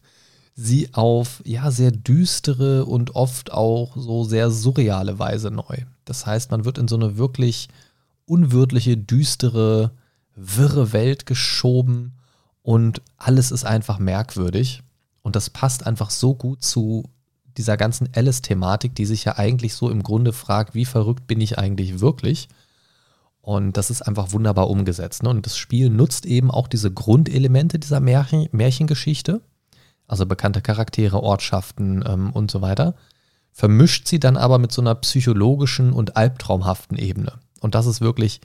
sie 0.55 0.93
auf 0.93 1.41
ja 1.45 1.69
sehr 1.69 1.91
düstere 1.91 2.85
und 2.85 3.13
oft 3.13 3.51
auch 3.51 3.97
so 3.97 4.23
sehr 4.23 4.49
surreale 4.49 5.19
Weise 5.19 5.51
neu. 5.51 5.77
Das 6.05 6.25
heißt, 6.25 6.49
man 6.49 6.63
wird 6.63 6.77
in 6.77 6.87
so 6.87 6.95
eine 6.95 7.17
wirklich 7.17 7.67
unwirtliche, 8.25 8.95
düstere 8.97 9.91
wirre 10.35 10.93
Welt 10.93 11.25
geschoben 11.25 12.13
und 12.65 13.03
alles 13.17 13.51
ist 13.51 13.63
einfach 13.63 13.99
merkwürdig. 13.99 14.81
Und 15.21 15.35
das 15.35 15.51
passt 15.51 15.85
einfach 15.85 16.09
so 16.09 16.33
gut 16.33 16.63
zu 16.63 17.03
dieser 17.57 17.77
ganzen 17.77 18.09
Alice-Thematik, 18.15 18.95
die 18.95 19.05
sich 19.05 19.23
ja 19.23 19.37
eigentlich 19.37 19.75
so 19.75 19.87
im 19.91 20.01
Grunde 20.01 20.33
fragt, 20.33 20.73
wie 20.73 20.85
verrückt 20.85 21.27
bin 21.27 21.41
ich 21.41 21.59
eigentlich 21.59 21.99
wirklich? 21.99 22.49
Und 23.41 23.77
das 23.77 23.91
ist 23.91 24.01
einfach 24.01 24.31
wunderbar 24.31 24.67
umgesetzt. 24.67 25.21
Ne? 25.21 25.29
Und 25.29 25.45
das 25.45 25.57
Spiel 25.57 25.91
nutzt 25.91 26.25
eben 26.25 26.49
auch 26.49 26.67
diese 26.67 26.91
Grundelemente 26.91 27.77
dieser 27.77 27.99
Märchen, 27.99 28.49
Märchengeschichte, 28.51 29.41
also 30.07 30.25
bekannte 30.25 30.61
Charaktere, 30.61 31.21
Ortschaften 31.21 32.03
ähm, 32.07 32.31
und 32.31 32.49
so 32.49 32.63
weiter, 32.63 32.95
vermischt 33.51 34.07
sie 34.07 34.19
dann 34.19 34.37
aber 34.37 34.57
mit 34.57 34.71
so 34.71 34.81
einer 34.81 34.95
psychologischen 34.95 35.93
und 35.93 36.17
albtraumhaften 36.17 36.97
Ebene. 36.97 37.33
Und 37.59 37.75
das 37.75 37.85
ist 37.85 38.01
wirklich 38.01 38.41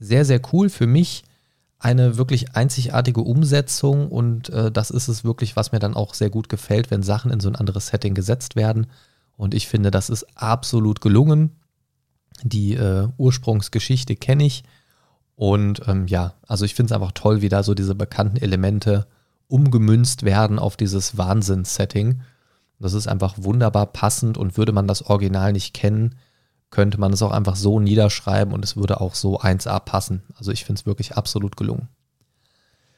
sehr, 0.00 0.24
sehr 0.24 0.40
cool. 0.52 0.68
Für 0.68 0.88
mich 0.88 1.22
eine 1.82 2.16
wirklich 2.16 2.54
einzigartige 2.54 3.20
Umsetzung 3.20 4.08
und 4.08 4.48
äh, 4.50 4.70
das 4.70 4.90
ist 4.90 5.08
es 5.08 5.24
wirklich, 5.24 5.56
was 5.56 5.72
mir 5.72 5.80
dann 5.80 5.94
auch 5.94 6.14
sehr 6.14 6.30
gut 6.30 6.48
gefällt, 6.48 6.90
wenn 6.90 7.02
Sachen 7.02 7.32
in 7.32 7.40
so 7.40 7.48
ein 7.48 7.56
anderes 7.56 7.88
Setting 7.88 8.14
gesetzt 8.14 8.54
werden. 8.54 8.86
Und 9.36 9.52
ich 9.52 9.66
finde, 9.66 9.90
das 9.90 10.08
ist 10.08 10.24
absolut 10.36 11.00
gelungen. 11.00 11.56
Die 12.44 12.74
äh, 12.74 13.08
Ursprungsgeschichte 13.18 14.14
kenne 14.14 14.44
ich. 14.44 14.62
Und 15.34 15.82
ähm, 15.88 16.06
ja, 16.06 16.34
also 16.46 16.64
ich 16.64 16.74
finde 16.74 16.92
es 16.92 17.00
einfach 17.00 17.12
toll, 17.12 17.42
wie 17.42 17.48
da 17.48 17.64
so 17.64 17.74
diese 17.74 17.96
bekannten 17.96 18.36
Elemente 18.36 19.06
umgemünzt 19.48 20.22
werden 20.22 20.60
auf 20.60 20.76
dieses 20.76 21.18
Wahnsinns-Setting. 21.18 22.20
Das 22.78 22.94
ist 22.94 23.08
einfach 23.08 23.34
wunderbar 23.38 23.86
passend 23.86 24.38
und 24.38 24.56
würde 24.56 24.72
man 24.72 24.86
das 24.86 25.02
Original 25.02 25.52
nicht 25.52 25.74
kennen, 25.74 26.14
könnte 26.72 26.98
man 26.98 27.12
es 27.12 27.22
auch 27.22 27.30
einfach 27.30 27.54
so 27.54 27.78
niederschreiben 27.78 28.52
und 28.52 28.64
es 28.64 28.76
würde 28.76 29.00
auch 29.00 29.14
so 29.14 29.38
1A 29.38 29.78
passen. 29.78 30.22
Also 30.36 30.50
ich 30.50 30.64
finde 30.64 30.80
es 30.80 30.86
wirklich 30.86 31.16
absolut 31.16 31.56
gelungen. 31.56 31.88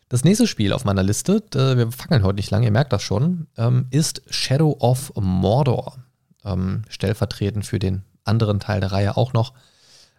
Das 0.08 0.22
nächste 0.22 0.46
Spiel 0.46 0.72
auf 0.72 0.84
meiner 0.84 1.02
Liste, 1.02 1.42
wir 1.52 1.90
fangen 1.90 2.22
heute 2.22 2.37
nicht 2.37 2.52
lange, 2.52 2.66
ihr 2.66 2.72
merkt 2.72 2.92
das 2.92 3.02
schon, 3.02 3.48
ähm, 3.58 3.87
ist 3.90 4.22
Shadow 4.30 4.76
of 4.78 5.12
Mordor. 5.16 5.96
Ähm, 6.44 6.82
stellvertretend 6.88 7.66
für 7.66 7.78
den 7.78 8.04
anderen 8.22 8.60
Teil 8.60 8.80
der 8.80 8.92
Reihe 8.92 9.16
auch 9.16 9.32
noch, 9.32 9.54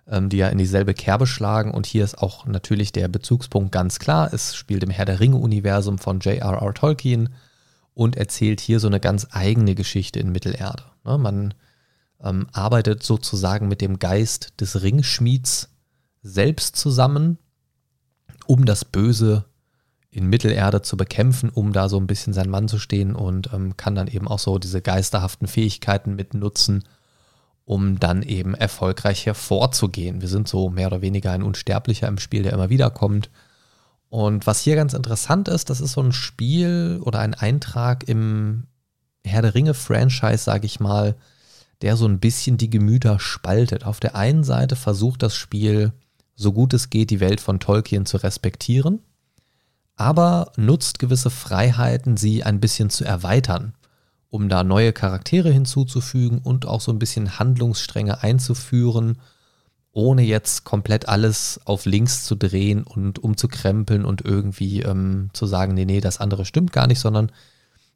ähm, 0.07 0.27
die 0.27 0.37
ja 0.37 0.49
in 0.49 0.57
dieselbe 0.57 0.93
Kerbe 0.93 1.25
schlagen. 1.25 1.71
Und 1.71 1.85
hier 1.85 2.03
ist 2.03 2.17
auch 2.17 2.45
natürlich 2.45 2.91
der 2.91 3.07
Bezugspunkt 3.07 3.71
ganz 3.71 3.99
klar. 3.99 4.33
Es 4.33 4.55
spielt 4.55 4.83
im 4.83 4.89
Herr 4.89 5.05
der 5.05 5.21
Ringe-Universum 5.21 5.97
von 5.97 6.19
J.R.R. 6.19 6.73
Tolkien 6.73 7.29
und 7.93 8.17
erzählt 8.17 8.59
hier 8.59 8.81
so 8.81 8.87
eine 8.87 8.99
ganz 8.99 9.27
eigene 9.31 9.75
Geschichte 9.75 10.19
in 10.19 10.31
Mittelerde. 10.31 10.83
Ne, 11.05 11.17
man 11.17 11.53
ähm, 12.25 12.47
arbeitet 12.51 13.03
sozusagen 13.03 13.67
mit 13.67 13.81
dem 13.81 13.99
Geist 13.99 14.59
des 14.59 14.81
Ringschmieds 14.81 15.69
selbst 16.21 16.75
zusammen, 16.75 17.37
um 18.47 18.65
das 18.65 18.83
Böse 18.83 19.45
in 20.09 20.27
Mittelerde 20.27 20.81
zu 20.81 20.97
bekämpfen, 20.97 21.49
um 21.49 21.73
da 21.73 21.89
so 21.89 21.97
ein 21.97 22.07
bisschen 22.07 22.33
sein 22.33 22.49
Mann 22.49 22.67
zu 22.67 22.79
stehen 22.79 23.15
und 23.15 23.51
ähm, 23.53 23.77
kann 23.77 23.95
dann 23.95 24.07
eben 24.07 24.27
auch 24.27 24.39
so 24.39 24.57
diese 24.59 24.81
geisterhaften 24.81 25.47
Fähigkeiten 25.47 26.15
mitnutzen, 26.15 26.83
um 27.65 27.99
dann 27.99 28.21
eben 28.23 28.55
erfolgreich 28.55 29.25
hervorzugehen. 29.25 30.21
Wir 30.21 30.29
sind 30.29 30.47
so 30.47 30.69
mehr 30.69 30.87
oder 30.87 31.01
weniger 31.01 31.31
ein 31.31 31.43
Unsterblicher 31.43 32.07
im 32.07 32.17
Spiel, 32.17 32.43
der 32.43 32.53
immer 32.53 32.69
wieder 32.69 32.89
kommt. 32.89 33.29
Und 34.07 34.47
was 34.47 34.61
hier 34.61 34.75
ganz 34.75 34.93
interessant 34.93 35.49
ist, 35.49 35.69
das 35.69 35.81
ist 35.81 35.93
so 35.93 36.01
ein 36.01 36.13
Spiel 36.13 37.01
oder 37.03 37.19
ein 37.19 37.33
Eintrag 37.33 38.07
im 38.07 38.67
Herr 39.25 39.41
der 39.41 39.55
Ringe-Franchise, 39.55 40.43
sage 40.43 40.65
ich 40.65 40.79
mal, 40.79 41.15
der 41.81 41.97
so 41.97 42.07
ein 42.07 42.19
bisschen 42.19 42.57
die 42.57 42.69
Gemüter 42.69 43.19
spaltet. 43.19 43.85
Auf 43.85 43.99
der 43.99 44.15
einen 44.15 44.43
Seite 44.43 44.75
versucht 44.75 45.23
das 45.23 45.35
Spiel, 45.35 45.93
so 46.35 46.51
gut 46.51 46.73
es 46.73 46.89
geht, 46.89 47.09
die 47.09 47.19
Welt 47.19 47.39
von 47.39 47.59
Tolkien 47.59 48.05
zu 48.05 48.17
respektieren, 48.17 48.99
aber 49.95 50.51
nutzt 50.57 50.99
gewisse 50.99 51.29
Freiheiten, 51.29 52.17
sie 52.17 52.43
ein 52.43 52.59
bisschen 52.59 52.89
zu 52.89 53.05
erweitern, 53.05 53.73
um 54.29 54.49
da 54.49 54.63
neue 54.63 54.91
Charaktere 54.91 55.51
hinzuzufügen 55.51 56.39
und 56.39 56.65
auch 56.65 56.81
so 56.81 56.91
ein 56.91 56.99
bisschen 56.99 57.39
Handlungsstränge 57.39 58.21
einzuführen, 58.21 59.17
ohne 59.93 60.23
jetzt 60.23 60.65
komplett 60.65 61.07
alles 61.07 61.61
auf 61.63 61.85
links 61.85 62.25
zu 62.25 62.35
drehen 62.35 62.83
und 62.83 63.19
umzukrempeln 63.19 64.03
und 64.03 64.25
irgendwie 64.25 64.81
ähm, 64.81 65.29
zu 65.31 65.45
sagen, 65.45 65.73
nee, 65.73 65.85
nee, 65.85 66.01
das 66.01 66.19
andere 66.19 66.43
stimmt 66.43 66.73
gar 66.73 66.87
nicht, 66.87 66.99
sondern 66.99 67.31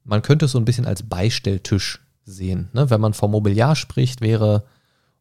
man 0.06 0.22
könnte 0.22 0.46
es 0.46 0.54
so 0.54 0.58
ein 0.60 0.66
bisschen 0.66 0.86
als 0.86 1.04
Beistelltisch 1.04 2.00
sehen. 2.30 2.70
Ne? 2.74 2.90
Wenn 2.90 3.02
man 3.02 3.14
vom 3.14 3.32
Mobiliar 3.32 3.76
spricht, 3.76 4.22
wäre 4.22 4.64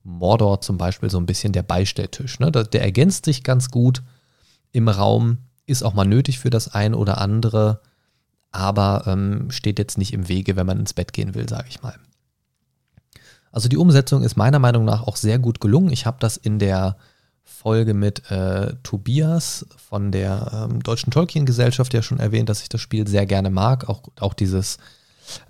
Mordor 0.02 0.60
zum 0.60 0.78
Beispiel 0.78 1.10
so 1.10 1.18
ein 1.18 1.26
bisschen 1.26 1.52
der 1.52 1.62
Beistelltisch. 1.62 2.38
Ne? 2.38 2.50
Der 2.50 2.82
ergänzt 2.82 3.24
sich 3.24 3.42
ganz 3.42 3.70
gut 3.70 4.02
im 4.72 4.88
Raum, 4.88 5.38
ist 5.66 5.82
auch 5.82 5.94
mal 5.94 6.06
nötig 6.06 6.38
für 6.38 6.50
das 6.50 6.74
ein 6.74 6.94
oder 6.94 7.18
andere, 7.18 7.80
aber 8.50 9.04
ähm, 9.06 9.50
steht 9.50 9.78
jetzt 9.78 9.98
nicht 9.98 10.12
im 10.12 10.28
Wege, 10.28 10.56
wenn 10.56 10.66
man 10.66 10.80
ins 10.80 10.94
Bett 10.94 11.12
gehen 11.12 11.34
will, 11.34 11.48
sage 11.48 11.66
ich 11.68 11.82
mal. 11.82 11.94
Also 13.50 13.68
die 13.68 13.76
Umsetzung 13.76 14.22
ist 14.22 14.36
meiner 14.36 14.58
Meinung 14.58 14.84
nach 14.84 15.02
auch 15.02 15.16
sehr 15.16 15.38
gut 15.38 15.60
gelungen. 15.60 15.90
Ich 15.90 16.06
habe 16.06 16.18
das 16.20 16.36
in 16.36 16.58
der 16.58 16.96
Folge 17.42 17.94
mit 17.94 18.30
äh, 18.30 18.74
Tobias 18.82 19.66
von 19.76 20.12
der 20.12 20.68
ähm, 20.70 20.82
Deutschen 20.82 21.10
Tolkien-Gesellschaft 21.10 21.92
ja 21.94 22.02
schon 22.02 22.20
erwähnt, 22.20 22.48
dass 22.48 22.62
ich 22.62 22.68
das 22.68 22.80
Spiel 22.80 23.08
sehr 23.08 23.26
gerne 23.26 23.50
mag. 23.50 23.88
Auch, 23.88 24.02
auch 24.20 24.34
dieses, 24.34 24.78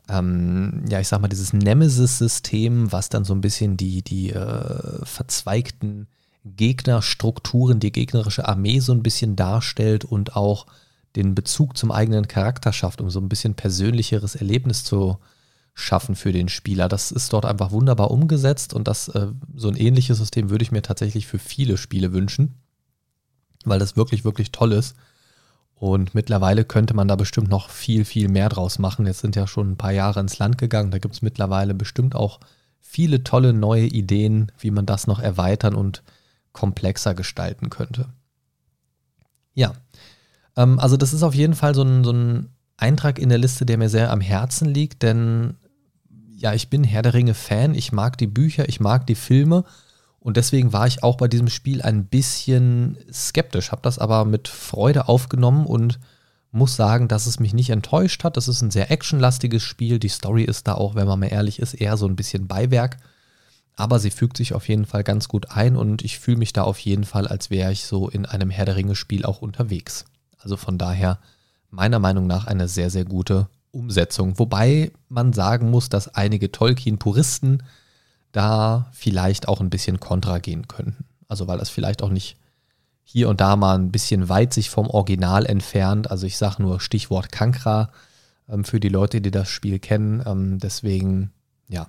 ähm, 0.08 0.84
ja, 0.88 1.00
ich 1.00 1.08
sag 1.08 1.20
mal, 1.20 1.28
dieses 1.28 1.52
Nemesis-System, 1.52 2.92
was 2.92 3.08
dann 3.08 3.24
so 3.24 3.34
ein 3.34 3.40
bisschen 3.40 3.76
die, 3.76 4.02
die 4.02 4.30
äh, 4.30 5.04
verzweigten 5.04 6.08
Gegnerstrukturen, 6.44 7.80
die 7.80 7.92
gegnerische 7.92 8.48
Armee 8.48 8.80
so 8.80 8.92
ein 8.92 9.02
bisschen 9.02 9.36
darstellt 9.36 10.04
und 10.04 10.36
auch 10.36 10.66
den 11.16 11.34
Bezug 11.34 11.76
zum 11.76 11.90
eigenen 11.90 12.28
Charakter 12.28 12.72
schafft, 12.72 13.00
um 13.00 13.10
so 13.10 13.20
ein 13.20 13.28
bisschen 13.28 13.54
persönlicheres 13.54 14.34
Erlebnis 14.34 14.84
zu 14.84 15.18
schaffen 15.74 16.16
für 16.16 16.32
den 16.32 16.48
Spieler. 16.48 16.88
Das 16.88 17.12
ist 17.12 17.32
dort 17.32 17.46
einfach 17.46 17.70
wunderbar 17.70 18.10
umgesetzt 18.10 18.74
und 18.74 18.88
das, 18.88 19.08
äh, 19.08 19.28
so 19.54 19.68
ein 19.68 19.76
ähnliches 19.76 20.18
System 20.18 20.50
würde 20.50 20.64
ich 20.64 20.72
mir 20.72 20.82
tatsächlich 20.82 21.26
für 21.26 21.38
viele 21.38 21.76
Spiele 21.76 22.12
wünschen, 22.12 22.56
weil 23.64 23.78
das 23.78 23.96
wirklich, 23.96 24.24
wirklich 24.24 24.50
toll 24.50 24.72
ist. 24.72 24.96
Und 25.78 26.14
mittlerweile 26.14 26.64
könnte 26.64 26.94
man 26.94 27.06
da 27.06 27.14
bestimmt 27.14 27.48
noch 27.48 27.70
viel, 27.70 28.04
viel 28.04 28.28
mehr 28.28 28.48
draus 28.48 28.78
machen. 28.78 29.06
Jetzt 29.06 29.20
sind 29.20 29.36
ja 29.36 29.46
schon 29.46 29.72
ein 29.72 29.76
paar 29.76 29.92
Jahre 29.92 30.20
ins 30.20 30.38
Land 30.38 30.58
gegangen. 30.58 30.90
Da 30.90 30.98
gibt 30.98 31.14
es 31.14 31.22
mittlerweile 31.22 31.72
bestimmt 31.72 32.16
auch 32.16 32.40
viele 32.80 33.22
tolle 33.22 33.52
neue 33.52 33.86
Ideen, 33.86 34.50
wie 34.58 34.72
man 34.72 34.86
das 34.86 35.06
noch 35.06 35.20
erweitern 35.20 35.74
und 35.74 36.02
komplexer 36.52 37.14
gestalten 37.14 37.70
könnte. 37.70 38.08
Ja, 39.54 39.72
ähm, 40.56 40.78
also 40.80 40.96
das 40.96 41.12
ist 41.12 41.22
auf 41.22 41.34
jeden 41.34 41.54
Fall 41.54 41.74
so 41.74 41.82
ein, 41.82 42.02
so 42.02 42.12
ein 42.12 42.48
Eintrag 42.76 43.18
in 43.18 43.28
der 43.28 43.38
Liste, 43.38 43.64
der 43.64 43.78
mir 43.78 43.88
sehr 43.88 44.10
am 44.10 44.20
Herzen 44.20 44.68
liegt, 44.68 45.02
denn 45.02 45.56
ja, 46.36 46.54
ich 46.54 46.70
bin 46.70 46.84
Herr 46.84 47.02
der 47.02 47.14
Ringe-Fan, 47.14 47.74
ich 47.74 47.92
mag 47.92 48.16
die 48.18 48.28
Bücher, 48.28 48.68
ich 48.68 48.80
mag 48.80 49.06
die 49.06 49.16
Filme 49.16 49.64
und 50.28 50.36
deswegen 50.36 50.74
war 50.74 50.86
ich 50.86 51.02
auch 51.02 51.16
bei 51.16 51.26
diesem 51.26 51.48
Spiel 51.48 51.80
ein 51.80 52.04
bisschen 52.04 52.98
skeptisch, 53.10 53.72
habe 53.72 53.80
das 53.80 53.98
aber 53.98 54.26
mit 54.26 54.46
Freude 54.46 55.08
aufgenommen 55.08 55.64
und 55.64 55.98
muss 56.50 56.76
sagen, 56.76 57.08
dass 57.08 57.24
es 57.24 57.40
mich 57.40 57.54
nicht 57.54 57.70
enttäuscht 57.70 58.24
hat. 58.24 58.36
Das 58.36 58.46
ist 58.46 58.60
ein 58.60 58.70
sehr 58.70 58.90
actionlastiges 58.90 59.62
Spiel. 59.62 59.98
Die 59.98 60.10
Story 60.10 60.42
ist 60.44 60.68
da 60.68 60.74
auch, 60.74 60.94
wenn 60.94 61.08
man 61.08 61.18
mal 61.18 61.28
ehrlich 61.32 61.60
ist, 61.60 61.72
eher 61.72 61.96
so 61.96 62.06
ein 62.06 62.14
bisschen 62.14 62.46
Beiwerk. 62.46 62.98
Aber 63.74 63.98
sie 63.98 64.10
fügt 64.10 64.36
sich 64.36 64.52
auf 64.52 64.68
jeden 64.68 64.84
Fall 64.84 65.02
ganz 65.02 65.28
gut 65.28 65.50
ein 65.52 65.76
und 65.76 66.04
ich 66.04 66.18
fühle 66.18 66.36
mich 66.36 66.52
da 66.52 66.62
auf 66.64 66.78
jeden 66.78 67.04
Fall, 67.04 67.26
als 67.26 67.48
wäre 67.48 67.72
ich 67.72 67.86
so 67.86 68.10
in 68.10 68.26
einem 68.26 68.50
Herr 68.50 68.66
der 68.66 68.76
Ringe-Spiel 68.76 69.24
auch 69.24 69.40
unterwegs. 69.40 70.04
Also 70.40 70.58
von 70.58 70.76
daher 70.76 71.20
meiner 71.70 72.00
Meinung 72.00 72.26
nach 72.26 72.46
eine 72.46 72.68
sehr, 72.68 72.90
sehr 72.90 73.06
gute 73.06 73.48
Umsetzung. 73.70 74.38
Wobei 74.38 74.92
man 75.08 75.32
sagen 75.32 75.70
muss, 75.70 75.88
dass 75.88 76.14
einige 76.14 76.52
Tolkien-Puristen 76.52 77.62
da 78.32 78.90
vielleicht 78.92 79.48
auch 79.48 79.60
ein 79.60 79.70
bisschen 79.70 80.00
kontra 80.00 80.38
gehen 80.38 80.68
könnten. 80.68 81.04
Also 81.28 81.46
weil 81.46 81.58
das 81.58 81.70
vielleicht 81.70 82.02
auch 82.02 82.10
nicht 82.10 82.36
hier 83.04 83.28
und 83.28 83.40
da 83.40 83.56
mal 83.56 83.78
ein 83.78 83.90
bisschen 83.90 84.28
weit 84.28 84.52
sich 84.52 84.70
vom 84.70 84.88
Original 84.88 85.46
entfernt. 85.46 86.10
Also 86.10 86.26
ich 86.26 86.36
sage 86.36 86.62
nur 86.62 86.80
Stichwort 86.80 87.32
Kankra 87.32 87.90
ähm, 88.48 88.64
für 88.64 88.80
die 88.80 88.90
Leute, 88.90 89.20
die 89.20 89.30
das 89.30 89.48
Spiel 89.48 89.78
kennen. 89.78 90.22
Ähm, 90.26 90.58
deswegen, 90.58 91.32
ja, 91.68 91.88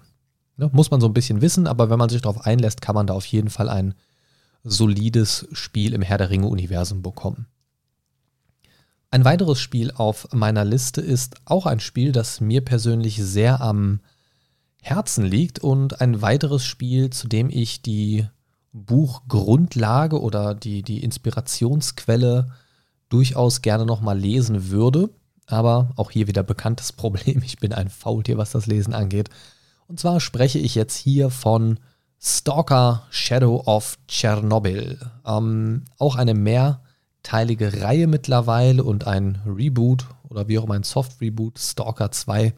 ne, 0.56 0.69
muss 0.71 0.91
man 0.91 1.02
so 1.02 1.08
ein 1.08 1.13
bisschen 1.13 1.41
wissen, 1.41 1.67
aber 1.67 1.89
wenn 1.89 1.99
man 1.99 2.10
sich 2.10 2.21
darauf 2.21 2.45
einlässt, 2.45 2.82
kann 2.82 2.95
man 2.95 3.08
da 3.08 3.13
auf 3.13 3.25
jeden 3.25 3.49
Fall 3.49 3.69
ein 3.69 3.95
solides 4.63 5.47
Spiel 5.52 5.93
im 5.93 6.02
Herr 6.02 6.17
der 6.17 6.30
Ringe-Universum 6.30 7.02
bekommen. 7.02 7.47
Ein 9.12 9.25
weiteres 9.25 9.60
Spiel 9.60 9.91
auf 9.91 10.28
meiner 10.32 10.65
Liste 10.65 11.02
ist 11.02 11.36
auch 11.45 11.65
ein 11.65 11.80
Spiel, 11.80 12.12
das 12.12 12.41
mir 12.41 12.63
persönlich 12.63 13.17
sehr 13.17 13.60
am 13.60 14.02
Herzen 14.81 15.25
liegt 15.25 15.59
und 15.59 16.01
ein 16.01 16.21
weiteres 16.21 16.65
Spiel, 16.65 17.09
zu 17.09 17.27
dem 17.27 17.49
ich 17.49 17.81
die 17.81 18.27
Buchgrundlage 18.71 20.21
oder 20.21 20.55
die, 20.55 20.83
die 20.83 21.03
Inspirationsquelle 21.03 22.51
durchaus 23.09 23.61
gerne 23.61 23.85
nochmal 23.85 24.17
lesen 24.17 24.69
würde. 24.69 25.09
Aber 25.47 25.89
auch 25.95 26.11
hier 26.11 26.27
wieder 26.27 26.43
bekanntes 26.43 26.91
Problem. 26.93 27.41
Ich 27.43 27.57
bin 27.57 27.73
ein 27.73 27.89
Faultier, 27.89 28.37
was 28.37 28.51
das 28.51 28.67
Lesen 28.67 28.93
angeht. 28.93 29.29
Und 29.87 29.99
zwar 29.99 30.19
spreche 30.19 30.59
ich 30.59 30.75
jetzt 30.75 30.95
hier 30.95 31.29
von 31.29 31.79
Stalker 32.21 33.07
Shadow 33.09 33.63
of 33.65 33.97
Chernobyl. 34.07 34.99
Ähm, 35.25 35.85
auch 35.97 36.15
eine 36.15 36.33
mehr 36.33 36.81
teilige 37.23 37.81
Reihe 37.81 38.07
mittlerweile 38.07 38.83
und 38.83 39.07
ein 39.07 39.41
Reboot 39.45 40.05
oder 40.29 40.47
wie 40.47 40.59
auch 40.59 40.65
immer 40.65 40.75
ein 40.75 40.83
Soft-Reboot, 40.83 41.57
Stalker 41.57 42.11
2, 42.11 42.53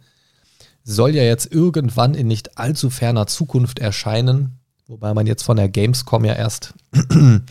soll 0.84 1.16
ja 1.16 1.24
jetzt 1.24 1.52
irgendwann 1.52 2.14
in 2.14 2.28
nicht 2.28 2.58
allzu 2.58 2.90
ferner 2.90 3.28
Zukunft 3.28 3.80
erscheinen. 3.80 4.60
Wobei 4.88 5.14
man 5.14 5.28
jetzt 5.28 5.44
von 5.44 5.58
der 5.58 5.70
Gamescom 5.70 6.26
ja 6.26 6.34
erst 6.34 6.74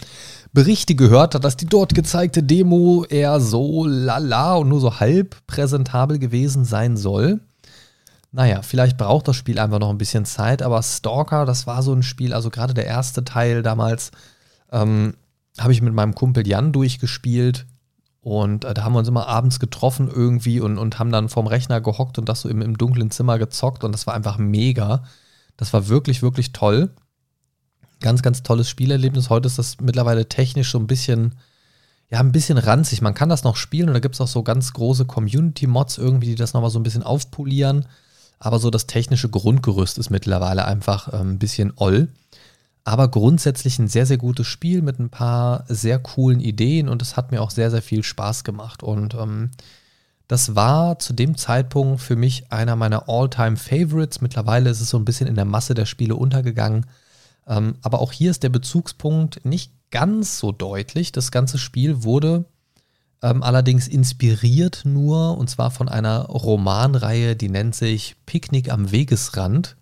Berichte 0.52 0.94
gehört 0.94 1.34
hat, 1.34 1.44
dass 1.44 1.56
die 1.56 1.66
dort 1.66 1.94
gezeigte 1.94 2.42
Demo 2.42 3.04
eher 3.08 3.40
so 3.40 3.86
lala 3.86 4.56
und 4.56 4.68
nur 4.68 4.80
so 4.80 5.00
halb 5.00 5.36
präsentabel 5.46 6.18
gewesen 6.18 6.64
sein 6.64 6.96
soll. 6.96 7.40
Naja, 8.32 8.62
vielleicht 8.62 8.96
braucht 8.96 9.26
das 9.26 9.36
Spiel 9.36 9.58
einfach 9.58 9.78
noch 9.78 9.90
ein 9.90 9.98
bisschen 9.98 10.24
Zeit, 10.24 10.62
aber 10.62 10.82
Stalker, 10.82 11.46
das 11.46 11.66
war 11.66 11.82
so 11.82 11.92
ein 11.92 12.02
Spiel, 12.02 12.32
also 12.32 12.50
gerade 12.50 12.74
der 12.74 12.86
erste 12.86 13.24
Teil 13.24 13.62
damals, 13.62 14.12
ähm, 14.70 15.14
habe 15.58 15.72
ich 15.72 15.82
mit 15.82 15.94
meinem 15.94 16.14
Kumpel 16.14 16.46
Jan 16.46 16.72
durchgespielt. 16.72 17.66
Und 18.22 18.64
äh, 18.64 18.74
da 18.74 18.84
haben 18.84 18.92
wir 18.92 18.98
uns 18.98 19.08
immer 19.08 19.26
abends 19.26 19.60
getroffen 19.60 20.08
irgendwie 20.08 20.60
und, 20.60 20.78
und 20.78 20.98
haben 20.98 21.10
dann 21.10 21.28
vorm 21.28 21.46
Rechner 21.46 21.80
gehockt 21.80 22.18
und 22.18 22.28
das 22.28 22.42
so 22.42 22.48
im, 22.48 22.60
im 22.60 22.76
dunklen 22.76 23.10
Zimmer 23.10 23.38
gezockt. 23.38 23.82
Und 23.84 23.92
das 23.92 24.06
war 24.06 24.14
einfach 24.14 24.38
mega. 24.38 25.04
Das 25.56 25.72
war 25.72 25.88
wirklich, 25.88 26.22
wirklich 26.22 26.52
toll. 26.52 26.90
Ganz, 28.00 28.22
ganz 28.22 28.42
tolles 28.42 28.68
Spielerlebnis. 28.68 29.30
Heute 29.30 29.46
ist 29.46 29.58
das 29.58 29.80
mittlerweile 29.80 30.28
technisch 30.28 30.70
so 30.70 30.78
ein 30.78 30.86
bisschen, 30.86 31.34
ja, 32.10 32.20
ein 32.20 32.32
bisschen 32.32 32.58
ranzig. 32.58 33.00
Man 33.02 33.14
kann 33.14 33.28
das 33.28 33.44
noch 33.44 33.56
spielen 33.56 33.88
und 33.88 33.94
da 33.94 34.00
gibt 34.00 34.14
es 34.14 34.20
auch 34.20 34.28
so 34.28 34.42
ganz 34.42 34.72
große 34.72 35.06
Community-Mods 35.06 35.98
irgendwie, 35.98 36.26
die 36.26 36.34
das 36.34 36.52
nochmal 36.52 36.70
so 36.70 36.78
ein 36.78 36.82
bisschen 36.82 37.02
aufpolieren. 37.02 37.86
Aber 38.38 38.58
so 38.58 38.70
das 38.70 38.86
technische 38.86 39.28
Grundgerüst 39.28 39.98
ist 39.98 40.10
mittlerweile 40.10 40.64
einfach 40.64 41.08
äh, 41.08 41.16
ein 41.16 41.38
bisschen 41.38 41.72
oll. 41.76 42.08
Aber 42.84 43.08
grundsätzlich 43.08 43.78
ein 43.78 43.88
sehr, 43.88 44.06
sehr 44.06 44.18
gutes 44.18 44.46
Spiel 44.46 44.82
mit 44.82 44.98
ein 44.98 45.10
paar 45.10 45.64
sehr 45.68 45.98
coolen 45.98 46.40
Ideen 46.40 46.88
und 46.88 47.02
es 47.02 47.16
hat 47.16 47.30
mir 47.30 47.42
auch 47.42 47.50
sehr, 47.50 47.70
sehr 47.70 47.82
viel 47.82 48.02
Spaß 48.02 48.42
gemacht. 48.44 48.82
Und 48.82 49.14
ähm, 49.14 49.50
das 50.28 50.54
war 50.54 50.98
zu 50.98 51.12
dem 51.12 51.36
Zeitpunkt 51.36 52.00
für 52.00 52.16
mich 52.16 52.50
einer 52.52 52.76
meiner 52.76 53.08
All-Time-Favorites. 53.08 54.20
Mittlerweile 54.20 54.70
ist 54.70 54.80
es 54.80 54.90
so 54.90 54.96
ein 54.96 55.04
bisschen 55.04 55.26
in 55.26 55.34
der 55.34 55.44
Masse 55.44 55.74
der 55.74 55.86
Spiele 55.86 56.16
untergegangen. 56.16 56.86
Ähm, 57.46 57.74
aber 57.82 58.00
auch 58.00 58.12
hier 58.12 58.30
ist 58.30 58.42
der 58.42 58.48
Bezugspunkt 58.48 59.44
nicht 59.44 59.72
ganz 59.90 60.38
so 60.38 60.52
deutlich. 60.52 61.12
Das 61.12 61.30
ganze 61.30 61.58
Spiel 61.58 62.04
wurde 62.04 62.44
ähm, 63.22 63.42
allerdings 63.42 63.88
inspiriert 63.88 64.82
nur, 64.84 65.36
und 65.36 65.50
zwar 65.50 65.70
von 65.70 65.88
einer 65.88 66.26
Romanreihe, 66.26 67.36
die 67.36 67.48
nennt 67.48 67.74
sich 67.74 68.16
Picknick 68.24 68.72
am 68.72 68.92
Wegesrand 68.92 69.76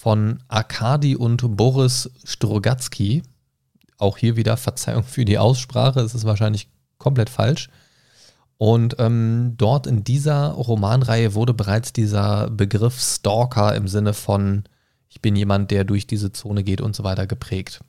von 0.00 0.38
Arkadi 0.48 1.16
und 1.16 1.56
Boris 1.56 2.10
Strogatzky. 2.22 3.22
Auch 3.98 4.18
hier 4.18 4.36
wieder 4.36 4.56
Verzeihung 4.56 5.02
für 5.02 5.24
die 5.24 5.38
Aussprache, 5.38 6.00
es 6.00 6.14
ist 6.14 6.24
wahrscheinlich 6.24 6.68
komplett 6.98 7.30
falsch. 7.30 7.70
Und 8.58 8.96
ähm, 8.98 9.54
dort 9.56 9.86
in 9.86 10.04
dieser 10.04 10.48
Romanreihe 10.48 11.34
wurde 11.34 11.54
bereits 11.54 11.92
dieser 11.92 12.50
Begriff 12.50 13.00
Stalker 13.00 13.74
im 13.74 13.88
Sinne 13.88 14.12
von 14.12 14.64
ich 15.08 15.22
bin 15.22 15.34
jemand, 15.34 15.70
der 15.70 15.84
durch 15.84 16.06
diese 16.06 16.30
Zone 16.30 16.62
geht 16.62 16.82
und 16.82 16.94
so 16.94 17.02
weiter 17.02 17.26
geprägt. 17.26 17.80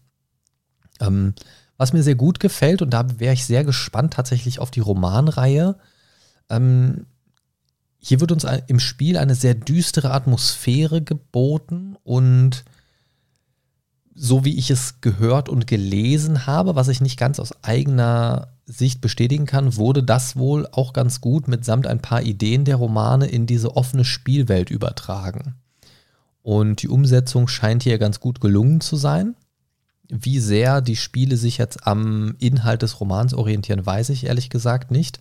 Ähm, 1.01 1.33
was 1.75 1.91
mir 1.91 2.03
sehr 2.03 2.15
gut 2.15 2.39
gefällt, 2.39 2.81
und 2.81 2.91
da 2.91 3.19
wäre 3.19 3.33
ich 3.33 3.45
sehr 3.45 3.65
gespannt 3.65 4.13
tatsächlich 4.13 4.59
auf 4.59 4.71
die 4.71 4.79
Romanreihe, 4.79 5.75
ähm, 6.49 7.05
hier 8.07 8.21
wird 8.21 8.31
uns 8.31 8.45
im 8.67 8.79
Spiel 8.79 9.17
eine 9.17 9.35
sehr 9.35 9.53
düstere 9.53 10.11
Atmosphäre 10.11 11.01
geboten 11.01 11.97
und 12.05 12.63
so 14.15 14.45
wie 14.45 14.57
ich 14.57 14.71
es 14.71 15.01
gehört 15.01 15.49
und 15.49 15.67
gelesen 15.67 16.47
habe, 16.47 16.75
was 16.75 16.87
ich 16.87 17.01
nicht 17.01 17.19
ganz 17.19 17.37
aus 17.37 17.51
eigener 17.65 18.53
Sicht 18.65 19.01
bestätigen 19.01 19.45
kann, 19.45 19.75
wurde 19.75 20.03
das 20.03 20.37
wohl 20.37 20.67
auch 20.71 20.93
ganz 20.93 21.19
gut 21.19 21.49
mitsamt 21.49 21.85
ein 21.85 22.01
paar 22.01 22.21
Ideen 22.23 22.63
der 22.63 22.77
Romane 22.77 23.27
in 23.27 23.45
diese 23.45 23.75
offene 23.75 24.05
Spielwelt 24.05 24.69
übertragen. 24.69 25.55
Und 26.43 26.83
die 26.83 26.87
Umsetzung 26.87 27.49
scheint 27.49 27.83
hier 27.83 27.97
ganz 27.97 28.21
gut 28.21 28.39
gelungen 28.39 28.79
zu 28.79 28.95
sein. 28.95 29.35
Wie 30.07 30.39
sehr 30.39 30.79
die 30.79 30.95
Spiele 30.95 31.35
sich 31.35 31.57
jetzt 31.57 31.85
am 31.85 32.35
Inhalt 32.39 32.83
des 32.83 33.01
Romans 33.01 33.33
orientieren, 33.33 33.85
weiß 33.85 34.09
ich 34.11 34.27
ehrlich 34.27 34.49
gesagt 34.49 34.91
nicht. 34.91 35.19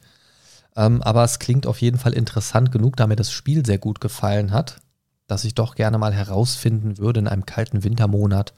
Ähm, 0.76 1.02
aber 1.02 1.24
es 1.24 1.38
klingt 1.38 1.66
auf 1.66 1.80
jeden 1.80 1.98
Fall 1.98 2.12
interessant 2.12 2.70
genug, 2.70 2.96
da 2.96 3.06
mir 3.06 3.16
das 3.16 3.32
Spiel 3.32 3.64
sehr 3.64 3.78
gut 3.78 4.00
gefallen 4.00 4.52
hat. 4.52 4.80
dass 5.26 5.44
ich 5.44 5.54
doch 5.54 5.74
gerne 5.74 5.98
mal 5.98 6.14
herausfinden 6.14 6.98
würde 6.98 7.20
in 7.20 7.28
einem 7.28 7.46
kalten 7.46 7.82
Wintermonat, 7.84 8.54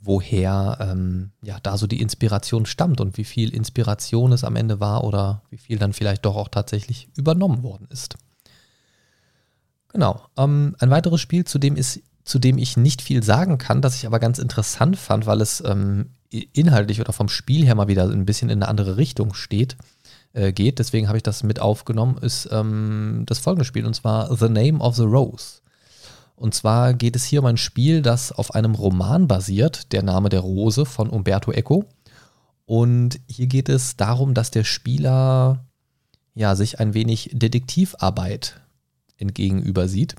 woher 0.00 0.78
ähm, 0.80 1.32
ja 1.42 1.58
da 1.62 1.76
so 1.76 1.86
die 1.86 2.00
Inspiration 2.00 2.64
stammt 2.64 3.00
und 3.00 3.18
wie 3.18 3.24
viel 3.24 3.54
Inspiration 3.54 4.32
es 4.32 4.44
am 4.44 4.56
Ende 4.56 4.80
war 4.80 5.04
oder 5.04 5.42
wie 5.50 5.58
viel 5.58 5.78
dann 5.78 5.92
vielleicht 5.92 6.24
doch 6.24 6.36
auch 6.36 6.48
tatsächlich 6.48 7.08
übernommen 7.16 7.62
worden 7.62 7.86
ist. 7.90 8.14
Genau. 9.92 10.22
Ähm, 10.38 10.74
ein 10.78 10.90
weiteres 10.90 11.20
Spiel, 11.20 11.44
zu 11.44 11.58
dem, 11.58 11.76
ist, 11.76 12.00
zu 12.24 12.38
dem 12.38 12.56
ich 12.56 12.76
nicht 12.76 13.02
viel 13.02 13.22
sagen 13.22 13.58
kann, 13.58 13.82
das 13.82 13.96
ich 13.96 14.06
aber 14.06 14.20
ganz 14.20 14.38
interessant 14.38 14.96
fand, 14.96 15.26
weil 15.26 15.42
es 15.42 15.62
ähm, 15.66 16.14
inhaltlich 16.30 17.00
oder 17.00 17.12
vom 17.12 17.28
Spiel 17.28 17.66
her 17.66 17.74
mal 17.74 17.88
wieder 17.88 18.08
ein 18.08 18.24
bisschen 18.24 18.48
in 18.48 18.62
eine 18.62 18.68
andere 18.68 18.96
Richtung 18.96 19.34
steht, 19.34 19.76
äh, 20.32 20.52
geht. 20.52 20.78
Deswegen 20.78 21.08
habe 21.08 21.16
ich 21.16 21.22
das 21.22 21.42
mit 21.42 21.60
aufgenommen, 21.60 22.18
ist 22.18 22.48
ähm, 22.52 23.24
das 23.26 23.38
folgende 23.38 23.64
Spiel 23.64 23.86
und 23.86 23.94
zwar 23.94 24.34
The 24.34 24.48
Name 24.48 24.78
of 24.78 24.96
the 24.96 25.02
Rose. 25.02 25.60
Und 26.36 26.54
zwar 26.54 26.94
geht 26.94 27.16
es 27.16 27.24
hier 27.24 27.40
um 27.40 27.46
ein 27.46 27.58
Spiel, 27.58 28.00
das 28.00 28.32
auf 28.32 28.54
einem 28.54 28.74
Roman 28.74 29.28
basiert, 29.28 29.92
Der 29.92 30.02
Name 30.02 30.30
der 30.30 30.40
Rose 30.40 30.86
von 30.86 31.10
Umberto 31.10 31.52
Eco. 31.52 31.84
Und 32.64 33.20
hier 33.26 33.46
geht 33.46 33.68
es 33.68 33.96
darum, 33.96 34.32
dass 34.32 34.50
der 34.50 34.64
Spieler 34.64 35.66
ja, 36.34 36.54
sich 36.56 36.80
ein 36.80 36.94
wenig 36.94 37.30
Detektivarbeit 37.34 38.60
entgegenüber 39.18 39.88
sieht. 39.88 40.14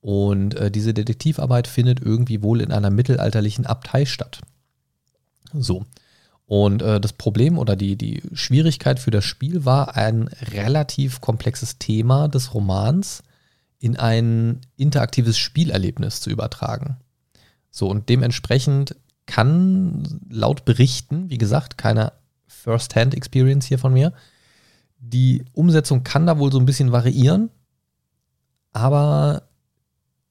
Und 0.00 0.54
äh, 0.56 0.70
diese 0.70 0.92
Detektivarbeit 0.92 1.66
findet 1.66 2.00
irgendwie 2.00 2.42
wohl 2.42 2.60
in 2.60 2.72
einer 2.72 2.90
mittelalterlichen 2.90 3.66
Abtei 3.66 4.04
statt. 4.04 4.40
So. 5.52 5.86
Und 6.50 6.82
äh, 6.82 7.00
das 7.00 7.12
Problem 7.12 7.58
oder 7.58 7.76
die, 7.76 7.94
die 7.94 8.24
Schwierigkeit 8.32 8.98
für 8.98 9.12
das 9.12 9.24
Spiel 9.24 9.64
war 9.64 9.96
ein 9.96 10.26
relativ 10.50 11.20
komplexes 11.20 11.78
Thema 11.78 12.26
des 12.26 12.54
Romans 12.54 13.22
in 13.78 13.96
ein 13.96 14.60
interaktives 14.76 15.38
Spielerlebnis 15.38 16.20
zu 16.20 16.28
übertragen. 16.28 16.96
So, 17.70 17.88
und 17.88 18.08
dementsprechend 18.08 18.96
kann 19.26 20.22
laut 20.28 20.64
Berichten, 20.64 21.30
wie 21.30 21.38
gesagt, 21.38 21.78
keine 21.78 22.14
First-Hand-Experience 22.48 23.66
hier 23.66 23.78
von 23.78 23.92
mir, 23.92 24.12
die 24.98 25.44
Umsetzung 25.52 26.02
kann 26.02 26.26
da 26.26 26.40
wohl 26.40 26.50
so 26.50 26.58
ein 26.58 26.66
bisschen 26.66 26.90
variieren, 26.90 27.50
aber 28.72 29.44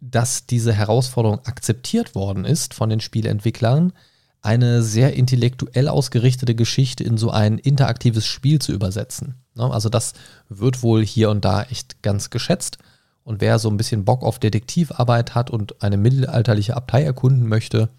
dass 0.02 0.48
diese 0.48 0.74
Herausforderung 0.74 1.46
akzeptiert 1.46 2.14
worden 2.14 2.44
ist 2.44 2.74
von 2.74 2.90
den 2.90 3.00
Spielentwicklern, 3.00 3.94
eine 4.42 4.82
sehr 4.82 5.14
intellektuell 5.14 5.90
ausgerichtete 5.90 6.56
Geschichte 6.56 7.04
in 7.04 7.18
so 7.18 7.30
ein 7.30 7.58
interaktives 7.58 8.26
Spiel 8.26 8.60
zu 8.60 8.72
übersetzen. 8.72 9.36
Ne, 9.56 9.70
also 9.72 9.90
das 9.90 10.14
wird 10.48 10.82
wohl 10.82 11.06
hier 11.06 11.30
und 11.30 11.44
da 11.44 11.64
echt 11.64 12.02
ganz 12.02 12.30
geschätzt. 12.30 12.78
Und 13.24 13.42
wer 13.42 13.60
so 13.60 13.70
ein 13.70 13.78
bisschen 13.78 14.06
Bock 14.06 14.24
auf 14.24 14.40
Detektivarbeit 14.40 15.36
hat 15.36 15.50
und 15.50 15.84
eine 15.84 15.98
mittelalterliche 15.98 16.76
Abtei 16.76 17.04
erkunden 17.04 17.48
möchte, 17.48 17.90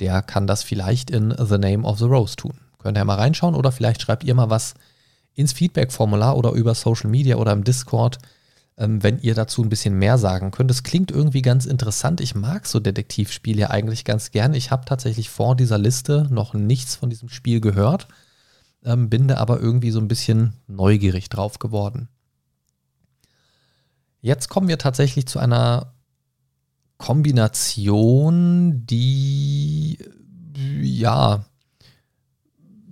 der 0.00 0.22
kann 0.22 0.46
das 0.46 0.62
vielleicht 0.62 1.10
in 1.10 1.34
The 1.36 1.58
Name 1.58 1.82
of 1.84 1.98
the 1.98 2.04
Rose 2.04 2.36
tun. 2.36 2.54
Könnt 2.78 2.96
ihr 2.96 3.04
mal 3.04 3.16
reinschauen 3.16 3.54
oder 3.54 3.72
vielleicht 3.72 4.02
schreibt 4.02 4.24
ihr 4.24 4.34
mal 4.34 4.50
was 4.50 4.74
ins 5.34 5.52
Feedback-Formular 5.52 6.36
oder 6.36 6.52
über 6.52 6.74
Social 6.74 7.10
Media 7.10 7.36
oder 7.36 7.52
im 7.52 7.64
Discord, 7.64 8.18
wenn 8.76 9.20
ihr 9.20 9.34
dazu 9.34 9.62
ein 9.62 9.68
bisschen 9.68 9.98
mehr 9.98 10.18
sagen 10.18 10.50
könnt. 10.50 10.70
Es 10.70 10.82
klingt 10.82 11.10
irgendwie 11.10 11.42
ganz 11.42 11.64
interessant. 11.64 12.20
Ich 12.20 12.34
mag 12.34 12.66
so 12.66 12.80
Detektivspiele 12.80 13.70
eigentlich 13.70 14.04
ganz 14.04 14.32
gern. 14.32 14.54
Ich 14.54 14.70
habe 14.70 14.84
tatsächlich 14.84 15.30
vor 15.30 15.54
dieser 15.54 15.78
Liste 15.78 16.26
noch 16.30 16.54
nichts 16.54 16.96
von 16.96 17.08
diesem 17.08 17.28
Spiel 17.28 17.60
gehört, 17.60 18.08
ähm, 18.84 19.08
bin 19.08 19.28
da 19.28 19.36
aber 19.36 19.60
irgendwie 19.60 19.92
so 19.92 20.00
ein 20.00 20.08
bisschen 20.08 20.54
neugierig 20.66 21.28
drauf 21.28 21.58
geworden. 21.60 22.08
Jetzt 24.20 24.48
kommen 24.48 24.68
wir 24.68 24.78
tatsächlich 24.78 25.26
zu 25.26 25.38
einer 25.38 25.94
Kombination, 26.98 28.86
die 28.86 29.98
ja 30.82 31.44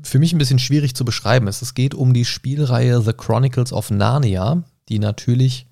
für 0.03 0.19
mich 0.19 0.33
ein 0.33 0.39
bisschen 0.39 0.59
schwierig 0.59 0.95
zu 0.95 1.05
beschreiben 1.05 1.49
ist. 1.49 1.63
Es 1.63 1.75
geht 1.75 1.95
um 1.95 2.13
die 2.13 2.25
Spielreihe 2.25 3.01
The 3.01 3.15
Chronicles 3.15 3.73
of 3.73 3.91
Narnia, 3.91 4.65
die 4.89 4.99
natürlich 4.99 5.67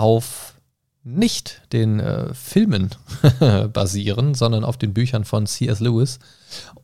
auf 0.00 0.54
nicht 1.02 1.62
den 1.72 2.00
äh, 2.00 2.32
Filmen 2.34 2.90
basieren, 3.72 4.34
sondern 4.34 4.64
auf 4.64 4.78
den 4.78 4.94
Büchern 4.94 5.24
von 5.24 5.46
C.S. 5.46 5.80
Lewis. 5.80 6.18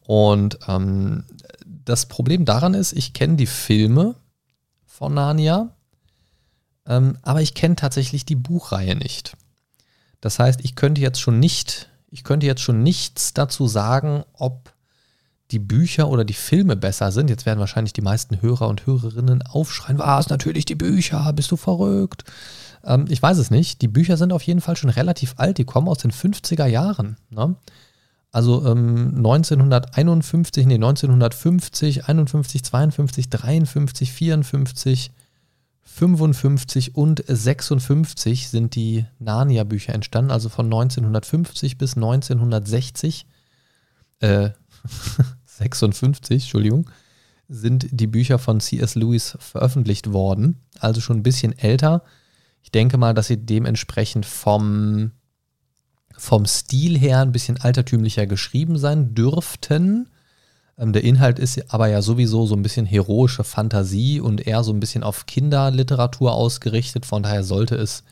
Und 0.01 0.59
ähm, 0.69 1.25
das 1.65 2.07
Problem 2.07 2.45
daran 2.45 2.75
ist, 2.75 2.93
ich 2.93 3.15
kenne 3.15 3.37
die 3.37 3.47
Filme 3.47 4.15
von 4.85 5.15
Narnia, 5.15 5.71
ähm, 6.87 7.19
aber 7.23 7.41
ich 7.41 7.55
kenne 7.55 7.77
tatsächlich 7.77 8.25
die 8.27 8.37
Buchreihe 8.37 8.97
nicht. 8.97 9.37
Das 10.21 10.39
heißt, 10.39 10.61
ich 10.63 10.75
könnte 10.75 11.01
jetzt 11.01 11.21
schon 11.21 11.39
nicht, 11.39 11.89
ich 12.11 12.23
könnte 12.23 12.47
jetzt 12.47 12.63
schon 12.63 12.83
nichts 12.83 13.33
dazu 13.33 13.67
sagen, 13.67 14.25
ob 14.35 14.75
die 15.51 15.59
Bücher 15.59 16.09
oder 16.09 16.25
die 16.25 16.35
Filme 16.35 16.77
besser 16.77 17.13
sind. 17.13 17.31
Jetzt 17.31 17.47
werden 17.47 17.61
wahrscheinlich 17.61 17.93
die 17.93 18.03
meisten 18.03 18.43
Hörer 18.43 18.69
und 18.69 18.87
Hörerinnen 18.87 19.43
aufschreien, 19.43 19.99
was, 19.99 20.29
natürlich 20.29 20.65
die 20.65 20.75
Bücher, 20.75 21.33
bist 21.33 21.51
du 21.51 21.57
verrückt? 21.57 22.25
Ähm, 22.85 23.07
ich 23.09 23.23
weiß 23.23 23.39
es 23.39 23.51
nicht. 23.51 23.83
Die 23.83 23.89
Bücher 23.89 24.17
sind 24.17 24.33
auf 24.33 24.43
jeden 24.43 24.61
Fall 24.61 24.77
schon 24.77 24.91
relativ 24.91 25.35
alt, 25.37 25.59
die 25.59 25.65
kommen 25.65 25.89
aus 25.89 25.99
den 25.99 26.13
50er 26.13 26.67
Jahren. 26.67 27.17
Ne? 27.31 27.57
Also 28.33 28.67
ähm, 28.67 29.15
1951, 29.17 30.67
nee, 30.67 30.75
1950, 30.75 32.07
51, 32.07 32.65
52, 32.65 33.31
53, 33.31 34.13
54, 34.13 35.13
55 35.83 36.97
und 36.97 37.25
56 37.27 38.49
sind 38.49 38.75
die 38.75 39.07
Narnia-Bücher 39.21 39.95
entstanden, 39.95 40.31
also 40.31 40.51
von 40.51 40.67
1950 40.67 41.79
bis 41.79 41.97
1960, 41.97 43.27
äh, 44.19 44.51
56, 45.59 46.43
Entschuldigung, 46.45 46.91
sind 47.49 47.87
die 47.91 48.07
Bücher 48.07 48.39
von 48.39 48.61
C.S. 48.61 48.95
Lewis 48.95 49.37
veröffentlicht 49.39 50.13
worden, 50.13 50.61
also 50.81 51.01
schon 51.01 51.19
ein 51.19 51.23
bisschen 51.23 51.57
älter. 51.57 52.03
Ich 52.63 52.73
denke 52.73 52.99
mal, 52.99 53.15
dass 53.15 53.29
sie 53.29 53.37
dementsprechend 53.37 54.27
vom, 54.27 55.13
vom 56.17 56.47
Stil 56.47 56.99
her 56.99 57.21
ein 57.21 57.33
bisschen 57.33 57.61
altertümlicher 57.61 58.27
geschrieben 58.27 58.77
sein 58.79 59.15
dürften. 59.15 60.09
Ähm, 60.77 60.93
der 60.93 61.05
Inhalt 61.05 61.39
ist 61.39 61.73
aber 61.73 61.87
ja 61.89 62.03
sowieso 62.03 62.47
so 62.47 62.57
ein 62.57 62.63
bisschen 62.63 62.87
heroische 62.87 63.45
Fantasie 63.45 64.21
und 64.21 64.47
eher 64.47 64.65
so 64.65 64.73
ein 64.73 64.81
bisschen 64.81 65.05
auf 65.05 65.27
Kinderliteratur 65.27 66.33
ausgerichtet. 66.33 67.07
Von 67.07 67.23
daher 67.23 67.45
sollte 67.45 67.77
es 67.77 68.03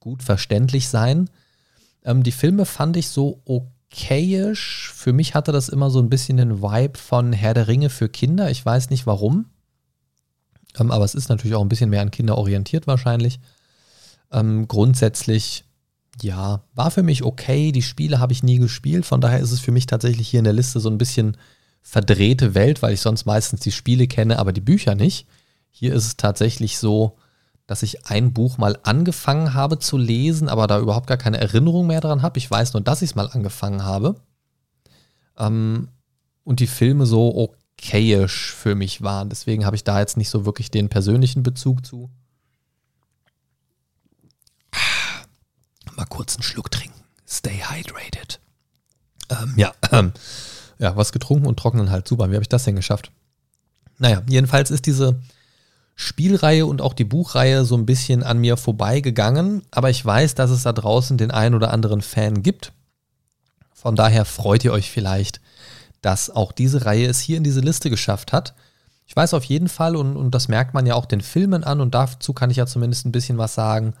gut 0.00 0.22
verständlich 0.24 0.88
sein. 0.88 1.30
Ähm, 2.04 2.24
die 2.24 2.32
Filme 2.32 2.66
fand 2.66 2.96
ich 2.96 3.08
so 3.08 3.40
okayisch. 3.92 4.92
Für 4.94 5.12
mich 5.12 5.34
hatte 5.34 5.52
das 5.52 5.68
immer 5.68 5.90
so 5.90 6.00
ein 6.00 6.08
bisschen 6.08 6.36
den 6.36 6.62
Vibe 6.62 6.98
von 6.98 7.32
Herr 7.32 7.54
der 7.54 7.68
Ringe 7.68 7.90
für 7.90 8.08
Kinder. 8.08 8.50
Ich 8.50 8.64
weiß 8.64 8.90
nicht 8.90 9.06
warum. 9.06 9.46
Ähm, 10.78 10.90
aber 10.90 11.04
es 11.04 11.14
ist 11.14 11.28
natürlich 11.28 11.54
auch 11.54 11.62
ein 11.62 11.68
bisschen 11.68 11.90
mehr 11.90 12.02
an 12.02 12.10
Kinder 12.10 12.38
orientiert 12.38 12.86
wahrscheinlich. 12.86 13.40
Ähm, 14.30 14.66
grundsätzlich, 14.68 15.64
ja, 16.22 16.62
war 16.74 16.90
für 16.90 17.02
mich 17.02 17.22
okay. 17.22 17.72
Die 17.72 17.82
Spiele 17.82 18.18
habe 18.18 18.32
ich 18.32 18.42
nie 18.42 18.58
gespielt. 18.58 19.04
Von 19.04 19.20
daher 19.20 19.40
ist 19.40 19.52
es 19.52 19.60
für 19.60 19.72
mich 19.72 19.86
tatsächlich 19.86 20.28
hier 20.28 20.38
in 20.38 20.44
der 20.44 20.54
Liste 20.54 20.80
so 20.80 20.88
ein 20.88 20.98
bisschen 20.98 21.36
verdrehte 21.82 22.54
Welt, 22.54 22.80
weil 22.80 22.94
ich 22.94 23.00
sonst 23.00 23.26
meistens 23.26 23.60
die 23.60 23.72
Spiele 23.72 24.06
kenne, 24.06 24.38
aber 24.38 24.52
die 24.52 24.60
Bücher 24.60 24.94
nicht. 24.94 25.26
Hier 25.70 25.94
ist 25.94 26.06
es 26.06 26.16
tatsächlich 26.16 26.78
so, 26.78 27.16
dass 27.72 27.82
ich 27.82 28.04
ein 28.04 28.34
Buch 28.34 28.58
mal 28.58 28.78
angefangen 28.82 29.54
habe 29.54 29.78
zu 29.78 29.96
lesen, 29.96 30.50
aber 30.50 30.66
da 30.66 30.78
überhaupt 30.78 31.06
gar 31.06 31.16
keine 31.16 31.38
Erinnerung 31.38 31.86
mehr 31.86 32.02
dran 32.02 32.20
habe. 32.20 32.36
Ich 32.36 32.50
weiß 32.50 32.74
nur, 32.74 32.82
dass 32.82 33.00
ich 33.00 33.12
es 33.12 33.14
mal 33.14 33.30
angefangen 33.30 33.82
habe. 33.82 34.16
Ähm, 35.38 35.88
und 36.44 36.60
die 36.60 36.66
Filme 36.66 37.06
so 37.06 37.34
okayisch 37.78 38.52
für 38.52 38.74
mich 38.74 39.00
waren. 39.00 39.30
Deswegen 39.30 39.64
habe 39.64 39.74
ich 39.74 39.84
da 39.84 40.00
jetzt 40.00 40.18
nicht 40.18 40.28
so 40.28 40.44
wirklich 40.44 40.70
den 40.70 40.90
persönlichen 40.90 41.42
Bezug 41.42 41.86
zu. 41.86 42.10
Mal 45.96 46.04
kurz 46.10 46.36
einen 46.36 46.42
Schluck 46.42 46.70
trinken. 46.70 47.00
Stay 47.26 47.62
hydrated. 47.62 48.38
Ähm, 49.30 49.54
ja, 49.56 49.72
ähm, 49.92 50.12
ja, 50.78 50.94
was 50.94 51.12
getrunken 51.12 51.46
und 51.46 51.58
trocknen 51.58 51.90
halt. 51.90 52.06
Super, 52.06 52.28
wie 52.28 52.34
habe 52.34 52.42
ich 52.42 52.50
das 52.50 52.64
denn 52.64 52.76
geschafft? 52.76 53.10
Naja, 53.96 54.22
jedenfalls 54.28 54.70
ist 54.70 54.84
diese 54.84 55.22
Spielreihe 55.94 56.66
und 56.66 56.80
auch 56.80 56.94
die 56.94 57.04
Buchreihe 57.04 57.64
so 57.64 57.76
ein 57.76 57.86
bisschen 57.86 58.22
an 58.22 58.38
mir 58.38 58.56
vorbeigegangen, 58.56 59.62
aber 59.70 59.90
ich 59.90 60.04
weiß, 60.04 60.34
dass 60.34 60.50
es 60.50 60.62
da 60.62 60.72
draußen 60.72 61.18
den 61.18 61.30
einen 61.30 61.54
oder 61.54 61.72
anderen 61.72 62.00
Fan 62.00 62.42
gibt. 62.42 62.72
Von 63.72 63.96
daher 63.96 64.24
freut 64.24 64.64
ihr 64.64 64.72
euch 64.72 64.90
vielleicht, 64.90 65.40
dass 66.00 66.30
auch 66.30 66.52
diese 66.52 66.84
Reihe 66.84 67.06
es 67.06 67.20
hier 67.20 67.36
in 67.36 67.44
diese 67.44 67.60
Liste 67.60 67.90
geschafft 67.90 68.32
hat. 68.32 68.54
Ich 69.06 69.16
weiß 69.16 69.34
auf 69.34 69.44
jeden 69.44 69.68
Fall, 69.68 69.96
und, 69.96 70.16
und 70.16 70.34
das 70.34 70.48
merkt 70.48 70.72
man 70.72 70.86
ja 70.86 70.94
auch 70.94 71.06
den 71.06 71.20
Filmen 71.20 71.64
an, 71.64 71.80
und 71.80 71.94
dazu 71.94 72.32
kann 72.32 72.50
ich 72.50 72.56
ja 72.56 72.66
zumindest 72.66 73.04
ein 73.04 73.12
bisschen 73.12 73.38
was 73.38 73.54
sagen, 73.54 73.94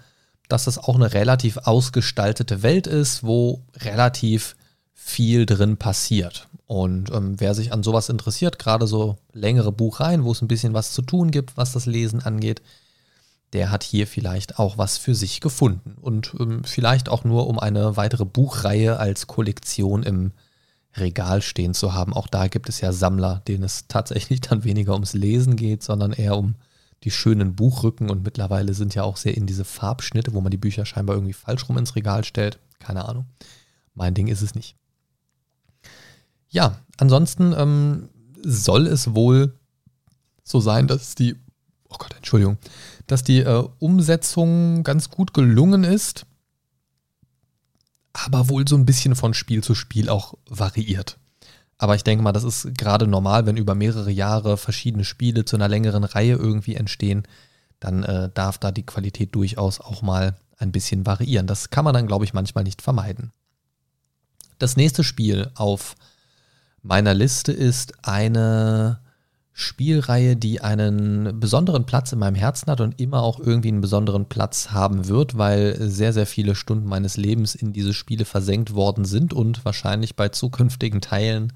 dass 0.48 0.64
das 0.64 0.78
auch 0.78 0.94
eine 0.94 1.12
relativ 1.12 1.56
ausgestaltete 1.58 2.62
Welt 2.62 2.86
ist, 2.86 3.22
wo 3.22 3.62
relativ 3.76 4.56
viel 4.94 5.46
drin 5.46 5.76
passiert. 5.76 6.48
Und 6.66 7.10
ähm, 7.12 7.38
wer 7.38 7.54
sich 7.54 7.72
an 7.72 7.82
sowas 7.82 8.08
interessiert, 8.08 8.58
gerade 8.58 8.86
so 8.86 9.18
längere 9.32 9.72
Buchreihen, 9.72 10.24
wo 10.24 10.32
es 10.32 10.42
ein 10.42 10.48
bisschen 10.48 10.74
was 10.74 10.92
zu 10.92 11.02
tun 11.02 11.30
gibt, 11.30 11.56
was 11.56 11.72
das 11.72 11.86
Lesen 11.86 12.22
angeht, 12.22 12.62
der 13.52 13.70
hat 13.70 13.82
hier 13.82 14.06
vielleicht 14.06 14.58
auch 14.58 14.78
was 14.78 14.96
für 14.96 15.14
sich 15.14 15.40
gefunden. 15.40 15.96
Und 16.00 16.34
ähm, 16.40 16.64
vielleicht 16.64 17.08
auch 17.08 17.24
nur, 17.24 17.46
um 17.48 17.58
eine 17.58 17.96
weitere 17.96 18.24
Buchreihe 18.24 18.98
als 18.98 19.26
Kollektion 19.26 20.02
im 20.02 20.32
Regal 20.96 21.42
stehen 21.42 21.74
zu 21.74 21.94
haben. 21.94 22.12
Auch 22.12 22.26
da 22.26 22.48
gibt 22.48 22.68
es 22.68 22.80
ja 22.80 22.92
Sammler, 22.92 23.42
denen 23.48 23.64
es 23.64 23.86
tatsächlich 23.88 24.40
dann 24.40 24.64
weniger 24.64 24.92
ums 24.92 25.14
Lesen 25.14 25.56
geht, 25.56 25.82
sondern 25.82 26.12
eher 26.12 26.36
um 26.36 26.54
die 27.04 27.10
schönen 27.10 27.54
Buchrücken. 27.54 28.10
Und 28.10 28.24
mittlerweile 28.24 28.74
sind 28.74 28.94
ja 28.94 29.02
auch 29.02 29.16
sehr 29.16 29.36
in 29.36 29.46
diese 29.46 29.64
Farbschnitte, 29.64 30.34
wo 30.34 30.40
man 30.40 30.50
die 30.50 30.58
Bücher 30.58 30.86
scheinbar 30.86 31.16
irgendwie 31.16 31.32
falsch 31.32 31.68
rum 31.68 31.78
ins 31.78 31.96
Regal 31.96 32.24
stellt. 32.24 32.58
Keine 32.78 33.06
Ahnung. 33.06 33.26
Mein 33.94 34.14
Ding 34.14 34.28
ist 34.28 34.42
es 34.42 34.54
nicht. 34.54 34.76
Ja, 36.52 36.78
ansonsten 36.98 37.54
ähm, 37.56 38.10
soll 38.44 38.86
es 38.86 39.14
wohl 39.14 39.58
so 40.44 40.60
sein, 40.60 40.86
dass 40.86 41.14
die, 41.14 41.34
oh 41.88 41.96
Gott, 41.98 42.14
Entschuldigung, 42.14 42.58
dass 43.06 43.24
die 43.24 43.40
äh, 43.40 43.66
Umsetzung 43.78 44.84
ganz 44.84 45.08
gut 45.08 45.32
gelungen 45.32 45.82
ist, 45.82 46.26
aber 48.12 48.50
wohl 48.50 48.68
so 48.68 48.76
ein 48.76 48.84
bisschen 48.84 49.16
von 49.16 49.32
Spiel 49.32 49.64
zu 49.64 49.74
Spiel 49.74 50.10
auch 50.10 50.34
variiert. 50.46 51.18
Aber 51.78 51.96
ich 51.96 52.04
denke 52.04 52.22
mal, 52.22 52.32
das 52.32 52.44
ist 52.44 52.76
gerade 52.76 53.06
normal, 53.06 53.46
wenn 53.46 53.56
über 53.56 53.74
mehrere 53.74 54.10
Jahre 54.10 54.58
verschiedene 54.58 55.04
Spiele 55.04 55.46
zu 55.46 55.56
einer 55.56 55.68
längeren 55.68 56.04
Reihe 56.04 56.34
irgendwie 56.34 56.76
entstehen, 56.76 57.22
dann 57.80 58.04
äh, 58.04 58.30
darf 58.32 58.58
da 58.58 58.70
die 58.70 58.86
Qualität 58.86 59.34
durchaus 59.34 59.80
auch 59.80 60.02
mal 60.02 60.36
ein 60.58 60.70
bisschen 60.70 61.06
variieren. 61.06 61.46
Das 61.46 61.70
kann 61.70 61.84
man 61.84 61.94
dann, 61.94 62.06
glaube 62.06 62.26
ich, 62.26 62.34
manchmal 62.34 62.62
nicht 62.62 62.82
vermeiden. 62.82 63.32
Das 64.58 64.76
nächste 64.76 65.02
Spiel 65.02 65.50
auf 65.54 65.96
meiner 66.82 67.14
Liste 67.14 67.52
ist 67.52 67.94
eine 68.02 69.00
Spielreihe, 69.54 70.34
die 70.34 70.62
einen 70.62 71.38
besonderen 71.38 71.84
Platz 71.84 72.12
in 72.12 72.18
meinem 72.18 72.34
Herzen 72.34 72.70
hat 72.70 72.80
und 72.80 73.00
immer 73.00 73.22
auch 73.22 73.38
irgendwie 73.38 73.68
einen 73.68 73.82
besonderen 73.82 74.26
Platz 74.26 74.70
haben 74.70 75.08
wird, 75.08 75.36
weil 75.36 75.76
sehr, 75.78 76.12
sehr 76.12 76.26
viele 76.26 76.54
Stunden 76.54 76.88
meines 76.88 77.16
Lebens 77.16 77.54
in 77.54 77.72
diese 77.72 77.92
Spiele 77.92 78.24
versenkt 78.24 78.74
worden 78.74 79.04
sind 79.04 79.34
und 79.34 79.64
wahrscheinlich 79.64 80.16
bei 80.16 80.30
zukünftigen 80.30 81.00
Teilen 81.00 81.52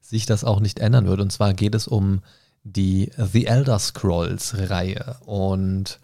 sich 0.00 0.24
das 0.24 0.44
auch 0.44 0.60
nicht 0.60 0.78
ändern 0.78 1.06
wird. 1.06 1.20
Und 1.20 1.30
zwar 1.30 1.52
geht 1.52 1.74
es 1.74 1.86
um 1.86 2.20
die 2.64 3.10
The 3.16 3.46
Elder 3.46 3.78
Scrolls 3.78 4.54
Reihe 4.70 5.16
und 5.26 6.00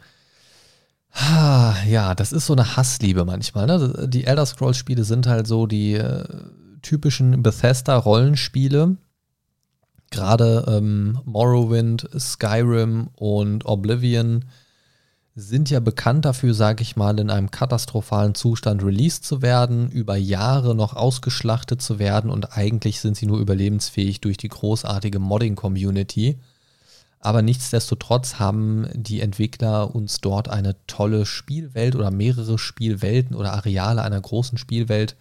ja, 1.15 2.15
das 2.15 2.33
ist 2.33 2.47
so 2.47 2.55
eine 2.55 2.77
Hassliebe 2.77 3.25
manchmal. 3.25 3.67
Ne? 3.67 4.09
Die 4.09 4.25
Elder 4.25 4.47
Scrolls 4.47 4.79
Spiele 4.79 5.05
sind 5.05 5.27
halt 5.27 5.47
so 5.47 5.67
die 5.67 5.95
äh, 5.95 6.25
typischen 6.83 7.43
Bethesda 7.43 7.97
Rollenspiele, 7.97 8.97
Gerade 10.13 10.67
ähm, 10.69 11.19
Morrowind, 11.25 12.09
Skyrim 12.17 13.09
und 13.17 13.65
Oblivion 13.65 14.45
sind 15.35 15.71
ja 15.71 15.81
bekannt 15.81 16.27
dafür, 16.27 16.53
sage 16.53 16.83
ich 16.83 16.97
mal, 16.97 17.19
in 17.19 17.31
einem 17.31 17.51
katastrophalen 17.51 18.35
Zustand 18.35 18.85
released 18.85 19.25
zu 19.25 19.41
werden, 19.41 19.91
über 19.91 20.17
Jahre 20.17 20.75
noch 20.75 20.95
ausgeschlachtet 20.95 21.81
zu 21.81 21.99
werden 21.99 22.31
und 22.31 22.55
eigentlich 22.59 23.01
sind 23.01 23.17
sie 23.17 23.25
nur 23.25 23.39
überlebensfähig 23.39 24.21
durch 24.21 24.37
die 24.37 24.49
großartige 24.49 25.19
Modding-Community. 25.19 26.39
Aber 27.19 27.41
nichtsdestotrotz 27.41 28.39
haben 28.39 28.89
die 28.93 29.23
Entwickler 29.23 29.95
uns 29.95 30.21
dort 30.21 30.51
eine 30.51 30.77
tolle 30.87 31.25
Spielwelt 31.25 31.95
oder 31.97 32.11
mehrere 32.11 32.59
Spielwelten 32.59 33.35
oder 33.35 33.55
Areale 33.55 34.03
einer 34.03 34.21
großen 34.21 34.59
Spielwelt 34.59 35.17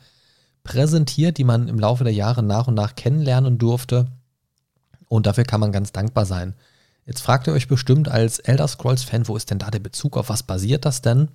präsentiert, 0.63 1.37
die 1.37 1.43
man 1.43 1.67
im 1.67 1.79
Laufe 1.79 2.03
der 2.03 2.13
Jahre 2.13 2.43
nach 2.43 2.67
und 2.67 2.75
nach 2.75 2.95
kennenlernen 2.95 3.57
durfte 3.57 4.07
und 5.11 5.25
dafür 5.25 5.43
kann 5.43 5.59
man 5.59 5.73
ganz 5.73 5.91
dankbar 5.91 6.25
sein. 6.25 6.55
Jetzt 7.05 7.21
fragt 7.21 7.47
ihr 7.47 7.53
euch 7.53 7.67
bestimmt 7.67 8.07
als 8.07 8.39
Elder 8.39 8.65
Scrolls-Fan, 8.65 9.27
wo 9.27 9.35
ist 9.35 9.51
denn 9.51 9.59
da 9.59 9.69
der 9.69 9.79
Bezug? 9.79 10.15
Auf 10.15 10.29
was 10.29 10.43
basiert 10.43 10.85
das 10.85 11.01
denn? 11.01 11.27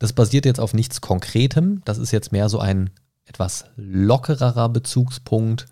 Das 0.00 0.12
basiert 0.12 0.44
jetzt 0.44 0.58
auf 0.58 0.74
nichts 0.74 1.00
Konkretem. 1.00 1.82
Das 1.84 1.98
ist 1.98 2.10
jetzt 2.10 2.32
mehr 2.32 2.48
so 2.48 2.58
ein 2.58 2.90
etwas 3.24 3.66
lockererer 3.76 4.68
Bezugspunkt. 4.68 5.66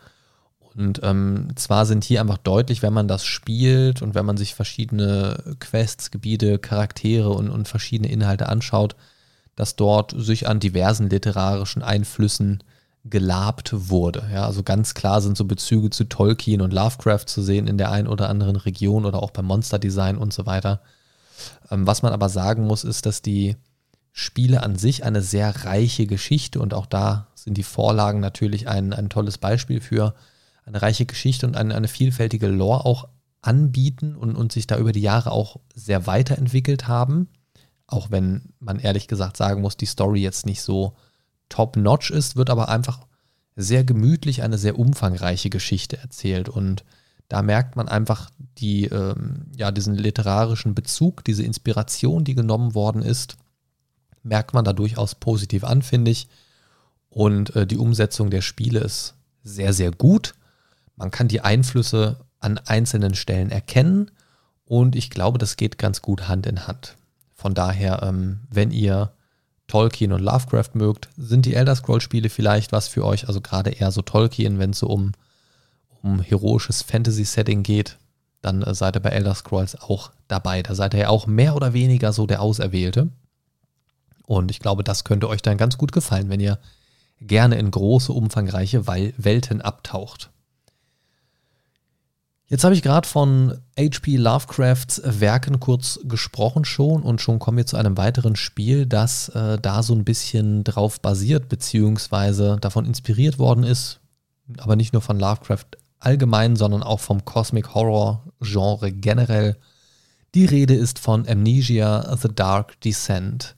Und 0.77 1.01
ähm, 1.03 1.49
zwar 1.57 1.87
sind 1.87 2.05
hier 2.05 2.21
einfach 2.21 2.39
deutlich, 2.39 2.83
wenn 2.83 2.93
man 2.93 3.09
das 3.09 3.25
spielt 3.25 4.01
und 4.01 4.15
wenn 4.15 4.27
man 4.27 4.37
sich 4.37 4.55
verschiedene 4.55 5.57
Quests, 5.59 6.13
Gebiete, 6.13 6.61
Charaktere 6.61 7.31
und, 7.31 7.51
und 7.51 7.67
verschiedene 7.67 8.13
Inhalte 8.13 8.49
anschaut, 8.49 8.95
dass 9.57 9.75
dort 9.75 10.15
sich 10.17 10.49
an 10.49 10.61
diversen 10.61 11.11
literarischen 11.11 11.83
Einflüssen 11.83 12.63
gelabt 13.05 13.71
wurde. 13.91 14.29
Ja, 14.33 14.47
also 14.47 14.63
ganz 14.63 14.95
klar 14.95 15.21
sind 15.21 15.37
so 15.37 15.45
Bezüge 15.45 15.91
zu 15.91 16.05
Tolkien 16.05 16.63
und 16.63 16.73
Lovecraft 16.73 17.27
zu 17.27 17.43
sehen 17.43 17.67
in 17.67 17.77
der 17.77 17.91
einen 17.91 18.09
oder 18.09 18.31
anderen 18.31 18.57
Region 18.57 19.05
oder 19.05 19.23
auch 19.23 19.31
beim 19.31 19.45
Monsterdesign 19.45 20.17
und 20.17 20.33
so 20.33 20.47
weiter. 20.47 20.81
Ähm, 21.71 21.87
was 21.87 22.03
man 22.03 22.13
aber 22.13 22.29
sagen 22.31 22.67
muss, 22.67 22.83
ist, 22.85 23.05
dass 23.05 23.21
die 23.21 23.57
Spiele 24.13 24.63
an 24.63 24.77
sich 24.77 25.05
eine 25.05 25.21
sehr 25.21 25.65
reiche 25.65 26.07
Geschichte 26.07 26.61
und 26.61 26.73
auch 26.73 26.87
da 26.87 27.27
sind 27.35 27.59
die 27.59 27.63
Vorlagen 27.63 28.21
natürlich 28.21 28.69
ein, 28.69 28.93
ein 28.93 29.11
tolles 29.11 29.39
Beispiel 29.39 29.81
für 29.81 30.15
eine 30.65 30.81
reiche 30.81 31.05
Geschichte 31.05 31.47
und 31.47 31.57
eine, 31.57 31.75
eine 31.75 31.89
vielfältige 31.89 32.47
Lore 32.47 32.87
auch 32.87 33.09
anbieten 33.43 34.17
und, 34.17 34.37
und 34.37 34.53
sich 34.53 34.67
da 34.67 34.79
über 34.79 34.93
die 34.93 35.03
Jahre 35.03 35.31
auch 35.31 35.61
sehr 35.75 36.07
weiterentwickelt 36.07 36.89
haben. 36.89 37.29
Auch 37.87 38.11
wenn 38.11 38.55
man 38.61 38.79
ehrlich 38.79 39.09
gesagt 39.09 39.37
sagen 39.37 39.61
muss, 39.61 39.77
die 39.77 39.85
Story 39.85 40.23
jetzt 40.23 40.47
nicht 40.47 40.63
so 40.63 40.97
top-notch 41.49 42.11
ist, 42.11 42.37
wird 42.37 42.51
aber 42.51 42.69
einfach 42.69 43.07
sehr 43.57 43.85
gemütlich 43.85 44.43
eine 44.43 44.59
sehr 44.59 44.79
umfangreiche 44.79 45.51
Geschichte 45.51 45.97
erzählt. 45.97 46.49
Und 46.49 46.85
da 47.29 47.43
merkt 47.43 47.77
man 47.77 47.89
einfach 47.89 48.31
die, 48.59 48.87
ähm, 48.87 49.47
ja, 49.57 49.71
diesen 49.71 49.95
literarischen 49.95 50.75
Bezug, 50.75 51.25
diese 51.25 51.43
Inspiration, 51.43 52.25
die 52.25 52.35
genommen 52.35 52.75
worden 52.75 53.03
ist, 53.03 53.37
merkt 54.23 54.55
man 54.55 54.65
da 54.65 54.73
durchaus 54.73 55.15
positiv 55.15 55.65
an, 55.65 55.83
finde 55.83 56.11
ich. 56.11 56.29
Und 57.11 57.55
äh, 57.55 57.67
die 57.67 57.79
Umsetzung 57.79 58.31
der 58.31 58.43
Spiele 58.43 58.81
ist 58.81 59.15
sehr, 59.45 59.73
sehr 59.73 59.93
gut. 59.93 60.35
Man 60.97 61.11
kann 61.11 61.29
die 61.29 61.43
Einflüsse 61.43 62.19
an 62.41 62.59
einzelnen 62.59 63.15
Stellen 63.15 63.51
erkennen 63.51 64.11
und 64.65 64.97
ich 64.97 65.11
glaube, 65.11 65.39
das 65.39 65.57
geht 65.57 65.79
ganz 65.79 66.03
gut 66.03 66.29
Hand 66.29 66.47
in 66.47 66.67
Hand. 66.67 66.97
Von 67.35 67.55
daher, 67.55 68.03
ähm, 68.03 68.41
wenn 68.51 68.71
ihr 68.71 69.13
Tolkien 69.67 70.13
und 70.13 70.21
Lovecraft 70.21 70.71
mögt, 70.75 71.09
sind 71.17 71.47
die 71.47 71.55
Elder 71.55 71.75
Scrolls-Spiele 71.75 72.29
vielleicht 72.29 72.73
was 72.73 72.89
für 72.89 73.05
euch. 73.05 73.29
Also 73.29 73.41
gerade 73.41 73.71
eher 73.71 73.91
so 73.91 74.03
Tolkien, 74.03 74.59
wenn 74.59 74.71
es 74.71 74.79
so 74.79 74.89
um, 74.89 75.13
um 76.03 76.21
heroisches 76.21 76.83
Fantasy-Setting 76.83 77.63
geht, 77.63 77.99
dann 78.43 78.63
äh, 78.63 78.75
seid 78.75 78.97
ihr 78.97 79.01
bei 79.01 79.11
Elder 79.11 79.35
Scrolls 79.35 79.81
auch 79.81 80.11
dabei. 80.29 80.63
Da 80.63 80.75
seid 80.75 80.95
ihr 80.95 81.01
ja 81.01 81.09
auch 81.09 81.27
mehr 81.27 81.57
oder 81.57 81.73
weniger 81.73 82.13
so 82.13 82.27
der 82.27 82.43
Auserwählte. 82.43 83.09
Und 84.27 84.51
ich 84.51 84.61
glaube, 84.61 84.85
das 84.85 85.05
könnte 85.05 85.29
euch 85.29 85.43
dann 85.43 85.59
ganz 85.59 85.79
gut 85.79 85.93
gefallen, 85.93 86.29
wenn 86.29 86.41
ihr 86.41 86.59
gerne 87.21 87.57
in 87.57 87.71
große, 87.71 88.13
umfangreiche 88.13 88.87
Welten 88.87 89.61
abtaucht. 89.61 90.31
Jetzt 92.55 92.63
habe 92.63 92.77
ich 92.77 92.83
gerade 92.83 93.09
von 93.09 93.59
H.P. 93.77 94.15
Lovecrafts 94.15 95.03
Werken 95.05 95.59
kurz 95.59 95.99
gesprochen 96.05 96.65
schon 96.65 97.03
und 97.03 97.21
schon 97.21 97.41
kommen 97.41 97.57
wir 97.57 97.67
zu 97.67 97.77
einem 97.77 97.97
weiteren 97.97 98.37
Spiel, 98.37 98.87
das 98.87 99.29
äh, 99.31 99.59
da 99.59 99.83
so 99.83 99.93
ein 99.93 100.05
bisschen 100.05 100.63
drauf 100.63 101.01
basiert, 101.01 101.49
beziehungsweise 101.49 102.59
davon 102.61 102.87
inspiriert 102.87 103.41
worden 103.41 103.65
ist, 103.65 103.99
aber 104.59 104.77
nicht 104.77 104.93
nur 104.93 105.03
von 105.03 105.19
Lovecraft 105.19 105.67
allgemein, 105.99 106.55
sondern 106.55 106.85
auch 106.85 107.01
vom 107.01 107.25
Cosmic 107.25 107.75
Horror 107.75 108.23
Genre 108.41 108.93
generell. 108.93 109.57
Die 110.37 110.45
Rede 110.45 110.75
ist 110.75 111.01
von 111.01 111.29
Amnesia 111.29 112.17
The 112.17 112.29
Dark 112.33 112.81
Descent. 112.83 113.57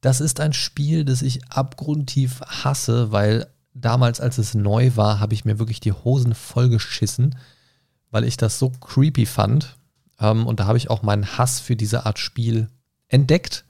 Das 0.00 0.20
ist 0.20 0.40
ein 0.40 0.52
Spiel, 0.52 1.04
das 1.04 1.22
ich 1.22 1.48
abgrundtief 1.48 2.40
hasse, 2.40 3.12
weil 3.12 3.46
damals, 3.72 4.20
als 4.20 4.38
es 4.38 4.52
neu 4.52 4.96
war, 4.96 5.20
habe 5.20 5.34
ich 5.34 5.44
mir 5.44 5.60
wirklich 5.60 5.78
die 5.78 5.92
Hosen 5.92 6.34
vollgeschissen 6.34 7.36
weil 8.14 8.22
ich 8.22 8.36
das 8.36 8.60
so 8.60 8.70
creepy 8.70 9.26
fand. 9.26 9.76
Ähm, 10.20 10.46
und 10.46 10.60
da 10.60 10.66
habe 10.66 10.78
ich 10.78 10.88
auch 10.88 11.02
meinen 11.02 11.36
Hass 11.36 11.58
für 11.58 11.74
diese 11.74 12.06
Art 12.06 12.20
Spiel 12.20 12.68
entdeckt. 13.08 13.64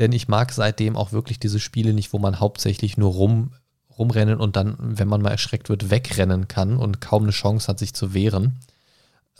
Denn 0.00 0.10
ich 0.10 0.26
mag 0.26 0.52
seitdem 0.52 0.96
auch 0.96 1.12
wirklich 1.12 1.38
diese 1.38 1.60
Spiele 1.60 1.94
nicht, 1.94 2.12
wo 2.12 2.18
man 2.18 2.40
hauptsächlich 2.40 2.96
nur 2.96 3.12
rum, 3.12 3.52
rumrennen 3.96 4.40
und 4.40 4.56
dann, 4.56 4.76
wenn 4.80 5.06
man 5.06 5.22
mal 5.22 5.30
erschreckt 5.30 5.68
wird, 5.68 5.90
wegrennen 5.90 6.48
kann 6.48 6.76
und 6.76 7.00
kaum 7.00 7.22
eine 7.22 7.30
Chance 7.30 7.68
hat, 7.68 7.78
sich 7.78 7.94
zu 7.94 8.14
wehren. 8.14 8.58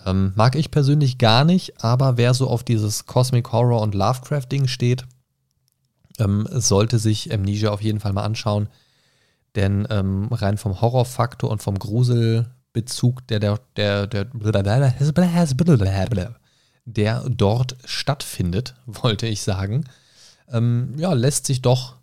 Ähm, 0.06 0.34
mag 0.36 0.54
ich 0.54 0.70
persönlich 0.70 1.18
gar 1.18 1.44
nicht, 1.44 1.82
aber 1.82 2.16
wer 2.16 2.32
so 2.32 2.48
auf 2.48 2.62
dieses 2.62 3.06
Cosmic 3.06 3.50
Horror 3.50 3.82
und 3.82 3.96
Lovecraft-Ding 3.96 4.68
steht, 4.68 5.04
ähm, 6.20 6.46
sollte 6.52 7.00
sich 7.00 7.34
Amnesia 7.34 7.70
auf 7.70 7.82
jeden 7.82 7.98
Fall 7.98 8.12
mal 8.12 8.24
anschauen. 8.24 8.68
Denn 9.56 9.88
ähm, 9.90 10.28
rein 10.30 10.58
vom 10.58 10.80
Horrorfaktor 10.80 11.50
und 11.50 11.60
vom 11.60 11.76
Grusel, 11.76 12.46
Bezug, 12.72 13.26
der, 13.28 13.40
der, 13.40 13.58
der, 13.76 14.06
der, 14.06 14.24
der 16.84 17.28
dort 17.28 17.76
stattfindet, 17.84 18.74
wollte 18.86 19.26
ich 19.26 19.42
sagen, 19.42 19.84
ähm, 20.50 20.94
ja, 20.96 21.12
lässt 21.12 21.46
sich 21.46 21.62
doch 21.62 21.96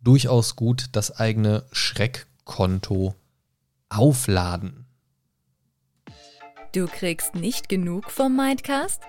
durchaus 0.00 0.56
gut 0.56 0.86
das 0.92 1.16
eigene 1.16 1.64
Schreckkonto 1.72 3.14
aufladen. 3.88 4.86
Du 6.72 6.86
kriegst 6.86 7.34
nicht 7.34 7.68
genug 7.68 8.10
vom 8.10 8.36
Mindcast? 8.36 9.02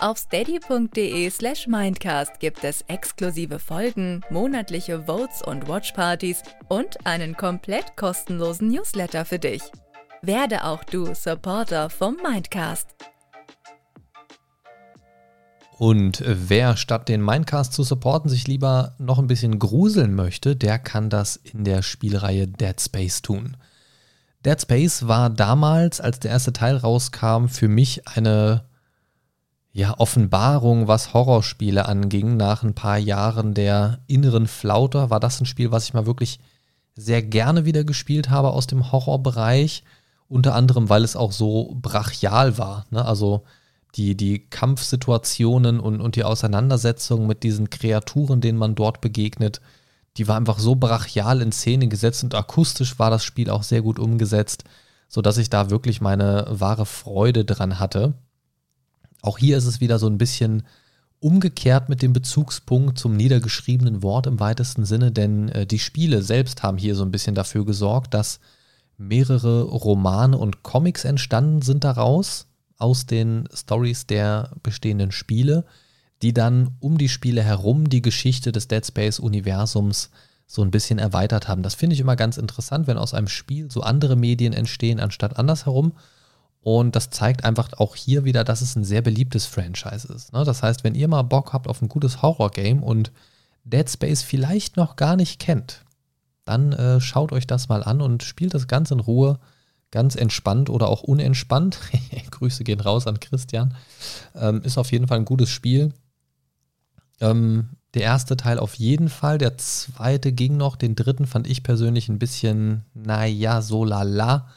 Auf 0.00 0.18
steady.de 0.18 1.28
slash 1.28 1.66
mindcast 1.66 2.38
gibt 2.38 2.62
es 2.62 2.82
exklusive 2.82 3.58
Folgen, 3.58 4.20
monatliche 4.30 5.02
Votes 5.06 5.42
und 5.42 5.66
Watchpartys 5.66 6.42
und 6.68 7.04
einen 7.04 7.36
komplett 7.36 7.96
kostenlosen 7.96 8.68
Newsletter 8.68 9.24
für 9.24 9.40
dich. 9.40 9.62
Werde 10.22 10.64
auch 10.64 10.82
du 10.82 11.14
Supporter 11.14 11.90
vom 11.90 12.16
Mindcast. 12.16 12.88
Und 15.78 16.24
wer 16.26 16.76
statt 16.76 17.08
den 17.08 17.24
Mindcast 17.24 17.72
zu 17.72 17.84
supporten 17.84 18.28
sich 18.28 18.48
lieber 18.48 18.96
noch 18.98 19.20
ein 19.20 19.28
bisschen 19.28 19.60
gruseln 19.60 20.14
möchte, 20.14 20.56
der 20.56 20.80
kann 20.80 21.08
das 21.08 21.36
in 21.36 21.62
der 21.62 21.82
Spielreihe 21.82 22.48
Dead 22.48 22.80
Space 22.80 23.22
tun. 23.22 23.56
Dead 24.44 24.60
Space 24.60 25.06
war 25.06 25.30
damals, 25.30 26.00
als 26.00 26.18
der 26.18 26.32
erste 26.32 26.52
Teil 26.52 26.76
rauskam, 26.76 27.46
für 27.46 27.68
mich 27.68 28.08
eine 28.08 28.64
ja, 29.72 29.94
Offenbarung, 29.98 30.88
was 30.88 31.14
Horrorspiele 31.14 31.86
anging. 31.86 32.36
Nach 32.36 32.64
ein 32.64 32.74
paar 32.74 32.98
Jahren 32.98 33.54
der 33.54 34.00
inneren 34.08 34.48
Flauter 34.48 35.10
war 35.10 35.20
das 35.20 35.40
ein 35.40 35.46
Spiel, 35.46 35.70
was 35.70 35.84
ich 35.84 35.94
mal 35.94 36.06
wirklich 36.06 36.40
sehr 36.96 37.22
gerne 37.22 37.64
wieder 37.64 37.84
gespielt 37.84 38.30
habe 38.30 38.50
aus 38.50 38.66
dem 38.66 38.90
Horrorbereich. 38.90 39.84
Unter 40.28 40.54
anderem, 40.54 40.88
weil 40.88 41.04
es 41.04 41.16
auch 41.16 41.32
so 41.32 41.76
brachial 41.80 42.58
war. 42.58 42.86
Ne? 42.90 43.04
Also 43.04 43.44
die, 43.94 44.16
die 44.16 44.40
Kampfsituationen 44.40 45.80
und, 45.80 46.00
und 46.00 46.16
die 46.16 46.24
Auseinandersetzung 46.24 47.26
mit 47.26 47.42
diesen 47.42 47.70
Kreaturen, 47.70 48.40
denen 48.40 48.58
man 48.58 48.74
dort 48.74 49.00
begegnet, 49.00 49.60
die 50.16 50.28
war 50.28 50.36
einfach 50.36 50.58
so 50.58 50.74
brachial 50.74 51.40
in 51.40 51.52
Szene 51.52 51.88
gesetzt 51.88 52.24
und 52.24 52.34
akustisch 52.34 52.98
war 52.98 53.10
das 53.10 53.24
Spiel 53.24 53.50
auch 53.50 53.62
sehr 53.62 53.82
gut 53.82 53.98
umgesetzt, 53.98 54.64
sodass 55.08 55.38
ich 55.38 55.48
da 55.48 55.70
wirklich 55.70 56.00
meine 56.00 56.46
wahre 56.50 56.86
Freude 56.86 57.44
dran 57.44 57.78
hatte. 57.78 58.14
Auch 59.22 59.38
hier 59.38 59.56
ist 59.56 59.66
es 59.66 59.80
wieder 59.80 59.98
so 59.98 60.06
ein 60.08 60.18
bisschen 60.18 60.64
umgekehrt 61.20 61.88
mit 61.88 62.02
dem 62.02 62.12
Bezugspunkt 62.12 62.98
zum 62.98 63.16
niedergeschriebenen 63.16 64.02
Wort 64.02 64.26
im 64.26 64.38
weitesten 64.38 64.84
Sinne, 64.84 65.10
denn 65.10 65.48
äh, 65.48 65.66
die 65.66 65.80
Spiele 65.80 66.22
selbst 66.22 66.62
haben 66.62 66.78
hier 66.78 66.94
so 66.94 67.04
ein 67.04 67.10
bisschen 67.10 67.34
dafür 67.34 67.64
gesorgt, 67.64 68.14
dass 68.14 68.38
mehrere 68.98 69.62
Romane 69.62 70.36
und 70.36 70.62
Comics 70.62 71.04
entstanden 71.04 71.62
sind 71.62 71.84
daraus, 71.84 72.46
aus 72.76 73.06
den 73.06 73.48
Stories 73.52 74.06
der 74.06 74.52
bestehenden 74.62 75.10
Spiele, 75.12 75.64
die 76.22 76.32
dann 76.32 76.76
um 76.80 76.98
die 76.98 77.08
Spiele 77.08 77.42
herum 77.42 77.88
die 77.88 78.02
Geschichte 78.02 78.52
des 78.52 78.68
Dead 78.68 78.84
Space-Universums 78.84 80.10
so 80.46 80.62
ein 80.62 80.70
bisschen 80.70 80.98
erweitert 80.98 81.46
haben. 81.46 81.62
Das 81.62 81.74
finde 81.74 81.94
ich 81.94 82.00
immer 82.00 82.16
ganz 82.16 82.38
interessant, 82.38 82.86
wenn 82.86 82.96
aus 82.96 83.14
einem 83.14 83.28
Spiel 83.28 83.70
so 83.70 83.82
andere 83.82 84.16
Medien 84.16 84.52
entstehen, 84.52 84.98
anstatt 84.98 85.38
andersherum. 85.38 85.92
Und 86.62 86.96
das 86.96 87.10
zeigt 87.10 87.44
einfach 87.44 87.72
auch 87.74 87.94
hier 87.94 88.24
wieder, 88.24 88.44
dass 88.44 88.62
es 88.62 88.74
ein 88.74 88.84
sehr 88.84 89.02
beliebtes 89.02 89.46
Franchise 89.46 90.12
ist. 90.12 90.32
Ne? 90.32 90.44
Das 90.44 90.62
heißt, 90.62 90.84
wenn 90.84 90.94
ihr 90.94 91.06
mal 91.06 91.22
Bock 91.22 91.52
habt 91.52 91.68
auf 91.68 91.82
ein 91.82 91.88
gutes 91.88 92.22
Horror-Game 92.22 92.82
und 92.82 93.12
Dead 93.64 93.88
Space 93.88 94.22
vielleicht 94.22 94.76
noch 94.76 94.96
gar 94.96 95.16
nicht 95.16 95.38
kennt, 95.38 95.84
dann 96.48 96.72
äh, 96.72 97.00
schaut 97.00 97.32
euch 97.32 97.46
das 97.46 97.68
mal 97.68 97.82
an 97.82 98.00
und 98.00 98.22
spielt 98.22 98.54
das 98.54 98.68
ganz 98.68 98.90
in 98.90 99.00
Ruhe, 99.00 99.38
ganz 99.90 100.16
entspannt 100.16 100.70
oder 100.70 100.88
auch 100.88 101.02
unentspannt. 101.02 101.78
Grüße 102.30 102.64
gehen 102.64 102.80
raus 102.80 103.06
an 103.06 103.20
Christian. 103.20 103.74
Ähm, 104.34 104.62
ist 104.62 104.78
auf 104.78 104.90
jeden 104.90 105.06
Fall 105.06 105.18
ein 105.18 105.26
gutes 105.26 105.50
Spiel. 105.50 105.92
Ähm, 107.20 107.68
der 107.92 108.02
erste 108.02 108.36
Teil 108.36 108.58
auf 108.58 108.74
jeden 108.76 109.10
Fall, 109.10 109.36
der 109.36 109.58
zweite 109.58 110.32
ging 110.32 110.56
noch, 110.56 110.76
den 110.76 110.94
dritten 110.94 111.26
fand 111.26 111.46
ich 111.46 111.62
persönlich 111.62 112.08
ein 112.08 112.18
bisschen, 112.18 112.84
naja, 112.94 113.60
so 113.60 113.84
lala. 113.84 114.48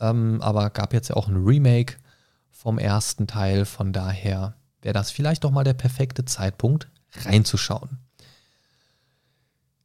Ähm, 0.00 0.40
aber 0.40 0.70
gab 0.70 0.94
jetzt 0.94 1.08
ja 1.08 1.16
auch 1.16 1.28
ein 1.28 1.44
Remake 1.44 1.96
vom 2.50 2.78
ersten 2.78 3.26
Teil, 3.26 3.66
von 3.66 3.92
daher 3.92 4.54
wäre 4.80 4.94
das 4.94 5.10
vielleicht 5.10 5.44
doch 5.44 5.50
mal 5.50 5.64
der 5.64 5.74
perfekte 5.74 6.24
Zeitpunkt 6.24 6.88
reinzuschauen. 7.24 7.98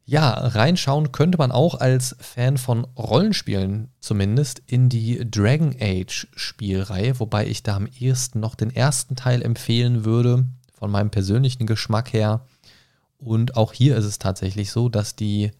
Ja, 0.06 0.32
reinschauen 0.32 1.14
könnte 1.14 1.38
man 1.38 1.52
auch 1.52 1.76
als 1.76 2.16
Fan 2.20 2.58
von 2.58 2.86
Rollenspielen 2.98 3.90
zumindest 4.02 4.62
in 4.68 4.90
die 4.90 5.30
Dragon 5.30 5.76
Age 5.80 6.28
Spielreihe, 6.36 7.20
wobei 7.22 7.48
ich 7.48 7.64
da 7.64 7.78
am 7.78 7.88
ehesten 7.88 8.42
noch 8.42 8.56
den 8.56 8.70
ersten 8.70 9.16
Teil 9.16 9.42
empfehlen 9.42 10.04
würde, 10.04 10.46
von 10.74 10.92
meinem 10.92 11.10
persönlichen 11.10 11.68
Geschmack 11.68 12.12
her. 12.12 12.46
Und 13.18 13.56
auch 13.56 13.72
hier 13.72 13.96
ist 13.96 14.04
es 14.04 14.20
tatsächlich 14.20 14.72
so, 14.72 14.90
dass 14.90 15.16
die 15.16 15.52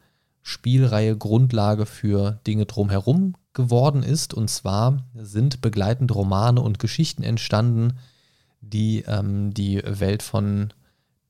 Spielreihe 0.42 1.16
Grundlage 1.16 1.86
für 1.86 2.42
Dinge 2.46 2.66
drumherum 2.66 3.36
geworden 3.54 4.04
ist. 4.04 4.34
Und 4.34 4.50
zwar 4.50 5.06
sind 5.16 5.62
begleitende 5.62 6.14
Romane 6.14 6.60
und 6.60 6.80
Geschichten 6.80 7.24
entstanden, 7.24 7.94
die 8.60 9.06
ähm, 9.08 9.54
die 9.54 9.82
Welt 9.86 10.22
von 10.22 10.74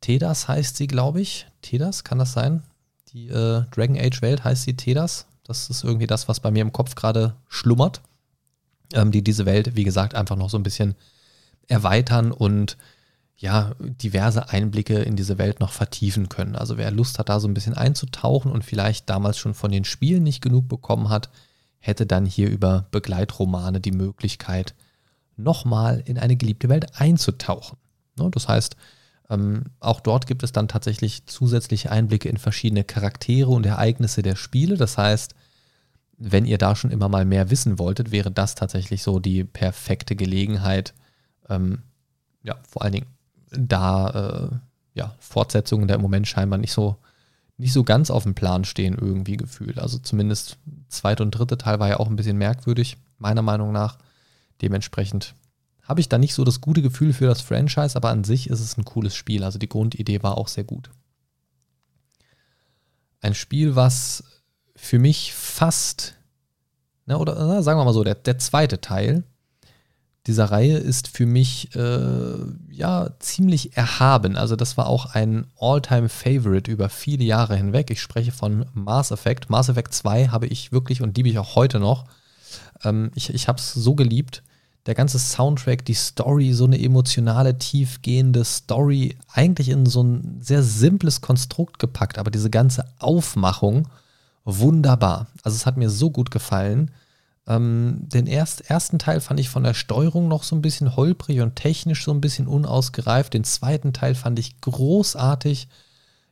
Tedas 0.02 0.48
heißt 0.48 0.78
sie, 0.78 0.88
glaube 0.88 1.22
ich. 1.22 1.46
Tedas, 1.62 2.04
kann 2.04 2.18
das 2.18 2.34
sein? 2.34 2.64
Die 3.14 3.28
äh, 3.28 3.64
Dragon 3.72 3.98
Age 3.98 4.22
Welt 4.22 4.44
heißt 4.44 4.64
sie 4.64 4.76
Tedas. 4.76 5.28
Das 5.44 5.70
ist 5.70 5.84
irgendwie 5.84 6.08
das, 6.08 6.28
was 6.28 6.40
bei 6.40 6.52
mir 6.52 6.62
im 6.62 6.74
Kopf 6.74 6.96
gerade 6.96 7.36
schlummert. 7.48 8.02
Ähm, 8.94 9.12
die 9.12 9.24
diese 9.24 9.46
Welt, 9.46 9.76
wie 9.76 9.84
gesagt, 9.84 10.16
einfach 10.16 10.36
noch 10.36 10.50
so 10.50 10.58
ein 10.58 10.64
bisschen 10.64 10.96
erweitern 11.68 12.32
und 12.32 12.78
ja, 13.38 13.74
diverse 13.80 14.50
Einblicke 14.50 15.00
in 15.00 15.16
diese 15.16 15.38
Welt 15.38 15.60
noch 15.60 15.72
vertiefen 15.72 16.30
können. 16.30 16.56
Also 16.56 16.78
wer 16.78 16.92
Lust 16.92 17.20
hat, 17.20 17.30
da 17.30 17.40
so 17.40 17.48
ein 17.48 17.54
bisschen 17.54 17.74
einzutauchen 17.74 18.52
und 18.52 18.64
vielleicht 18.64 19.10
damals 19.10 19.38
schon 19.38 19.54
von 19.54 19.72
den 19.72 19.86
Spielen 19.86 20.24
nicht 20.24 20.42
genug 20.42 20.68
bekommen 20.68 21.10
hat, 21.10 21.30
hätte 21.80 22.06
dann 22.06 22.26
hier 22.26 22.50
über 22.50 22.86
Begleitromane 22.92 23.82
die 23.82 23.92
Möglichkeit, 23.92 24.74
nochmal 25.36 26.02
in 26.06 26.18
eine 26.18 26.36
geliebte 26.36 26.70
Welt 26.70 27.00
einzutauchen. 27.00 27.78
Ne, 28.18 28.30
das 28.32 28.48
heißt, 28.48 28.78
ähm, 29.34 29.64
auch 29.80 30.00
dort 30.00 30.28
gibt 30.28 30.44
es 30.44 30.52
dann 30.52 30.68
tatsächlich 30.68 31.26
zusätzliche 31.26 31.92
Einblicke 31.92 32.30
in 32.30 32.38
verschiedene 32.38 32.84
Charaktere 32.84 33.50
und 33.50 33.66
Ereignisse 33.66 34.22
der 34.22 34.36
Spiele. 34.36 34.78
Das 34.78 34.98
heißt, 34.98 35.34
wenn 36.18 36.46
ihr 36.46 36.58
da 36.58 36.76
schon 36.76 36.92
immer 36.92 37.10
mal 37.10 37.26
mehr 37.26 37.50
wissen 37.50 37.80
wolltet, 37.80 38.12
wäre 38.12 38.32
das 38.32 38.56
tatsächlich 38.56 39.02
so 39.02 39.20
die 39.20 39.44
perfekte 39.44 40.16
Gelegenheit, 40.16 40.94
ähm, 41.50 41.80
ja, 42.44 42.58
vor 42.70 42.84
allen 42.84 42.94
Dingen 42.94 43.08
da 43.52 44.52
äh, 44.52 44.56
ja, 44.94 45.16
Fortsetzungen 45.20 45.88
da 45.88 45.96
im 45.96 46.02
Moment 46.02 46.28
scheinbar 46.28 46.60
nicht 46.60 46.72
so, 46.72 46.98
nicht 47.58 47.74
so 47.74 47.84
ganz 47.84 48.12
auf 48.12 48.24
dem 48.24 48.36
Plan 48.36 48.66
stehen, 48.66 48.98
irgendwie 49.00 49.38
gefühlt. 49.38 49.80
Also 49.80 49.98
zumindest 49.98 50.58
zweite 50.90 51.24
und 51.24 51.32
dritte 51.32 51.58
Teil 51.58 51.80
war 51.80 51.90
ja 51.90 52.00
auch 52.00 52.08
ein 52.08 52.16
bisschen 52.16 52.38
merkwürdig, 52.38 52.98
meiner 53.18 53.42
Meinung 53.42 53.72
nach. 53.72 53.98
Dementsprechend 54.62 55.34
habe 55.84 56.00
ich 56.00 56.10
da 56.10 56.18
nicht 56.18 56.34
so 56.34 56.44
das 56.44 56.62
gute 56.62 56.82
Gefühl 56.82 57.14
für 57.14 57.26
das 57.26 57.42
Franchise, 57.42 57.96
aber 57.96 58.10
an 58.10 58.24
sich 58.24 58.50
ist 58.50 58.62
es 58.62 58.78
ein 58.78 58.86
cooles 58.86 59.16
Spiel. 59.16 59.44
Also 59.44 59.60
die 59.60 59.70
Grundidee 59.70 60.24
war 60.24 60.38
auch 60.38 60.48
sehr 60.48 60.64
gut. 60.64 60.90
Ein 63.22 63.36
Spiel, 63.36 63.76
was 63.76 64.24
für 64.76 65.00
mich 65.00 65.34
fast, 65.34 66.16
na, 67.06 67.18
oder 67.18 67.36
na, 67.36 67.62
sagen 67.62 67.80
wir 67.80 67.86
mal 67.86 67.94
so, 67.94 68.04
der, 68.04 68.16
der 68.16 68.38
zweite 68.38 68.82
Teil 68.82 69.24
dieser 70.26 70.46
Reihe 70.46 70.78
ist 70.78 71.10
für 71.10 71.26
mich 71.26 71.76
äh, 71.76 72.38
ja 72.70 73.10
ziemlich 73.20 73.76
erhaben. 73.76 74.38
Also 74.38 74.56
das 74.56 74.78
war 74.78 74.88
auch 74.88 75.14
ein 75.14 75.48
All-Time-Favorite 75.60 76.72
über 76.72 76.88
viele 76.88 77.26
Jahre 77.26 77.58
hinweg. 77.58 77.92
Ich 77.92 78.02
spreche 78.02 78.32
von 78.32 78.66
Mass 78.74 79.12
Effect. 79.12 79.50
Mass 79.50 79.68
Effect 79.68 79.94
2 79.94 80.30
habe 80.30 80.48
ich 80.48 80.72
wirklich 80.72 81.02
und 81.02 81.18
liebe 81.18 81.28
ich 81.28 81.40
auch 81.40 81.56
heute 81.56 81.80
noch. 81.80 82.06
Ähm, 82.86 83.12
ich 83.16 83.34
ich 83.34 83.50
habe 83.50 83.60
es 83.60 83.74
so 83.74 83.96
geliebt. 83.96 84.44
Der 84.86 84.96
ganze 84.96 85.18
Soundtrack, 85.18 85.86
die 85.86 85.94
Story, 85.94 86.52
so 86.52 86.66
eine 86.66 86.82
emotionale, 86.82 87.58
tiefgehende 87.58 88.44
Story, 88.44 89.18
eigentlich 89.32 89.70
in 89.70 89.86
so 89.86 90.04
ein 90.04 90.40
sehr 90.42 90.62
simples 90.62 91.22
Konstrukt 91.22 91.80
gepackt, 91.80 92.18
aber 92.18 92.32
diese 92.32 92.50
ganze 92.50 92.86
Aufmachung, 93.00 93.88
wunderbar. 94.44 95.28
Also 95.44 95.56
es 95.56 95.66
hat 95.66 95.78
mir 95.78 95.90
so 95.90 96.10
gut 96.10 96.32
gefallen. 96.32 96.92
Ähm, 97.46 98.08
den 98.10 98.28
erst, 98.28 98.70
ersten 98.70 99.00
Teil 99.00 99.20
fand 99.20 99.40
ich 99.40 99.50
von 99.50 99.64
der 99.64 99.74
Steuerung 99.74 100.28
noch 100.28 100.44
so 100.44 100.56
ein 100.56 100.62
bisschen 100.62 100.96
holprig 100.96 101.42
und 101.42 101.56
technisch 101.56 102.04
so 102.04 102.12
ein 102.12 102.22
bisschen 102.22 102.48
unausgereift. 102.48 103.34
Den 103.34 103.44
zweiten 103.44 103.94
Teil 103.94 104.16
fand 104.16 104.40
ich 104.40 104.60
großartig. 104.62 105.68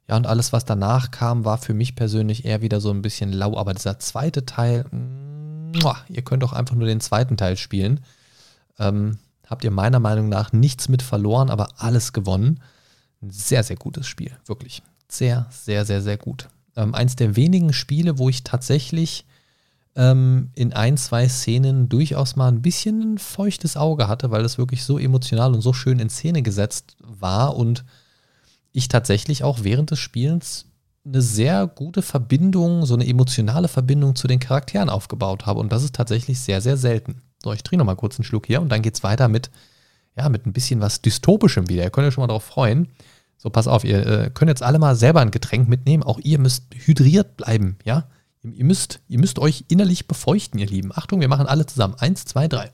Ja, 0.08 0.18
und 0.18 0.28
alles, 0.28 0.52
was 0.52 0.66
danach 0.66 1.12
kam, 1.12 1.46
war 1.46 1.58
für 1.58 1.74
mich 1.74 1.96
persönlich 1.96 2.46
eher 2.46 2.62
wieder 2.62 2.82
so 2.82 2.92
ein 2.92 3.02
bisschen 3.02 3.32
lau. 3.32 3.58
Aber 3.58 3.74
dieser 3.74 4.00
zweite 4.00 4.46
Teil, 4.46 4.86
muah, 4.92 5.98
ihr 6.10 6.22
könnt 6.22 6.44
auch 6.44 6.54
einfach 6.54 6.76
nur 6.76 6.88
den 6.88 7.02
zweiten 7.02 7.38
Teil 7.38 7.58
spielen. 7.58 8.02
Ähm, 8.80 9.18
habt 9.48 9.64
ihr 9.64 9.72
meiner 9.72 10.00
Meinung 10.00 10.30
nach 10.30 10.54
nichts 10.54 10.90
mit 10.90 11.02
verloren, 11.02 11.50
aber 11.50 11.70
alles 11.78 12.14
gewonnen. 12.14 12.62
Ein 13.22 13.30
sehr, 13.32 13.64
sehr 13.64 13.76
gutes 13.76 14.08
Spiel, 14.08 14.32
wirklich. 14.46 14.82
Sehr, 15.08 15.48
sehr, 15.52 15.86
sehr, 15.86 16.02
sehr 16.02 16.18
gut. 16.18 16.48
Ähm, 16.76 16.96
eins 16.96 17.16
der 17.16 17.36
wenigen 17.36 17.74
Spiele, 17.74 18.18
wo 18.18 18.30
ich 18.30 18.44
tatsächlich 18.44 19.26
ähm, 19.96 20.52
in 20.56 20.74
ein, 20.74 20.98
zwei 20.98 21.28
Szenen 21.28 21.90
durchaus 21.90 22.36
mal 22.36 22.48
ein 22.48 22.62
bisschen 22.62 23.16
ein 23.16 23.18
feuchtes 23.18 23.76
Auge 23.76 24.08
hatte, 24.08 24.32
weil 24.32 24.44
das 24.44 24.58
wirklich 24.58 24.84
so 24.84 24.98
emotional 24.98 25.54
und 25.54 25.62
so 25.62 25.74
schön 25.74 26.00
in 26.00 26.10
Szene 26.10 26.42
gesetzt 26.42 26.96
war 27.00 27.58
und 27.58 27.84
ich 28.72 28.88
tatsächlich 28.88 29.44
auch 29.44 29.64
während 29.64 29.92
des 29.92 30.00
Spielens 30.00 30.66
eine 31.06 31.22
sehr 31.22 31.68
gute 31.68 32.02
Verbindung, 32.02 32.86
so 32.86 32.94
eine 32.94 33.08
emotionale 33.08 33.68
Verbindung 33.68 34.16
zu 34.16 34.28
den 34.28 34.40
Charakteren 34.40 34.90
aufgebaut 34.90 35.46
habe. 35.46 35.60
Und 35.60 35.72
das 35.72 35.84
ist 35.84 35.96
tatsächlich 35.96 36.40
sehr, 36.40 36.62
sehr 36.62 36.78
selten. 36.78 37.22
So, 37.44 37.54
ich 37.54 37.64
trinke 37.64 37.80
noch 37.80 37.86
mal 37.86 37.96
kurz 37.96 38.18
einen 38.18 38.26
Schluck 38.26 38.48
hier 38.48 38.62
und 38.62 38.70
dann 38.70 38.82
geht 38.82 38.96
es 38.96 39.04
weiter 39.04 39.28
mit 39.28 39.50
ja, 40.16 40.30
mit 40.30 40.46
ein 40.46 40.54
bisschen 40.54 40.82
was 40.82 41.02
Dystopischem 41.02 41.70
wieder. 41.70 41.84
Ihr 41.84 41.90
könnt 41.90 42.08
euch 42.08 42.14
schon 42.14 42.22
mal 42.22 42.28
darauf 42.28 42.44
freuen. 42.44 42.90
So, 43.38 43.50
pass 43.50 43.68
auf, 43.68 43.84
ihr 43.84 44.06
äh, 44.06 44.30
könnt 44.32 44.50
jetzt 44.50 44.64
alle 44.64 44.80
mal 44.80 44.96
selber 44.96 45.22
ein 45.22 45.32
Getränk 45.32 45.68
mitnehmen. 45.68 46.04
Auch 46.04 46.20
ihr 46.20 46.38
müsst 46.38 46.66
hydriert 46.74 47.38
bleiben, 47.38 47.78
ja? 47.84 48.08
Ihr, 48.44 48.66
müsst, 48.66 49.00
ihr 49.08 49.20
müsst 49.20 49.38
euch 49.40 49.66
innerlich 49.68 50.08
befeuchten, 50.08 50.60
ihr 50.60 50.66
Lieben. 50.66 50.92
Achtung, 50.94 51.22
wir 51.22 51.28
machen 51.28 51.46
alle 51.46 51.66
zusammen. 51.66 51.96
Eins, 51.96 52.26
zwei, 52.26 52.48
drei. 52.48 52.72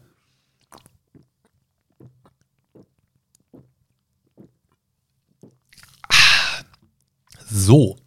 So. 7.49 7.97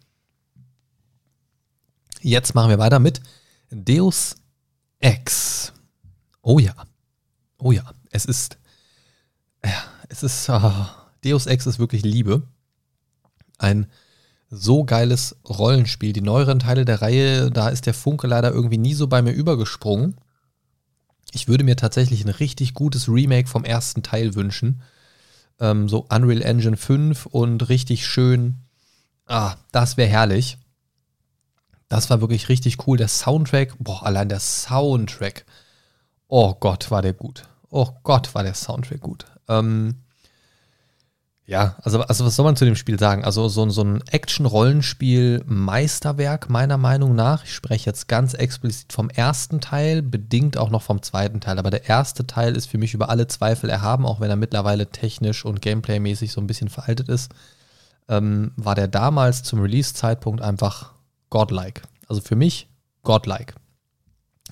Jetzt 2.21 2.53
machen 2.53 2.69
wir 2.69 2.79
weiter 2.79 2.99
mit 2.99 3.21
Deus 3.71 4.35
Ex. 4.99 5.73
Oh 6.41 6.59
ja. 6.59 6.73
Oh 7.57 7.71
ja. 7.71 7.83
Es 8.11 8.25
ist. 8.25 8.57
Ja, 9.63 9.83
es 10.09 10.23
ist. 10.23 10.49
Uh, 10.49 10.85
Deus 11.23 11.45
Ex 11.45 11.65
ist 11.67 11.79
wirklich 11.79 12.03
Liebe. 12.03 12.43
Ein 13.57 13.87
so 14.49 14.83
geiles 14.83 15.37
Rollenspiel. 15.47 16.13
Die 16.13 16.21
neueren 16.21 16.59
Teile 16.59 16.83
der 16.83 17.01
Reihe, 17.01 17.51
da 17.51 17.69
ist 17.69 17.85
der 17.85 17.93
Funke 17.93 18.27
leider 18.27 18.51
irgendwie 18.51 18.77
nie 18.77 18.93
so 18.93 19.07
bei 19.07 19.21
mir 19.21 19.31
übergesprungen. 19.31 20.15
Ich 21.31 21.47
würde 21.47 21.63
mir 21.63 21.77
tatsächlich 21.77 22.25
ein 22.25 22.29
richtig 22.29 22.73
gutes 22.73 23.07
Remake 23.07 23.47
vom 23.47 23.63
ersten 23.63 24.03
Teil 24.03 24.35
wünschen. 24.35 24.81
Ähm, 25.59 25.87
so 25.87 26.05
Unreal 26.09 26.41
Engine 26.41 26.75
5 26.75 27.27
und 27.27 27.69
richtig 27.69 28.05
schön. 28.05 28.57
Ah, 29.25 29.55
das 29.71 29.95
wäre 29.95 30.09
herrlich. 30.09 30.57
Das 31.87 32.09
war 32.09 32.19
wirklich 32.19 32.49
richtig 32.49 32.85
cool. 32.87 32.97
Der 32.97 33.07
Soundtrack, 33.07 33.75
boah, 33.79 34.05
allein 34.05 34.27
der 34.27 34.39
Soundtrack. 34.41 35.45
Oh 36.33 36.53
Gott, 36.57 36.91
war 36.91 37.01
der 37.01 37.11
gut. 37.11 37.43
Oh 37.69 37.89
Gott, 38.03 38.33
war 38.33 38.43
der 38.43 38.53
Soundtrack 38.53 39.01
gut. 39.01 39.25
Ähm, 39.49 39.95
ja, 41.45 41.75
also, 41.81 41.99
also 41.99 42.23
was 42.23 42.37
soll 42.37 42.45
man 42.45 42.55
zu 42.55 42.63
dem 42.63 42.77
Spiel 42.77 42.97
sagen? 42.97 43.25
Also 43.25 43.49
so, 43.49 43.69
so 43.69 43.83
ein 43.83 44.01
Action-Rollenspiel-Meisterwerk 44.09 46.49
meiner 46.49 46.77
Meinung 46.77 47.15
nach. 47.15 47.43
Ich 47.43 47.53
spreche 47.53 47.89
jetzt 47.89 48.07
ganz 48.07 48.33
explizit 48.33 48.93
vom 48.93 49.09
ersten 49.09 49.59
Teil, 49.59 50.01
bedingt 50.01 50.55
auch 50.55 50.69
noch 50.69 50.83
vom 50.83 51.01
zweiten 51.01 51.41
Teil. 51.41 51.59
Aber 51.59 51.69
der 51.69 51.89
erste 51.89 52.25
Teil 52.25 52.55
ist 52.55 52.67
für 52.67 52.77
mich 52.77 52.93
über 52.93 53.09
alle 53.09 53.27
Zweifel 53.27 53.69
erhaben, 53.69 54.05
auch 54.05 54.21
wenn 54.21 54.29
er 54.29 54.37
mittlerweile 54.37 54.87
technisch 54.87 55.43
und 55.43 55.61
gameplaymäßig 55.61 56.31
so 56.31 56.39
ein 56.39 56.47
bisschen 56.47 56.69
veraltet 56.69 57.09
ist. 57.09 57.33
Ähm, 58.07 58.53
war 58.55 58.75
der 58.75 58.87
damals 58.87 59.43
zum 59.43 59.59
Release-Zeitpunkt 59.59 60.41
einfach 60.41 60.93
godlike. 61.29 61.81
Also 62.07 62.21
für 62.21 62.37
mich 62.37 62.69
godlike. 63.03 63.55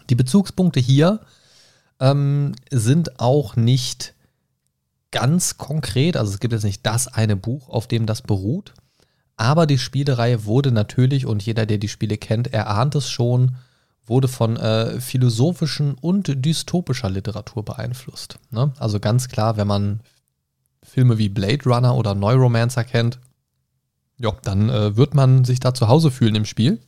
Die 0.09 0.15
Bezugspunkte 0.15 0.81
hier 0.81 1.21
ähm, 1.99 2.53
sind 2.71 3.19
auch 3.19 3.55
nicht 3.55 4.13
ganz 5.11 5.57
konkret, 5.57 6.17
also 6.17 6.31
es 6.31 6.39
gibt 6.39 6.53
jetzt 6.53 6.63
nicht 6.63 6.85
das 6.85 7.07
eine 7.07 7.35
Buch, 7.35 7.69
auf 7.69 7.87
dem 7.87 8.05
das 8.05 8.21
beruht, 8.21 8.73
aber 9.37 9.65
die 9.65 9.77
Spielereihe 9.77 10.45
wurde 10.45 10.71
natürlich, 10.71 11.25
und 11.25 11.45
jeder, 11.45 11.65
der 11.65 11.77
die 11.77 11.87
Spiele 11.87 12.17
kennt, 12.17 12.53
erahnt 12.53 12.95
es 12.95 13.09
schon, 13.09 13.55
wurde 14.05 14.27
von 14.27 14.57
äh, 14.57 14.99
philosophischen 14.99 15.93
und 15.93 16.45
dystopischer 16.45 17.09
Literatur 17.09 17.63
beeinflusst. 17.63 18.39
Ne? 18.51 18.73
Also 18.79 18.99
ganz 18.99 19.29
klar, 19.29 19.55
wenn 19.55 19.67
man 19.67 20.01
Filme 20.83 21.17
wie 21.17 21.29
Blade 21.29 21.63
Runner 21.65 21.95
oder 21.95 22.15
Neuromancer 22.15 22.83
kennt, 22.83 23.19
ja, 24.17 24.33
dann 24.43 24.69
äh, 24.69 24.97
wird 24.97 25.13
man 25.13 25.45
sich 25.45 25.59
da 25.59 25.73
zu 25.73 25.87
Hause 25.87 26.11
fühlen 26.11 26.35
im 26.35 26.45
Spiel. 26.45 26.79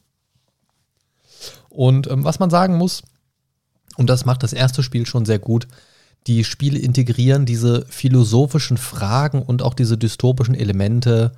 Und 1.69 2.07
ähm, 2.07 2.25
was 2.25 2.39
man 2.39 2.49
sagen 2.49 2.77
muss, 2.77 3.03
und 3.97 4.09
das 4.09 4.25
macht 4.25 4.43
das 4.43 4.53
erste 4.53 4.83
Spiel 4.83 5.05
schon 5.05 5.25
sehr 5.25 5.39
gut, 5.39 5.67
die 6.27 6.43
Spiele 6.43 6.77
integrieren 6.77 7.45
diese 7.45 7.85
philosophischen 7.87 8.77
Fragen 8.77 9.41
und 9.41 9.61
auch 9.61 9.73
diese 9.73 9.97
dystopischen 9.97 10.55
Elemente 10.55 11.31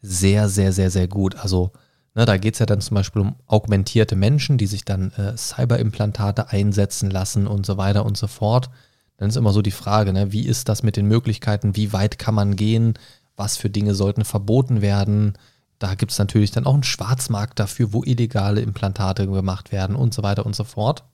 sehr, 0.00 0.48
sehr, 0.48 0.72
sehr, 0.72 0.90
sehr 0.90 1.08
gut. 1.08 1.36
Also 1.36 1.72
ne, 2.14 2.24
da 2.24 2.38
geht 2.38 2.54
es 2.54 2.60
ja 2.60 2.66
dann 2.66 2.80
zum 2.80 2.94
Beispiel 2.94 3.22
um 3.22 3.36
augmentierte 3.46 4.16
Menschen, 4.16 4.56
die 4.56 4.66
sich 4.66 4.84
dann 4.84 5.12
äh, 5.12 5.36
Cyberimplantate 5.36 6.48
einsetzen 6.48 7.10
lassen 7.10 7.46
und 7.46 7.66
so 7.66 7.76
weiter 7.76 8.06
und 8.06 8.16
so 8.16 8.26
fort. 8.26 8.70
Dann 9.18 9.28
ist 9.28 9.36
immer 9.36 9.52
so 9.52 9.60
die 9.60 9.70
Frage, 9.70 10.14
ne, 10.14 10.32
wie 10.32 10.46
ist 10.46 10.70
das 10.70 10.82
mit 10.82 10.96
den 10.96 11.06
Möglichkeiten, 11.06 11.76
wie 11.76 11.92
weit 11.92 12.18
kann 12.18 12.34
man 12.34 12.56
gehen, 12.56 12.94
was 13.36 13.58
für 13.58 13.68
Dinge 13.68 13.94
sollten 13.94 14.24
verboten 14.24 14.80
werden. 14.80 15.34
Da 15.78 15.94
gibt 15.94 16.12
es 16.12 16.18
natürlich 16.18 16.50
dann 16.50 16.66
auch 16.66 16.74
einen 16.74 16.82
Schwarzmarkt 16.82 17.58
dafür, 17.58 17.92
wo 17.92 18.04
illegale 18.04 18.62
Implantate 18.62 19.26
gemacht 19.26 19.72
werden 19.72 19.96
und 19.96 20.14
so 20.14 20.22
weiter 20.22 20.46
und 20.46 20.56
so 20.56 20.64
fort. 20.64 21.04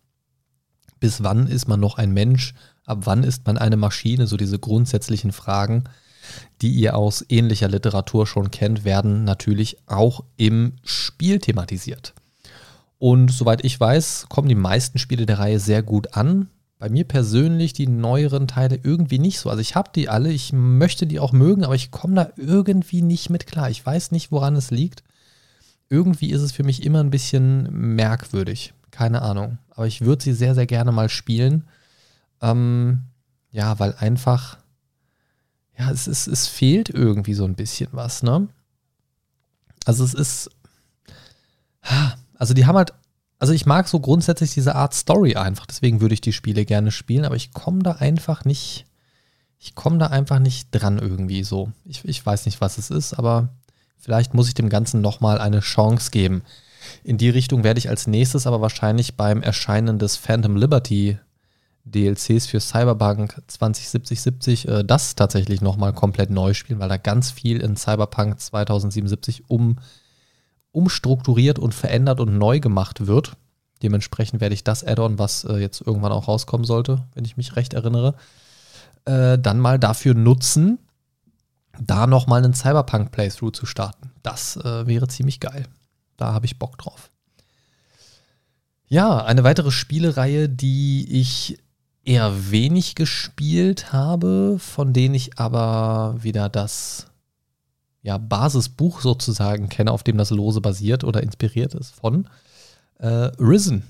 Bis 1.01 1.23
wann 1.23 1.47
ist 1.47 1.69
man 1.69 1.81
noch 1.81 1.99
ein 1.99 2.13
Mensch 2.13 2.55
ab 2.87 3.01
wann 3.03 3.25
ist 3.25 3.47
man 3.47 3.59
eine 3.59 3.77
Maschine, 3.77 4.27
so 4.27 4.37
diese 4.37 4.59
grundsätzlichen 4.59 5.33
Fragen, 5.33 5.85
die 6.63 6.71
ihr 6.71 6.97
aus 6.97 7.25
ähnlicher 7.29 7.69
Literatur 7.69 8.27
schon 8.27 8.51
kennt, 8.51 8.85
werden 8.85 9.25
natürlich 9.25 9.77
auch 9.87 10.25
im 10.37 10.73
Spiel 10.83 11.39
thematisiert. 11.41 12.15
Und 12.99 13.31
soweit 13.31 13.65
ich 13.65 13.79
weiß, 13.79 14.27
kommen 14.29 14.49
die 14.49 14.55
meisten 14.55 14.99
Spiele 14.99 15.27
der 15.27 15.39
Reihe 15.39 15.61
sehr 15.61 15.83
gut 15.83 16.15
an. 16.15 16.49
Bei 16.79 16.89
mir 16.89 17.05
persönlich 17.05 17.73
die 17.73 17.87
neueren 17.87 18.49
Teile 18.49 18.79
irgendwie 18.83 19.19
nicht 19.19 19.39
so. 19.39 19.51
Also 19.51 19.61
ich 19.61 19.75
habe 19.75 19.91
die 19.95 20.09
alle, 20.09 20.31
ich 20.31 20.53
möchte 20.53 21.07
die 21.07 21.21
auch 21.21 21.33
mögen, 21.33 21.65
aber 21.65 21.75
ich 21.75 21.91
komme 21.91 22.15
da 22.15 22.31
irgendwie 22.37 23.03
nicht 23.03 23.31
mit 23.31 23.47
klar. 23.47 23.71
Ich 23.71 23.85
weiß 23.85 24.13
nicht, 24.13 24.33
woran 24.33 24.57
es 24.57 24.71
liegt. 24.71 25.03
Irgendwie 25.89 26.31
ist 26.31 26.43
es 26.43 26.53
für 26.53 26.65
mich 26.65 26.83
immer 26.85 27.01
ein 27.01 27.11
bisschen 27.11 27.95
merkwürdig. 27.95 28.75
Keine 28.97 29.21
Ahnung. 29.21 29.59
Aber 29.69 29.87
ich 29.87 30.01
würde 30.01 30.25
sie 30.25 30.33
sehr, 30.33 30.55
sehr 30.55 30.65
gerne 30.65 30.91
mal 30.91 31.11
spielen. 31.11 31.69
Ähm, 32.41 33.03
ja, 33.51 33.79
weil 33.79 33.95
einfach, 33.99 34.57
ja, 35.79 35.91
es, 35.91 36.07
ist, 36.07 36.27
es 36.27 36.47
fehlt 36.47 36.89
irgendwie 36.89 37.35
so 37.35 37.45
ein 37.45 37.57
bisschen 37.57 37.89
was, 37.93 38.23
ne? 38.23 38.49
Also 39.85 40.03
es 40.03 40.15
ist, 40.15 40.51
also 42.39 42.55
die 42.55 42.65
haben 42.65 42.77
halt, 42.77 42.95
also 43.39 43.53
ich 43.53 43.67
mag 43.67 43.87
so 43.87 44.01
grundsätzlich 44.01 44.55
diese 44.55 44.75
Art 44.75 44.95
Story 44.95 45.37
einfach, 45.37 45.67
deswegen 45.67 46.01
würde 46.01 46.15
ich 46.15 46.23
die 46.23 46.33
Spiele 46.33 46.65
gerne 46.65 46.91
spielen, 46.91 47.27
aber 47.27 47.37
ich 47.37 47.53
komme 47.53 47.83
da 47.83 47.93
einfach 47.93 48.47
nicht, 48.47 48.87
ich 49.59 49.75
komme 49.75 49.99
da 49.99 50.07
einfach 50.07 50.39
nicht 50.39 50.71
dran 50.71 50.99
irgendwie 50.99 51.45
so. 51.45 51.71
Ich, 51.85 52.03
ich 52.07 52.25
weiß 52.25 52.47
nicht, 52.47 52.63
was 52.63 52.79
es 52.79 52.89
ist, 52.89 53.13
aber 53.13 53.51
vielleicht 53.99 54.33
muss 54.33 54.49
ich 54.49 54.55
dem 54.55 54.71
Ganzen 54.71 55.03
nochmal 55.03 55.39
eine 55.39 55.61
Chance 55.61 56.11
geben. 56.11 56.43
In 57.05 57.19
die 57.19 57.31
Richtung 57.31 57.65
werde 57.65 57.79
ich 57.79 57.89
als 57.89 58.07
nächstes 58.07 58.47
aber 58.47 58.61
wahrscheinlich 58.61 59.17
beim 59.17 59.43
Erscheinen 59.43 59.99
des 59.99 60.17
Phantom 60.17 60.57
Liberty 60.57 61.19
DLCs 61.87 62.47
für 62.47 62.61
Cyberpunk 62.61 63.41
2070 63.47 64.69
äh, 64.69 64.85
das 64.85 65.15
tatsächlich 65.15 65.61
nochmal 65.61 65.93
komplett 65.93 66.31
neu 66.31 66.53
spielen, 66.53 66.81
weil 66.81 66.89
da 66.89 66.97
ganz 66.97 67.31
viel 67.31 67.61
in 67.61 67.77
Cyberpunk 67.77 68.41
2077 68.41 69.49
um, 69.49 69.79
umstrukturiert 70.73 71.59
und 71.59 71.75
verändert 71.75 72.21
und 72.21 72.39
neu 72.39 72.61
gemacht 72.61 73.07
wird. 73.07 73.37
Dementsprechend 73.83 74.41
werde 74.41 74.55
ich 74.55 74.65
das 74.65 74.85
Add-on, 74.85 75.19
was 75.19 75.45
äh, 75.45 75.59
jetzt 75.59 75.81
irgendwann 75.81 76.13
auch 76.13 76.29
rauskommen 76.29 76.65
sollte, 76.65 77.05
wenn 77.15 77.25
ich 77.25 77.37
mich 77.37 77.57
recht 77.57 77.75
erinnere, 77.75 78.15
äh, 79.05 79.39
dann 79.39 79.61
mal 79.61 79.79
dafür 79.79 80.15
nutzen, 80.15 80.79
da 81.79 82.07
nochmal 82.07 82.43
einen 82.43 82.55
Cyberpunk-Playthrough 82.55 83.53
zu 83.53 83.67
starten. 83.67 84.11
Das 84.23 84.57
äh, 84.57 84.87
wäre 84.87 85.09
ziemlich 85.09 85.41
geil. 85.41 85.67
Da 86.17 86.33
habe 86.33 86.47
ich 86.47 86.59
Bock 86.59 86.79
drauf. 86.79 87.11
Ja, 88.89 89.25
eine 89.25 89.45
weitere 89.45 89.71
Spielereihe, 89.71 90.49
die 90.49 91.07
ich 91.21 91.59
eher 92.05 92.51
wenig 92.53 92.95
gespielt 92.95 93.93
habe, 93.93 94.59
von 94.61 94.93
denen 94.93 95.15
ich 95.15 95.39
aber 95.39 96.17
wieder 96.21 96.49
das 96.49 97.09
ja, 98.03 98.19
Basisbuch 98.19 99.01
sozusagen 99.01 99.69
kenne, 99.69 99.91
auf 99.91 100.05
dem 100.05 100.17
das 100.17 100.31
Lose 100.31 100.61
basiert 100.61 101.03
oder 101.03 101.25
inspiriert 101.25 101.75
ist 101.75 101.91
von 101.91 102.29
äh, 102.99 103.09
Risen. 103.09 103.83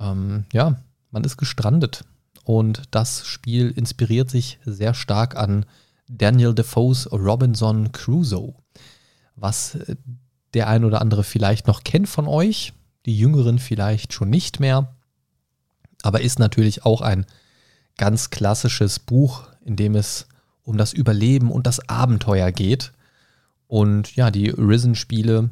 Ähm, 0.00 0.46
ja, 0.54 0.80
man 1.10 1.22
ist 1.24 1.36
gestrandet 1.36 2.04
und 2.44 2.82
das 2.90 3.26
Spiel 3.26 3.70
inspiriert 3.70 4.30
sich 4.30 4.58
sehr 4.64 4.94
stark 4.94 5.36
an 5.36 5.66
Daniel 6.08 6.54
Defoes 6.54 7.12
Robinson 7.12 7.92
Crusoe, 7.92 8.54
was 9.36 9.74
äh, 9.74 9.96
der 10.54 10.68
ein 10.68 10.84
oder 10.84 11.00
andere 11.00 11.24
vielleicht 11.24 11.66
noch 11.66 11.84
kennt 11.84 12.08
von 12.08 12.26
euch, 12.26 12.72
die 13.06 13.18
Jüngeren 13.18 13.58
vielleicht 13.58 14.12
schon 14.12 14.30
nicht 14.30 14.60
mehr 14.60 14.94
aber 16.02 16.20
ist 16.20 16.38
natürlich 16.38 16.84
auch 16.84 17.00
ein 17.00 17.24
ganz 17.96 18.30
klassisches 18.30 18.98
Buch, 18.98 19.44
in 19.64 19.76
dem 19.76 19.94
es 19.94 20.26
um 20.64 20.76
das 20.76 20.92
Überleben 20.92 21.50
und 21.50 21.66
das 21.66 21.88
Abenteuer 21.88 22.52
geht. 22.52 22.92
Und 23.66 24.14
ja, 24.16 24.30
die 24.30 24.50
Risen-Spiele 24.50 25.50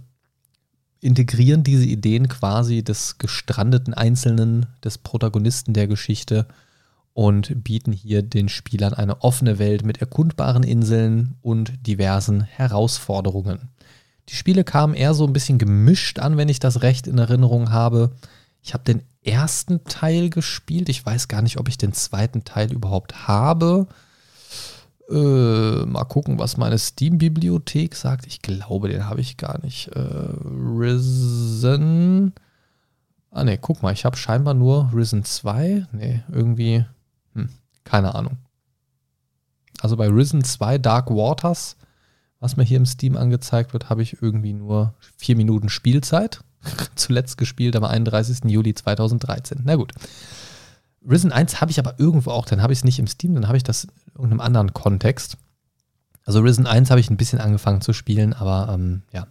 integrieren 1.00 1.62
diese 1.64 1.86
Ideen 1.86 2.28
quasi 2.28 2.82
des 2.82 3.18
gestrandeten 3.18 3.94
Einzelnen, 3.94 4.66
des 4.84 4.98
Protagonisten 4.98 5.72
der 5.72 5.86
Geschichte 5.86 6.46
und 7.12 7.64
bieten 7.64 7.92
hier 7.92 8.22
den 8.22 8.48
Spielern 8.48 8.92
eine 8.92 9.22
offene 9.22 9.58
Welt 9.58 9.84
mit 9.84 9.98
erkundbaren 9.98 10.62
Inseln 10.62 11.36
und 11.40 11.86
diversen 11.86 12.42
Herausforderungen. 12.42 13.70
Die 14.30 14.36
Spiele 14.36 14.62
kamen 14.62 14.94
eher 14.94 15.14
so 15.14 15.26
ein 15.26 15.32
bisschen 15.32 15.58
gemischt 15.58 16.20
an, 16.20 16.36
wenn 16.36 16.48
ich 16.48 16.60
das 16.60 16.82
recht 16.82 17.08
in 17.08 17.18
Erinnerung 17.18 17.70
habe. 17.70 18.12
Ich 18.62 18.74
habe 18.74 18.84
den 18.84 19.02
ersten 19.24 19.82
Teil 19.84 20.30
gespielt. 20.30 20.88
Ich 20.88 21.04
weiß 21.04 21.28
gar 21.28 21.42
nicht, 21.42 21.58
ob 21.58 21.68
ich 21.68 21.78
den 21.78 21.92
zweiten 21.92 22.44
Teil 22.44 22.72
überhaupt 22.72 23.26
habe. 23.26 23.88
Äh, 25.10 25.84
mal 25.86 26.04
gucken, 26.04 26.38
was 26.38 26.56
meine 26.56 26.78
Steam-Bibliothek 26.78 27.96
sagt. 27.96 28.26
Ich 28.26 28.42
glaube, 28.42 28.88
den 28.88 29.08
habe 29.08 29.20
ich 29.20 29.36
gar 29.36 29.60
nicht. 29.64 29.88
Äh, 29.88 29.98
Risen. 29.98 32.32
Ah, 33.32 33.42
ne, 33.42 33.58
guck 33.58 33.82
mal, 33.82 33.92
ich 33.92 34.04
habe 34.04 34.16
scheinbar 34.16 34.54
nur 34.54 34.92
Risen 34.94 35.24
2. 35.24 35.88
Ne, 35.90 36.22
irgendwie. 36.30 36.84
Hm, 37.34 37.48
keine 37.82 38.14
Ahnung. 38.14 38.36
Also 39.80 39.96
bei 39.96 40.08
Risen 40.08 40.44
2 40.44 40.78
Dark 40.78 41.10
Waters, 41.10 41.76
was 42.40 42.56
mir 42.56 42.64
hier 42.64 42.78
im 42.78 42.86
Steam 42.86 43.16
angezeigt 43.16 43.72
wird, 43.74 43.90
habe 43.90 44.02
ich 44.02 44.22
irgendwie 44.22 44.54
nur 44.54 44.94
vier 45.16 45.36
Minuten 45.36 45.68
Spielzeit. 45.68 46.40
Zuletzt 46.94 47.38
gespielt 47.38 47.76
am 47.76 47.84
31. 47.84 48.50
Juli 48.50 48.74
2013. 48.74 49.60
Na 49.64 49.76
gut. 49.76 49.92
Risen 51.08 51.32
1 51.32 51.60
habe 51.60 51.70
ich 51.70 51.78
aber 51.78 51.98
irgendwo 51.98 52.30
auch, 52.30 52.44
dann 52.44 52.62
habe 52.62 52.72
ich 52.72 52.80
es 52.80 52.84
nicht 52.84 52.98
im 52.98 53.06
Steam, 53.06 53.34
dann 53.34 53.46
habe 53.46 53.56
ich 53.56 53.62
das 53.62 53.84
in 53.84 53.90
irgendeinem 54.14 54.40
anderen 54.40 54.74
Kontext. 54.74 55.38
Also 56.24 56.40
Risen 56.40 56.66
1 56.66 56.90
habe 56.90 57.00
ich 57.00 57.08
ein 57.08 57.16
bisschen 57.16 57.40
angefangen 57.40 57.80
zu 57.80 57.92
spielen, 57.92 58.34
aber 58.34 58.72
ähm, 58.74 59.02
ja, 59.12 59.26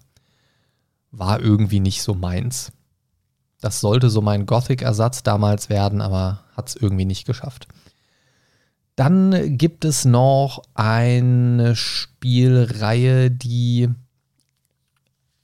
war 1.12 1.39
irgendwie 1.39 1.80
nicht 1.80 2.01
so 2.01 2.16
meins. 2.16 2.72
Das 3.62 3.82
sollte 3.82 4.10
so 4.10 4.22
mein 4.22 4.45
Gothic-Ersatz 4.45 5.22
damals 5.22 5.70
werden, 5.70 6.01
aber 6.01 6.43
hat 6.55 6.70
es 6.70 6.76
irgendwie 6.76 7.05
nicht 7.05 7.26
geschafft. 7.26 7.68
Dann 9.00 9.58
gibt 9.58 9.86
es 9.86 10.04
noch 10.04 10.62
eine 10.74 11.74
Spielreihe, 11.78 13.32
die 13.32 13.88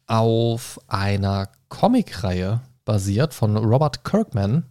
auf 0.08 0.82
einer 0.90 1.48
Comicreihe 1.70 2.60
basiert 2.84 3.34
von 3.34 3.56
Robert 3.56 4.04
Kirkman. 4.04 4.66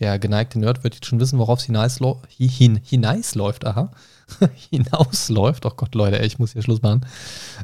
Der 0.00 0.18
geneigte 0.18 0.58
Nerd 0.58 0.84
wird 0.84 0.96
jetzt 0.96 1.06
schon 1.06 1.18
wissen, 1.18 1.38
worauf 1.38 1.60
es 1.60 1.64
hinausläuft. 1.64 2.26
Hin, 2.28 2.78
hinausläuft, 2.84 3.64
aha. 3.66 3.90
hinausläuft. 4.70 5.64
Oh 5.64 5.72
Gott, 5.74 5.94
Leute, 5.94 6.18
ich 6.18 6.38
muss 6.38 6.52
hier 6.52 6.60
Schluss 6.60 6.82
machen. 6.82 7.06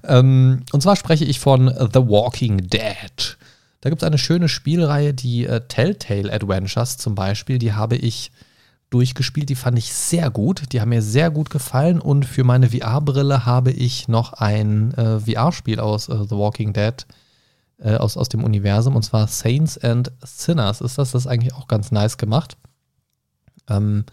Ähm, 0.04 0.62
und 0.72 0.80
zwar 0.80 0.96
spreche 0.96 1.26
ich 1.26 1.38
von 1.38 1.68
The 1.68 2.00
Walking 2.00 2.70
Dead. 2.70 3.36
Da 3.82 3.90
gibt 3.90 4.00
es 4.00 4.06
eine 4.06 4.16
schöne 4.16 4.48
Spielreihe, 4.48 5.12
die 5.12 5.44
äh, 5.44 5.60
Telltale 5.68 6.32
Adventures 6.32 6.96
zum 6.96 7.14
Beispiel. 7.14 7.58
Die 7.58 7.74
habe 7.74 7.96
ich 7.96 8.32
durchgespielt. 8.93 9.49
Die 9.49 9.55
fand 9.55 9.78
ich 9.78 9.93
sehr 9.93 10.30
gut. 10.30 10.72
Die 10.72 10.80
haben 10.80 10.90
mir 10.90 11.03
sehr 11.03 11.30
gut 11.30 11.51
gefallen. 11.51 12.01
Und 12.01 12.24
für 12.24 12.45
meine 12.45 12.70
VR-Brille 12.70 13.47
habe 13.47 13.70
ich 13.70 14.09
noch 14.09 14.32
ein 14.34 14.93
äh, 14.95 15.20
VR-Spiel 15.20 15.80
aus 15.80 16.09
äh, 16.09 16.24
The 16.24 16.36
Walking 16.36 16.72
Dead 16.72 17.07
äh, 17.78 17.97
aus, 17.97 18.16
aus 18.16 18.28
dem 18.28 18.45
Universum. 18.45 18.97
Und 18.97 19.03
zwar 19.03 19.26
Saints 19.28 19.78
and 19.78 20.12
Sinners 20.24 20.80
ist 20.80 20.99
das. 20.99 21.12
Das 21.12 21.22
ist 21.22 21.26
eigentlich 21.26 21.55
auch 21.55 21.68
ganz 21.68 21.90
nice 21.90 22.18
gemacht. 22.18 22.57
Ähm, 23.68 24.05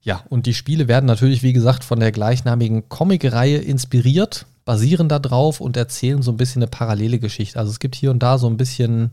ja, 0.00 0.22
und 0.28 0.46
die 0.46 0.54
Spiele 0.54 0.88
werden 0.88 1.06
natürlich, 1.06 1.42
wie 1.42 1.52
gesagt, 1.52 1.84
von 1.84 2.00
der 2.00 2.12
gleichnamigen 2.12 2.88
Comic-Reihe 2.88 3.58
inspiriert 3.58 4.46
basieren 4.66 5.08
da 5.08 5.18
drauf 5.18 5.60
und 5.60 5.78
erzählen 5.78 6.20
so 6.20 6.32
ein 6.32 6.36
bisschen 6.36 6.60
eine 6.60 6.70
parallele 6.70 7.18
Geschichte. 7.18 7.58
Also 7.58 7.70
es 7.70 7.78
gibt 7.78 7.94
hier 7.94 8.10
und 8.10 8.18
da 8.18 8.36
so 8.36 8.48
ein 8.48 8.58
bisschen 8.58 9.12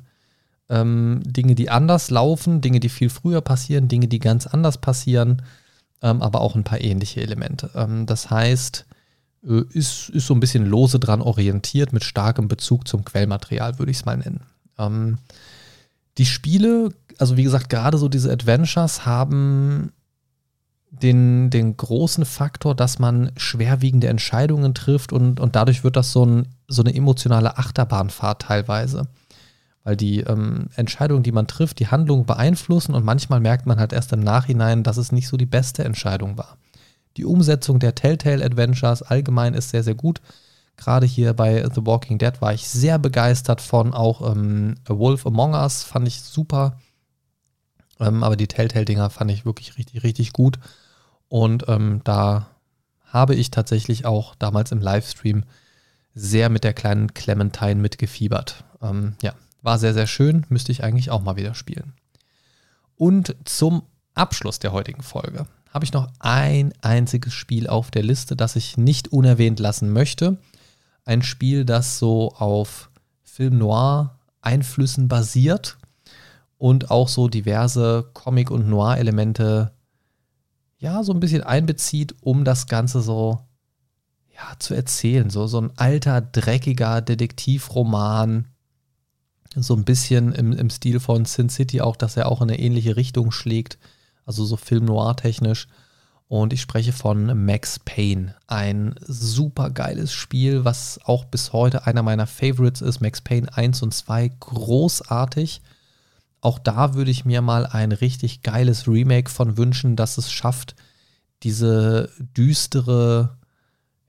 ähm, 0.69 1.21
Dinge, 1.25 1.55
die 1.55 1.69
anders 1.69 2.09
laufen, 2.09 2.61
Dinge, 2.61 2.79
die 2.79 2.89
viel 2.89 3.09
früher 3.09 3.41
passieren, 3.41 3.87
Dinge, 3.87 4.07
die 4.07 4.19
ganz 4.19 4.47
anders 4.47 4.77
passieren, 4.77 5.41
ähm, 6.01 6.21
aber 6.21 6.41
auch 6.41 6.55
ein 6.55 6.63
paar 6.63 6.81
ähnliche 6.81 7.21
Elemente. 7.21 7.69
Ähm, 7.75 8.05
das 8.05 8.29
heißt, 8.29 8.85
äh, 9.47 9.63
ist, 9.71 10.09
ist 10.09 10.27
so 10.27 10.33
ein 10.33 10.39
bisschen 10.39 10.65
lose 10.65 10.99
dran 10.99 11.21
orientiert 11.21 11.93
mit 11.93 12.03
starkem 12.03 12.47
Bezug 12.47 12.87
zum 12.87 13.05
Quellmaterial, 13.05 13.79
würde 13.79 13.91
ich 13.91 13.97
es 13.97 14.05
mal 14.05 14.17
nennen. 14.17 14.41
Ähm, 14.77 15.17
die 16.17 16.25
Spiele, 16.25 16.89
also 17.17 17.37
wie 17.37 17.43
gesagt, 17.43 17.69
gerade 17.69 17.97
so 17.97 18.07
diese 18.07 18.31
Adventures 18.31 19.05
haben 19.05 19.91
den, 20.89 21.49
den 21.49 21.75
großen 21.75 22.23
Faktor, 22.23 22.75
dass 22.75 22.99
man 22.99 23.31
schwerwiegende 23.35 24.07
Entscheidungen 24.07 24.73
trifft 24.75 25.11
und, 25.11 25.39
und 25.39 25.55
dadurch 25.55 25.83
wird 25.83 25.95
das 25.95 26.11
so, 26.11 26.25
ein, 26.25 26.47
so 26.67 26.83
eine 26.83 26.93
emotionale 26.93 27.57
Achterbahnfahrt 27.57 28.43
teilweise. 28.43 29.07
Weil 29.83 29.97
die 29.97 30.21
ähm, 30.21 30.69
Entscheidungen, 30.75 31.23
die 31.23 31.31
man 31.31 31.47
trifft, 31.47 31.79
die 31.79 31.87
Handlung 31.87 32.25
beeinflussen 32.25 32.93
und 32.93 33.03
manchmal 33.03 33.39
merkt 33.39 33.65
man 33.65 33.79
halt 33.79 33.91
erst 33.91 34.13
im 34.13 34.21
Nachhinein, 34.21 34.83
dass 34.83 34.97
es 34.97 35.11
nicht 35.11 35.27
so 35.27 35.35
die 35.35 35.45
beste 35.45 35.83
Entscheidung 35.83 36.37
war. 36.37 36.57
Die 37.17 37.25
Umsetzung 37.25 37.79
der 37.79 37.95
Telltale 37.95 38.43
Adventures 38.43 39.03
allgemein 39.03 39.53
ist 39.53 39.69
sehr, 39.69 39.83
sehr 39.83 39.95
gut. 39.95 40.21
Gerade 40.77 41.05
hier 41.05 41.33
bei 41.33 41.63
The 41.73 41.85
Walking 41.85 42.17
Dead 42.17 42.41
war 42.41 42.53
ich 42.53 42.67
sehr 42.67 42.97
begeistert 42.97 43.61
von. 43.61 43.93
Auch 43.93 44.35
ähm, 44.35 44.75
A 44.87 44.97
Wolf 44.97 45.27
Among 45.27 45.53
Us 45.53 45.83
fand 45.83 46.07
ich 46.07 46.21
super. 46.21 46.79
Ähm, 47.99 48.23
aber 48.23 48.35
die 48.35 48.47
Telltale-Dinger 48.47 49.09
fand 49.09 49.29
ich 49.31 49.45
wirklich 49.45 49.77
richtig, 49.77 50.03
richtig 50.03 50.33
gut. 50.33 50.59
Und 51.29 51.65
ähm, 51.67 52.01
da 52.03 52.47
habe 53.05 53.35
ich 53.35 53.51
tatsächlich 53.51 54.05
auch 54.05 54.33
damals 54.35 54.71
im 54.71 54.81
Livestream 54.81 55.43
sehr 56.15 56.49
mit 56.49 56.63
der 56.63 56.73
kleinen 56.73 57.13
Clementine 57.13 57.75
mitgefiebert. 57.75 58.63
Ähm, 58.81 59.15
ja, 59.21 59.33
war 59.63 59.79
sehr, 59.79 59.93
sehr 59.93 60.07
schön. 60.07 60.45
Müsste 60.49 60.71
ich 60.71 60.83
eigentlich 60.83 61.09
auch 61.09 61.23
mal 61.23 61.35
wieder 61.35 61.55
spielen. 61.55 61.93
Und 62.95 63.35
zum 63.45 63.83
Abschluss 64.13 64.59
der 64.59 64.71
heutigen 64.71 65.01
Folge 65.01 65.47
habe 65.71 65.85
ich 65.85 65.93
noch 65.93 66.07
ein 66.19 66.73
einziges 66.81 67.33
Spiel 67.33 67.67
auf 67.67 67.89
der 67.89 68.03
Liste, 68.03 68.35
das 68.35 68.55
ich 68.55 68.77
nicht 68.77 69.07
unerwähnt 69.07 69.59
lassen 69.59 69.91
möchte. 69.91 70.37
Ein 71.03 71.23
Spiel, 71.23 71.65
das 71.65 71.97
so 71.97 72.33
auf 72.33 72.91
Film 73.23 73.57
Noir 73.57 74.19
Einflüssen 74.41 75.07
basiert 75.07 75.77
und 76.57 76.91
auch 76.91 77.07
so 77.07 77.27
diverse 77.27 78.09
Comic- 78.13 78.51
und 78.51 78.69
Noir-Elemente 78.69 79.71
ja, 80.77 81.01
so 81.01 81.13
ein 81.13 81.21
bisschen 81.21 81.43
einbezieht, 81.43 82.13
um 82.21 82.43
das 82.43 82.67
Ganze 82.67 83.01
so 83.01 83.39
ja, 84.35 84.59
zu 84.59 84.73
erzählen. 84.73 85.29
So, 85.29 85.47
so 85.47 85.61
ein 85.61 85.71
alter, 85.77 86.19
dreckiger 86.19 87.01
Detektivroman. 87.01 88.49
So 89.55 89.75
ein 89.75 89.85
bisschen 89.85 90.33
im, 90.33 90.53
im 90.53 90.69
Stil 90.69 90.99
von 90.99 91.25
Sin 91.25 91.49
City 91.49 91.81
auch, 91.81 91.95
dass 91.95 92.17
er 92.17 92.27
auch 92.27 92.41
in 92.41 92.49
eine 92.49 92.59
ähnliche 92.59 92.95
Richtung 92.95 93.31
schlägt. 93.31 93.77
Also 94.25 94.45
so 94.45 94.57
Film 94.57 94.85
noir-technisch. 94.85 95.67
Und 96.27 96.53
ich 96.53 96.61
spreche 96.61 96.93
von 96.93 97.45
Max 97.45 97.79
Payne. 97.79 98.35
Ein 98.47 98.95
super 99.05 99.69
geiles 99.69 100.13
Spiel, 100.13 100.65
was 100.65 100.99
auch 101.03 101.25
bis 101.25 101.53
heute 101.53 101.85
einer 101.85 102.01
meiner 102.01 102.25
Favorites 102.25 102.81
ist. 102.81 103.01
Max 103.01 103.21
Payne 103.21 103.55
1 103.55 103.83
und 103.83 103.93
2, 103.93 104.31
großartig. 104.39 105.61
Auch 106.41 106.59
da 106.59 106.95
würde 106.95 107.11
ich 107.11 107.23
mir 107.23 107.41
mal 107.41 107.65
ein 107.65 107.91
richtig 107.91 108.41
geiles 108.41 108.87
Remake 108.87 109.29
von 109.29 109.57
wünschen, 109.57 109.95
das 109.95 110.17
es 110.17 110.31
schafft, 110.31 110.75
diese 111.43 112.09
düstere, 112.19 113.37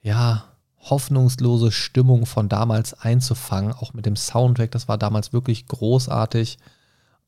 ja, 0.03 0.45
hoffnungslose 0.91 1.72
Stimmung 1.72 2.26
von 2.26 2.49
damals 2.49 2.95
einzufangen, 2.95 3.72
auch 3.72 3.95
mit 3.95 4.07
dem 4.07 4.16
Soundtrack, 4.16 4.70
das 4.70 4.89
war 4.89 4.99
damals 4.99 5.32
wirklich 5.32 5.66
großartig. 5.66 6.59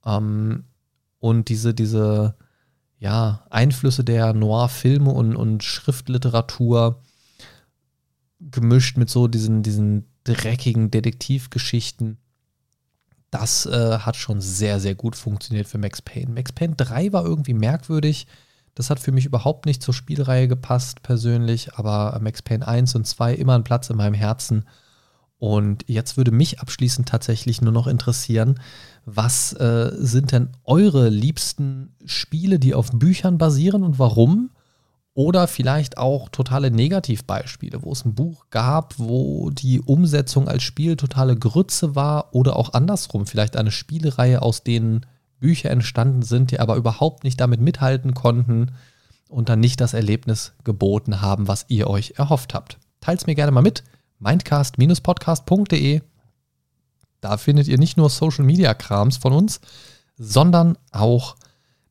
Ähm, 0.05 0.65
und 1.19 1.49
diese, 1.49 1.75
diese, 1.75 2.35
ja, 2.99 3.45
Einflüsse 3.51 4.05
der 4.05 4.33
Noir-Filme 4.33 5.11
und, 5.11 5.37
und 5.37 5.65
Schriftliteratur 5.65 7.03
gemischt 8.41 8.97
mit 8.97 9.11
so 9.11 9.29
diesen, 9.29 9.63
diesen 9.63 10.07
dreckigen 10.25 10.91
Detektivgeschichten 10.91 12.19
das 13.31 13.67
äh, 13.67 13.99
hat 13.99 14.17
schon 14.17 14.41
sehr, 14.41 14.81
sehr 14.81 14.95
gut 14.95 15.17
funktioniert 15.17 15.67
für 15.67 15.79
Max 15.79 16.01
Payne. 16.01 16.33
Max 16.33 16.53
Payne 16.53 16.75
3 16.77 17.13
war 17.13 17.25
irgendwie 17.25 17.55
merkwürdig. 17.55 18.27
Das 18.77 18.91
hat 18.91 19.01
für 19.01 19.11
mich 19.11 19.25
überhaupt 19.25 19.65
nicht 19.65 19.83
zur 19.83 19.95
Spielreihe 19.95 20.49
gepasst, 20.49 21.03
persönlich, 21.03 21.75
aber 21.75 22.19
Max 22.23 22.43
Payne 22.43 22.69
1 22.69 22.95
und 22.95 23.07
2 23.07 23.35
immer 23.35 23.55
einen 23.55 23.65
Platz 23.65 23.89
in 23.89 23.97
meinem 23.97 24.15
Herzen. 24.15 24.67
Und 25.39 25.85
jetzt 25.89 26.19
würde 26.19 26.31
mich 26.31 26.61
abschließend 26.61 27.09
tatsächlich 27.09 27.63
nur 27.63 27.73
noch 27.73 27.87
interessieren, 27.87 28.61
was 29.07 29.55
äh, 29.55 29.93
sind 29.97 30.33
denn 30.33 30.51
eure 30.65 31.09
liebsten 31.09 31.95
Spiele, 32.05 32.59
die 32.59 32.75
auf 32.75 32.91
Büchern 32.93 33.39
basieren 33.39 33.83
und 33.83 33.99
warum? 33.99 34.51
Oder 35.15 35.49
vielleicht 35.49 35.97
auch 35.97 36.29
totale 36.29 36.71
Negativbeispiele, 36.71 37.83
wo 37.83 37.93
es 37.93 38.05
ein 38.05 38.15
Buch 38.15 38.51
gab, 38.51 38.99
wo 38.99 39.49
die 39.49 39.81
Umsetzung 39.81 40.49
als 40.49 40.63
Spiel 40.63 40.97
totale 40.97 41.35
Grütze 41.37 41.95
war 41.95 42.35
oder 42.35 42.57
auch 42.57 42.75
andersrum, 42.75 43.25
vielleicht 43.25 43.57
eine 43.57 43.71
Spielereihe, 43.71 44.43
aus 44.43 44.65
denen 44.65 45.07
Bücher 45.39 45.71
entstanden 45.71 46.23
sind, 46.23 46.51
die 46.51 46.61
aber 46.61 46.77
überhaupt 46.77 47.25
nicht 47.25 47.41
damit 47.41 47.61
mithalten 47.61 48.15
konnten 48.15 48.73
und 49.29 49.49
dann 49.49 49.61
nicht 49.61 49.81
das 49.81 49.95
Erlebnis 49.95 50.53
geboten 50.65 51.21
haben, 51.21 51.49
was 51.49 51.67
ihr 51.69 51.89
euch 51.89 52.15
erhofft 52.17 52.55
habt. 52.55 52.79
Teilt 53.01 53.27
mir 53.27 53.35
gerne 53.35 53.53
mal 53.53 53.63
mit. 53.63 53.85
Mindcast-podcast.de. 54.19 56.01
Da 57.21 57.37
findet 57.37 57.69
ihr 57.69 57.79
nicht 57.79 57.97
nur 57.97 58.09
Social 58.11 58.45
Media 58.45 58.73
Krams 58.75 59.17
von 59.17 59.33
uns, 59.33 59.61
sondern 60.17 60.79
auch 60.93 61.37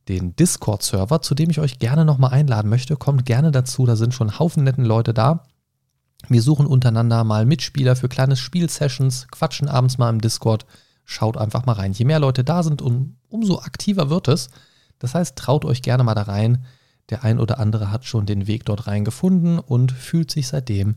den 0.08 0.36
Discord-Server, 0.36 1.20
zu 1.22 1.34
dem 1.34 1.50
ich 1.50 1.60
euch 1.60 1.78
gerne 1.78 2.04
nochmal 2.04 2.32
einladen 2.32 2.68
möchte. 2.68 2.96
Kommt 2.96 3.26
gerne 3.26 3.50
dazu, 3.50 3.86
da 3.86 3.96
sind 3.96 4.14
schon 4.14 4.38
Haufen 4.38 4.64
netten 4.64 4.84
Leute 4.84 5.12
da. 5.14 5.44
Wir 6.28 6.42
suchen 6.42 6.66
untereinander 6.66 7.24
mal 7.24 7.44
Mitspieler 7.44 7.96
für 7.96 8.08
kleine 8.08 8.36
Spielsessions, 8.36 9.28
quatschen 9.30 9.68
abends 9.68 9.98
mal 9.98 10.10
im 10.10 10.20
Discord. 10.20 10.66
Schaut 11.08 11.36
einfach 11.36 11.64
mal 11.64 11.74
rein. 11.74 11.92
Je 11.92 12.04
mehr 12.04 12.18
Leute 12.18 12.42
da 12.44 12.64
sind, 12.64 12.82
um, 12.82 13.16
umso 13.28 13.60
aktiver 13.60 14.10
wird 14.10 14.26
es. 14.26 14.50
Das 14.98 15.14
heißt, 15.14 15.36
traut 15.36 15.64
euch 15.64 15.80
gerne 15.80 16.02
mal 16.02 16.14
da 16.14 16.22
rein. 16.22 16.64
Der 17.10 17.22
ein 17.22 17.38
oder 17.38 17.60
andere 17.60 17.92
hat 17.92 18.04
schon 18.04 18.26
den 18.26 18.48
Weg 18.48 18.64
dort 18.64 18.88
rein 18.88 19.04
gefunden 19.04 19.60
und 19.60 19.92
fühlt 19.92 20.32
sich 20.32 20.48
seitdem 20.48 20.96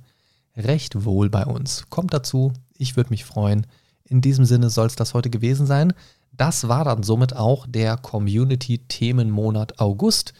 recht 0.58 1.06
wohl 1.06 1.30
bei 1.30 1.46
uns. 1.46 1.86
Kommt 1.92 2.14
dazu, 2.14 2.52
ich 2.76 2.98
würde 2.98 3.12
mich 3.12 3.24
freuen. 3.24 3.68
In 4.04 4.22
diesem 4.22 4.46
Sinne 4.46 4.72
soll 4.72 4.88
es 4.88 4.96
das 4.96 5.14
heute 5.14 5.30
gewesen 5.30 5.68
sein. 5.68 5.94
Das 6.32 6.68
war 6.68 6.86
dann 6.86 7.04
somit 7.04 7.36
auch 7.36 7.68
der 7.68 7.96
Community-Themenmonat 7.96 9.80
August. 9.80 10.34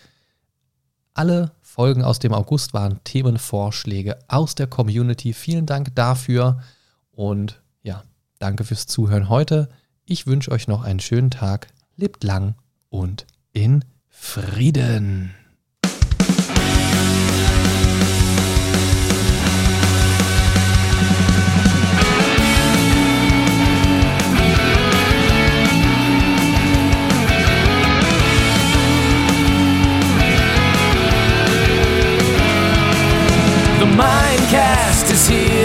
Alle 1.14 1.52
Folgen 1.62 2.04
aus 2.04 2.18
dem 2.18 2.34
August 2.34 2.74
waren 2.74 3.04
Themenvorschläge 3.04 4.18
aus 4.28 4.56
der 4.56 4.66
Community. 4.66 5.34
Vielen 5.34 5.68
Dank 5.68 5.94
dafür 5.94 6.62
und 7.12 7.62
danke 8.40 8.64
fürs 8.64 8.88
Zuhören 8.88 9.30
heute. 9.30 9.70
Ich 10.06 10.26
wünsche 10.26 10.52
euch 10.52 10.68
noch 10.68 10.84
einen 10.84 11.00
schönen 11.00 11.30
Tag. 11.30 11.68
Lebt 11.96 12.24
lang 12.24 12.56
und 12.90 13.28
in 13.54 13.86
Frieden. 14.10 15.36